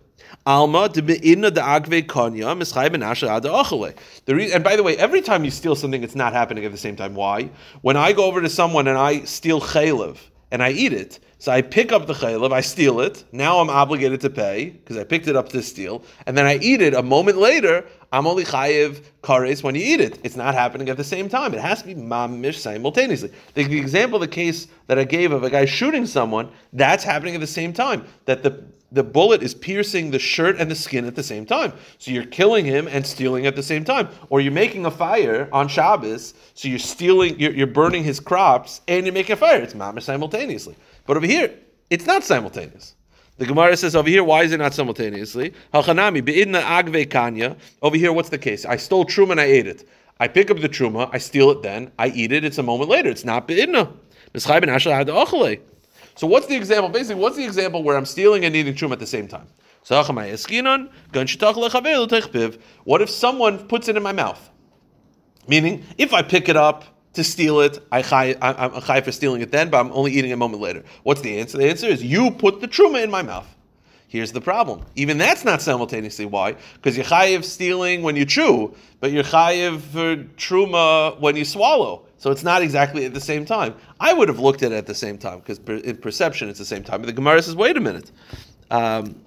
Alma 0.46 0.84
and 0.84 0.94
by 4.64 4.76
the 4.76 4.82
way, 4.84 4.96
every 4.96 5.22
time 5.22 5.44
you 5.44 5.50
steal 5.50 5.74
something, 5.74 6.04
it's 6.04 6.14
not 6.14 6.32
happening 6.32 6.64
at 6.64 6.70
the 6.70 6.78
same 6.78 6.94
time. 6.94 7.16
Why? 7.16 7.50
When 7.80 7.96
I 7.96 8.12
go 8.12 8.26
over 8.26 8.40
to 8.40 8.48
someone 8.48 8.86
and 8.86 8.96
I 8.96 9.24
steal 9.24 9.60
chaylev 9.60 10.18
and 10.50 10.62
I 10.62 10.70
eat 10.70 10.92
it, 10.92 11.18
so 11.38 11.52
I 11.52 11.62
pick 11.62 11.92
up 11.92 12.06
the 12.06 12.14
chaylev, 12.14 12.52
I 12.52 12.60
steal 12.60 13.00
it. 13.00 13.24
Now 13.32 13.60
I'm 13.60 13.70
obligated 13.70 14.20
to 14.22 14.30
pay 14.30 14.70
because 14.70 14.96
I 14.96 15.04
picked 15.04 15.28
it 15.28 15.36
up 15.36 15.50
to 15.50 15.62
steal, 15.62 16.02
and 16.26 16.36
then 16.36 16.46
I 16.46 16.56
eat 16.58 16.82
it. 16.82 16.94
A 16.94 17.02
moment 17.02 17.38
later, 17.38 17.84
I'm 18.12 18.26
only 18.26 18.44
chayiv 18.44 19.02
kares 19.22 19.62
when 19.62 19.74
you 19.74 19.82
eat 19.82 20.00
it. 20.00 20.18
It's 20.24 20.36
not 20.36 20.54
happening 20.54 20.88
at 20.88 20.96
the 20.96 21.04
same 21.04 21.28
time. 21.28 21.52
It 21.52 21.60
has 21.60 21.82
to 21.82 21.86
be 21.86 21.94
mamish 21.94 22.56
simultaneously. 22.56 23.32
The, 23.54 23.64
the 23.64 23.78
example, 23.78 24.18
the 24.18 24.28
case 24.28 24.66
that 24.86 24.98
I 24.98 25.04
gave 25.04 25.32
of 25.32 25.44
a 25.44 25.50
guy 25.50 25.66
shooting 25.66 26.06
someone, 26.06 26.50
that's 26.72 27.04
happening 27.04 27.34
at 27.34 27.40
the 27.40 27.46
same 27.46 27.72
time. 27.72 28.06
That 28.24 28.42
the 28.42 28.64
the 28.90 29.02
bullet 29.02 29.42
is 29.42 29.54
piercing 29.54 30.10
the 30.10 30.18
shirt 30.18 30.56
and 30.58 30.70
the 30.70 30.74
skin 30.74 31.04
at 31.04 31.14
the 31.14 31.22
same 31.22 31.44
time. 31.44 31.72
So 31.98 32.10
you're 32.10 32.24
killing 32.24 32.64
him 32.64 32.88
and 32.88 33.06
stealing 33.06 33.46
at 33.46 33.54
the 33.54 33.62
same 33.62 33.84
time. 33.84 34.08
Or 34.30 34.40
you're 34.40 34.52
making 34.52 34.86
a 34.86 34.90
fire 34.90 35.48
on 35.52 35.68
Shabbos, 35.68 36.32
so 36.54 36.68
you're 36.68 36.78
stealing, 36.78 37.38
you're, 37.38 37.52
you're 37.52 37.66
burning 37.66 38.02
his 38.02 38.18
crops 38.18 38.80
and 38.88 39.04
you're 39.04 39.12
making 39.12 39.34
a 39.34 39.36
fire. 39.36 39.60
It's 39.60 39.74
mamish 39.74 40.04
simultaneously. 40.04 40.74
But 41.06 41.18
over 41.18 41.26
here, 41.26 41.54
it's 41.90 42.06
not 42.06 42.24
simultaneous. 42.24 42.94
The 43.38 43.46
Gemara 43.46 43.76
says 43.76 43.94
over 43.94 44.08
here, 44.08 44.24
why 44.24 44.42
is 44.42 44.52
it 44.52 44.58
not 44.58 44.74
simultaneously? 44.74 45.54
Halchanami, 45.72 46.24
be'idna 46.24 46.60
agve 46.60 47.08
kanya. 47.08 47.56
Over 47.82 47.96
here, 47.96 48.12
what's 48.12 48.30
the 48.30 48.38
case? 48.38 48.64
I 48.64 48.76
stole 48.76 49.04
truma 49.04 49.30
and 49.30 49.40
I 49.40 49.44
ate 49.44 49.68
it. 49.68 49.88
I 50.18 50.26
pick 50.26 50.50
up 50.50 50.58
the 50.58 50.68
truma, 50.68 51.08
I 51.12 51.18
steal 51.18 51.50
it 51.50 51.62
then, 51.62 51.92
I 51.98 52.08
eat 52.08 52.32
it, 52.32 52.44
it's 52.44 52.58
a 52.58 52.62
moment 52.64 52.90
later. 52.90 53.08
It's 53.08 53.24
not 53.24 53.46
be'idna. 53.46 53.92
So 54.34 56.26
what's 56.26 56.46
the 56.46 56.56
example? 56.56 56.88
Basically, 56.88 57.22
what's 57.22 57.36
the 57.36 57.44
example 57.44 57.84
where 57.84 57.96
I'm 57.96 58.04
stealing 58.04 58.44
and 58.44 58.56
eating 58.56 58.74
truma 58.74 58.92
at 58.92 58.98
the 58.98 59.06
same 59.06 59.28
time? 59.28 59.46
What 62.84 63.02
if 63.02 63.08
someone 63.08 63.68
puts 63.68 63.88
it 63.88 63.96
in 63.96 64.02
my 64.02 64.12
mouth? 64.12 64.50
Meaning, 65.46 65.84
if 65.96 66.12
I 66.12 66.22
pick 66.22 66.48
it 66.48 66.56
up 66.56 66.84
to 67.18 67.24
steal 67.24 67.60
it, 67.60 67.84
I 67.90 68.02
chai, 68.02 68.36
I'm 68.40 68.74
a 68.74 68.80
chai 68.80 69.00
for 69.00 69.12
stealing 69.12 69.42
it 69.42 69.50
then, 69.50 69.70
but 69.70 69.78
I'm 69.78 69.92
only 69.92 70.12
eating 70.12 70.32
a 70.32 70.36
moment 70.36 70.62
later. 70.62 70.84
What's 71.02 71.20
the 71.20 71.40
answer? 71.40 71.58
The 71.58 71.68
answer 71.68 71.86
is 71.86 72.02
you 72.02 72.30
put 72.30 72.60
the 72.60 72.68
truma 72.68 73.02
in 73.02 73.10
my 73.10 73.22
mouth. 73.22 73.46
Here's 74.06 74.32
the 74.32 74.40
problem. 74.40 74.86
Even 74.94 75.18
that's 75.18 75.44
not 75.44 75.60
simultaneously. 75.60 76.26
Why? 76.26 76.56
Because 76.74 76.96
you're 76.96 77.04
chayiv 77.04 77.44
stealing 77.44 78.02
when 78.02 78.16
you 78.16 78.24
chew, 78.24 78.74
but 79.00 79.10
you're 79.10 79.24
chayiv 79.24 79.80
for 79.80 80.16
truma 80.36 81.20
when 81.20 81.36
you 81.36 81.44
swallow. 81.44 82.06
So 82.18 82.30
it's 82.30 82.44
not 82.44 82.62
exactly 82.62 83.04
at 83.04 83.12
the 83.12 83.20
same 83.20 83.44
time. 83.44 83.74
I 84.00 84.14
would 84.14 84.28
have 84.28 84.38
looked 84.38 84.62
at 84.62 84.72
it 84.72 84.76
at 84.76 84.86
the 84.86 84.94
same 84.94 85.18
time 85.18 85.40
because 85.40 85.58
in 85.58 85.96
perception 85.96 86.48
it's 86.48 86.58
the 86.58 86.64
same 86.64 86.84
time. 86.84 87.00
But 87.00 87.08
the 87.08 87.12
Gemara 87.12 87.42
says, 87.42 87.56
wait 87.56 87.76
a 87.76 87.80
minute. 87.80 88.10
Um, 88.70 89.24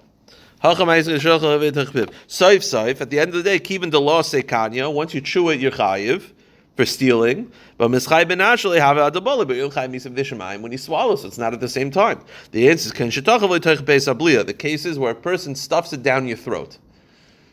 Saif 0.62 2.12
saif. 2.28 3.00
At 3.00 3.10
the 3.10 3.20
end 3.20 3.28
of 3.28 3.36
the 3.36 3.42
day, 3.42 3.58
kivin 3.58 3.90
de 3.90 3.98
law 3.98 4.22
sekanya. 4.22 4.92
Once 4.92 5.14
you 5.14 5.20
chew 5.20 5.50
it, 5.50 5.60
you're 5.60 5.72
chayiv 5.72 6.32
for 6.76 6.86
stealing. 6.86 7.52
But 7.78 7.90
mischai 7.90 8.26
ben 8.26 8.38
ashli 8.38 8.78
have 8.78 8.96
adabala, 8.96 9.46
but 9.46 9.56
you'll 9.56 9.70
chayiv 9.70 9.90
misav 9.90 10.16
dishamayim 10.16 10.62
when 10.62 10.72
he 10.72 10.78
swallows, 10.78 11.24
it's 11.24 11.38
not 11.38 11.52
at 11.52 11.60
the 11.60 11.68
same 11.68 11.90
time. 11.90 12.20
The 12.52 12.68
answer 12.68 12.86
is 12.86 12.92
kan 12.92 13.10
shetachavoy 13.10 14.46
The 14.46 14.54
case 14.54 14.84
is 14.84 14.98
where 14.98 15.12
a 15.12 15.14
person 15.14 15.54
stuffs 15.54 15.92
it 15.92 16.02
down 16.02 16.26
your 16.26 16.36
throat, 16.36 16.78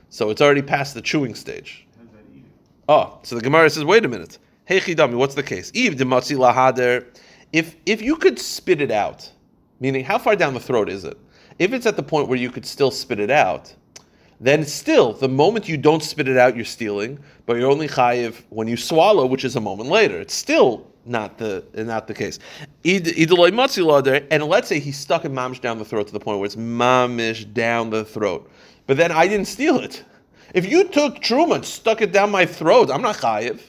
so 0.09 0.29
it's 0.29 0.41
already 0.41 0.61
past 0.61 0.93
the 0.93 1.01
chewing 1.01 1.35
stage. 1.35 1.85
Oh, 2.87 3.19
so 3.23 3.35
the 3.35 3.41
Gemara 3.41 3.69
says, 3.69 3.85
wait 3.85 4.03
a 4.03 4.07
minute. 4.07 4.39
Hey 4.65 4.79
chidami, 4.79 5.15
what's 5.15 5.35
the 5.35 5.43
case? 5.43 5.71
If 5.73 5.97
dematzi 5.97 6.37
lahader, 6.37 7.05
if 7.51 7.75
if 7.85 8.01
you 8.01 8.15
could 8.15 8.39
spit 8.39 8.81
it 8.81 8.91
out, 8.91 9.29
meaning 9.79 10.03
how 10.03 10.17
far 10.17 10.35
down 10.35 10.53
the 10.53 10.59
throat 10.59 10.89
is 10.89 11.03
it? 11.03 11.17
If 11.57 11.73
it's 11.73 11.85
at 11.85 11.97
the 11.97 12.03
point 12.03 12.29
where 12.29 12.37
you 12.37 12.49
could 12.49 12.65
still 12.65 12.91
spit 12.91 13.19
it 13.19 13.29
out, 13.29 13.73
then 14.39 14.63
still, 14.63 15.13
the 15.13 15.27
moment 15.27 15.67
you 15.67 15.75
don't 15.77 16.01
spit 16.01 16.27
it 16.27 16.37
out, 16.37 16.55
you're 16.55 16.63
stealing, 16.65 17.19
but 17.45 17.57
you're 17.57 17.69
only 17.69 17.87
chayiv 17.87 18.41
when 18.49 18.67
you 18.67 18.77
swallow, 18.77 19.25
which 19.25 19.43
is 19.43 19.55
a 19.55 19.61
moment 19.61 19.89
later. 19.89 20.19
It's 20.19 20.33
still 20.33 20.87
not 21.05 21.37
the 21.37 21.63
not 21.73 22.07
the 22.07 22.13
case. 22.13 22.39
And 24.31 24.43
let's 24.43 24.67
say 24.67 24.79
he 24.79 24.91
stuck 24.91 25.25
a 25.25 25.29
mamish 25.29 25.59
down 25.59 25.77
the 25.79 25.85
throat 25.85 26.07
to 26.07 26.13
the 26.13 26.19
point 26.19 26.39
where 26.39 26.45
it's 26.45 26.55
mamish 26.55 27.51
down 27.53 27.89
the 27.89 28.05
throat, 28.05 28.49
but 28.87 28.95
then 28.97 29.11
I 29.11 29.27
didn't 29.27 29.47
steal 29.47 29.79
it. 29.79 30.03
If 30.53 30.69
you 30.69 30.87
took 30.87 31.15
truma 31.15 31.55
and 31.55 31.65
stuck 31.65 32.01
it 32.01 32.11
down 32.11 32.31
my 32.31 32.45
throat, 32.45 32.89
I'm 32.91 33.01
not 33.01 33.17
chayiv. 33.17 33.61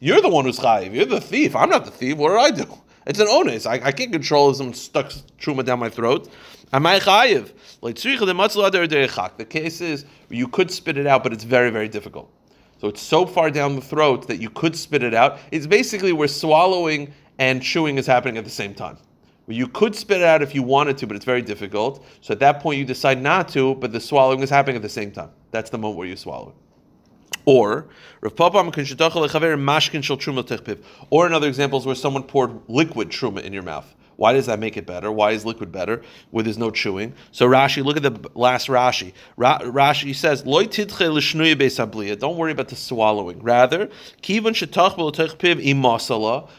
You're 0.00 0.20
the 0.20 0.28
one 0.28 0.44
who's 0.44 0.58
chayiv. 0.58 0.94
You're 0.94 1.06
the 1.06 1.20
thief. 1.20 1.54
I'm 1.56 1.70
not 1.70 1.84
the 1.84 1.90
thief. 1.90 2.16
What 2.16 2.30
did 2.30 2.38
I 2.38 2.64
do? 2.64 2.78
It's 3.08 3.18
an 3.20 3.26
onus. 3.28 3.64
I, 3.64 3.80
I 3.82 3.90
can't 3.90 4.12
control 4.12 4.50
if 4.50 4.56
someone 4.58 4.74
stuck 4.74 5.10
truma 5.40 5.64
down 5.64 5.78
my 5.78 5.88
throat. 5.88 6.30
Am 6.74 6.86
I 6.86 7.00
chayiv? 7.00 7.52
The 7.80 9.44
case 9.48 9.80
is 9.80 10.04
you 10.28 10.46
could 10.46 10.70
spit 10.70 10.98
it 10.98 11.06
out, 11.06 11.22
but 11.22 11.32
it's 11.32 11.44
very, 11.44 11.70
very 11.70 11.88
difficult. 11.88 12.30
So 12.78 12.88
it's 12.88 13.00
so 13.00 13.24
far 13.24 13.50
down 13.50 13.76
the 13.76 13.80
throat 13.80 14.28
that 14.28 14.40
you 14.40 14.50
could 14.50 14.76
spit 14.76 15.02
it 15.02 15.14
out. 15.14 15.38
It's 15.50 15.66
basically 15.66 16.12
where 16.12 16.28
swallowing 16.28 17.14
and 17.38 17.62
chewing 17.62 17.96
is 17.96 18.06
happening 18.06 18.36
at 18.36 18.44
the 18.44 18.50
same 18.50 18.74
time. 18.74 18.98
You 19.46 19.66
could 19.66 19.96
spit 19.96 20.18
it 20.18 20.24
out 20.24 20.42
if 20.42 20.54
you 20.54 20.62
wanted 20.62 20.98
to, 20.98 21.06
but 21.06 21.16
it's 21.16 21.24
very 21.24 21.40
difficult. 21.40 22.04
So 22.20 22.32
at 22.32 22.40
that 22.40 22.60
point, 22.60 22.78
you 22.78 22.84
decide 22.84 23.22
not 23.22 23.48
to, 23.50 23.74
but 23.76 23.90
the 23.90 24.00
swallowing 24.00 24.40
is 24.40 24.50
happening 24.50 24.76
at 24.76 24.82
the 24.82 24.88
same 24.90 25.10
time. 25.10 25.30
That's 25.50 25.70
the 25.70 25.78
moment 25.78 25.96
where 25.96 26.06
you 26.06 26.16
swallow 26.16 26.50
it. 26.50 26.67
Or 27.44 27.86
or 31.10 31.26
another 31.26 31.48
example 31.48 31.78
is 31.78 31.86
where 31.86 31.94
someone 31.94 32.22
poured 32.22 32.60
liquid 32.68 33.08
truma 33.08 33.42
in 33.42 33.52
your 33.52 33.62
mouth. 33.62 33.94
Why 34.18 34.32
does 34.32 34.46
that 34.46 34.58
make 34.58 34.76
it 34.76 34.84
better? 34.84 35.12
Why 35.12 35.30
is 35.30 35.44
liquid 35.46 35.70
better 35.70 36.02
where 36.32 36.42
there's 36.42 36.58
no 36.58 36.72
chewing? 36.72 37.14
So 37.30 37.48
Rashi, 37.48 37.84
look 37.84 37.96
at 37.96 38.02
the 38.02 38.30
last 38.34 38.66
Rashi. 38.66 39.12
Ra- 39.36 39.60
Rashi 39.60 40.12
says. 40.12 40.42
Don't 40.42 42.36
worry 42.36 42.50
about 42.52 42.68
the 42.68 42.74
swallowing. 42.74 43.40
Rather. 43.40 43.88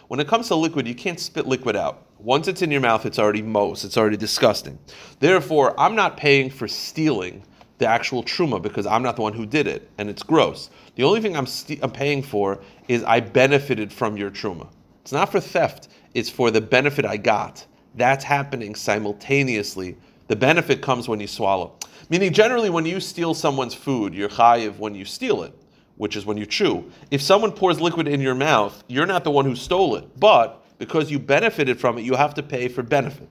When 0.07 0.19
it 0.19 0.27
comes 0.29 0.47
to 0.47 0.55
liquid, 0.55 0.87
you 0.87 0.95
can't 0.95 1.19
spit 1.19 1.47
liquid 1.47 1.75
out. 1.75 2.05
Once 2.17 2.47
it's 2.47 2.61
in 2.61 2.71
your 2.71 2.81
mouth, 2.81 3.05
it's 3.05 3.19
already 3.19 3.41
mos. 3.41 3.83
It's 3.83 3.97
already 3.97 4.17
disgusting. 4.17 4.79
Therefore, 5.19 5.77
I'm 5.77 5.95
not 5.95 6.15
paying 6.15 6.49
for 6.49 6.69
stealing 6.69 7.43
the 7.79 7.87
actual 7.87 8.23
truma 8.23 8.61
because 8.61 8.85
I'm 8.85 9.01
not 9.01 9.15
the 9.15 9.21
one 9.21 9.33
who 9.33 9.45
did 9.45 9.65
it, 9.65 9.89
and 9.97 10.09
it's 10.09 10.21
gross. 10.21 10.69
The 10.95 11.03
only 11.03 11.21
thing 11.21 11.35
I'm, 11.35 11.47
st- 11.47 11.79
I'm 11.81 11.91
paying 11.91 12.21
for 12.21 12.59
is 12.87 13.03
I 13.03 13.21
benefited 13.21 13.91
from 13.91 14.15
your 14.17 14.29
truma. 14.29 14.67
It's 15.01 15.11
not 15.11 15.31
for 15.31 15.39
theft; 15.39 15.87
it's 16.13 16.29
for 16.29 16.51
the 16.51 16.61
benefit 16.61 17.05
I 17.05 17.17
got. 17.17 17.65
That's 17.95 18.23
happening 18.23 18.75
simultaneously. 18.75 19.97
The 20.27 20.35
benefit 20.35 20.81
comes 20.81 21.07
when 21.07 21.19
you 21.19 21.27
swallow. 21.27 21.73
Meaning, 22.09 22.33
generally, 22.33 22.69
when 22.69 22.85
you 22.85 22.99
steal 22.99 23.33
someone's 23.33 23.73
food, 23.73 24.13
you're 24.13 24.29
chayiv 24.29 24.77
when 24.77 24.93
you 24.93 25.05
steal 25.05 25.43
it, 25.43 25.53
which 25.97 26.15
is 26.15 26.25
when 26.25 26.37
you 26.37 26.45
chew. 26.45 26.91
If 27.11 27.21
someone 27.21 27.51
pours 27.51 27.79
liquid 27.79 28.07
in 28.07 28.19
your 28.19 28.35
mouth, 28.35 28.83
you're 28.87 29.05
not 29.05 29.23
the 29.23 29.31
one 29.31 29.45
who 29.45 29.55
stole 29.55 29.95
it, 29.95 30.19
but 30.19 30.63
because 30.77 31.09
you 31.09 31.17
benefited 31.17 31.79
from 31.79 31.97
it, 31.97 32.03
you 32.03 32.15
have 32.15 32.33
to 32.35 32.43
pay 32.43 32.67
for 32.67 32.83
benefit. 32.83 33.29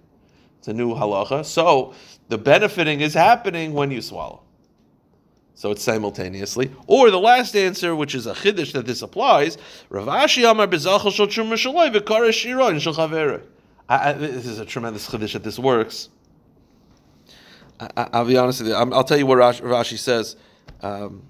It's 0.58 0.68
a 0.68 0.72
new 0.72 0.94
halacha. 0.94 1.44
So 1.44 1.94
the 2.28 2.38
benefiting 2.38 3.00
is 3.00 3.14
happening 3.14 3.72
when 3.72 3.90
you 3.90 4.00
swallow. 4.02 4.42
So 5.54 5.72
it's 5.72 5.82
simultaneously. 5.82 6.70
Or 6.86 7.10
the 7.10 7.18
last 7.18 7.56
answer, 7.56 7.96
which 7.96 8.14
is 8.14 8.26
a 8.26 8.32
chiddush 8.34 8.72
that 8.74 8.86
this 8.86 9.02
applies, 9.02 9.58
Rav 9.88 10.06
Ashi 10.06 10.48
Amar 10.48 10.68
bezachal. 10.68 11.10
I- 13.88 14.10
I- 14.10 14.12
This 14.12 14.46
is 14.46 14.60
a 14.60 14.64
tremendous 14.64 15.08
chiddush 15.08 15.32
that 15.32 15.42
this 15.42 15.58
works. 15.58 16.10
I, 17.80 17.88
I, 17.96 18.08
I'll 18.12 18.24
be 18.24 18.36
honest 18.36 18.60
with 18.60 18.68
you. 18.68 18.76
I'm, 18.76 18.92
I'll 18.92 19.02
tell 19.04 19.18
you 19.18 19.26
what 19.26 19.38
Rashi, 19.38 19.98
says. 19.98 20.36
Um, 20.80 21.22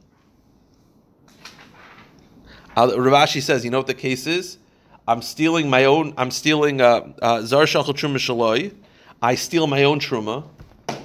Rav 2.76 2.90
Ashi 2.90 3.40
says, 3.40 3.64
you 3.64 3.70
know 3.70 3.78
what 3.78 3.86
the 3.86 3.94
case 3.94 4.26
is? 4.26 4.58
I'm 5.06 5.22
stealing 5.22 5.70
my 5.70 5.86
own. 5.86 6.12
I'm 6.18 6.30
stealing 6.30 6.82
uh, 6.82 7.12
uh, 7.22 7.40
zar 7.42 7.64
shachal 7.64 7.94
truma 7.94 8.16
shaloi. 8.16 8.74
I 9.22 9.36
steal 9.36 9.66
my 9.66 9.84
own 9.84 10.00
truma, 10.00 10.44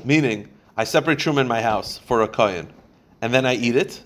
meaning 0.05 0.49
I 0.77 0.83
separate 0.83 1.19
truma 1.19 1.41
in 1.41 1.47
my 1.47 1.61
house 1.61 1.97
for 1.97 2.21
a 2.23 2.27
kohen, 2.27 2.71
and 3.21 3.33
then 3.33 3.45
I 3.45 3.55
eat 3.55 3.75
it. 3.75 4.01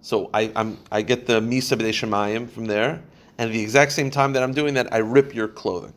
So 0.00 0.30
I 0.32 0.52
I'm, 0.56 0.78
I 0.92 1.02
get 1.02 1.26
the 1.26 1.40
misa 1.40 1.76
b'dei 1.76 1.90
shemayim 1.90 2.48
from 2.48 2.66
there, 2.66 3.02
and 3.38 3.50
at 3.50 3.52
the 3.52 3.60
exact 3.60 3.92
same 3.92 4.10
time 4.10 4.32
that 4.34 4.42
I'm 4.42 4.52
doing 4.52 4.74
that, 4.74 4.92
I 4.92 4.98
rip 4.98 5.34
your 5.34 5.48
clothing. 5.48 5.92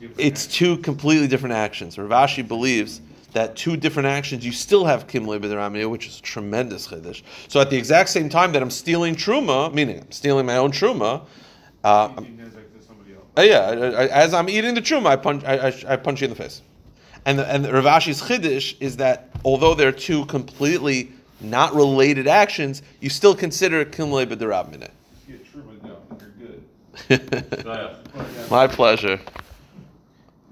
Two 0.00 0.10
It's 0.18 0.46
two 0.46 0.76
completely 0.78 1.28
different 1.28 1.54
actions. 1.54 1.96
Rav 1.98 2.10
Ashi 2.10 2.46
believes 2.46 3.00
that 3.32 3.56
two 3.56 3.76
different 3.76 4.06
actions, 4.06 4.44
you 4.44 4.52
still 4.52 4.84
have 4.84 5.06
kimle 5.06 5.40
b'deramia, 5.40 5.90
which 5.90 6.06
is 6.06 6.18
a 6.18 6.22
tremendous 6.22 6.86
chiddush. 6.86 7.22
So 7.48 7.60
at 7.60 7.68
the 7.68 7.76
exact 7.76 8.10
same 8.10 8.28
time 8.28 8.52
that 8.52 8.62
I'm 8.62 8.70
stealing 8.70 9.16
truma, 9.16 9.72
meaning 9.74 10.00
I'm 10.00 10.12
stealing 10.12 10.46
my 10.46 10.56
own 10.56 10.70
truma, 10.70 11.22
uh, 11.82 12.08
I'm- 12.08 12.24
Eating 12.24 12.36
Nezek 12.36 12.78
to 12.78 12.86
somebody 12.86 13.14
else. 13.14 13.24
uh, 13.36 13.42
yeah, 13.42 13.58
I- 13.60 14.04
I- 14.04 14.08
as 14.08 14.34
I'm 14.34 14.48
eating 14.48 14.74
the 14.74 14.82
truma, 14.82 15.06
I 15.06 15.16
punch, 15.16 15.42
I, 15.44 15.68
I, 15.68 15.74
I 15.88 15.96
punch 15.96 16.20
you 16.20 16.26
in 16.26 16.30
the 16.30 16.36
face. 16.36 16.62
And 17.26 17.38
the, 17.38 17.50
and 17.50 17.64
the 17.64 17.72
Rav 17.72 17.84
Ashi's 17.84 18.20
chiddush 18.20 18.76
is 18.80 18.96
that 18.98 19.30
although 19.44 19.74
they're 19.74 19.92
two 19.92 20.26
completely 20.26 21.12
not 21.40 21.74
related 21.74 22.26
actions, 22.26 22.82
you 23.00 23.08
still 23.10 23.34
consider 23.34 23.84
kimle 23.84 24.26
b'derab 24.26 24.70
minute. 24.70 24.92
Get 25.26 25.50
true, 25.50 25.62
but 25.62 25.82
no, 25.82 25.96
you're 26.20 26.48
good. 26.48 27.62
So, 27.62 27.72
yeah. 27.72 27.94
But, 28.14 28.26
yeah. 28.36 28.46
My 28.50 28.66
pleasure. 28.66 29.20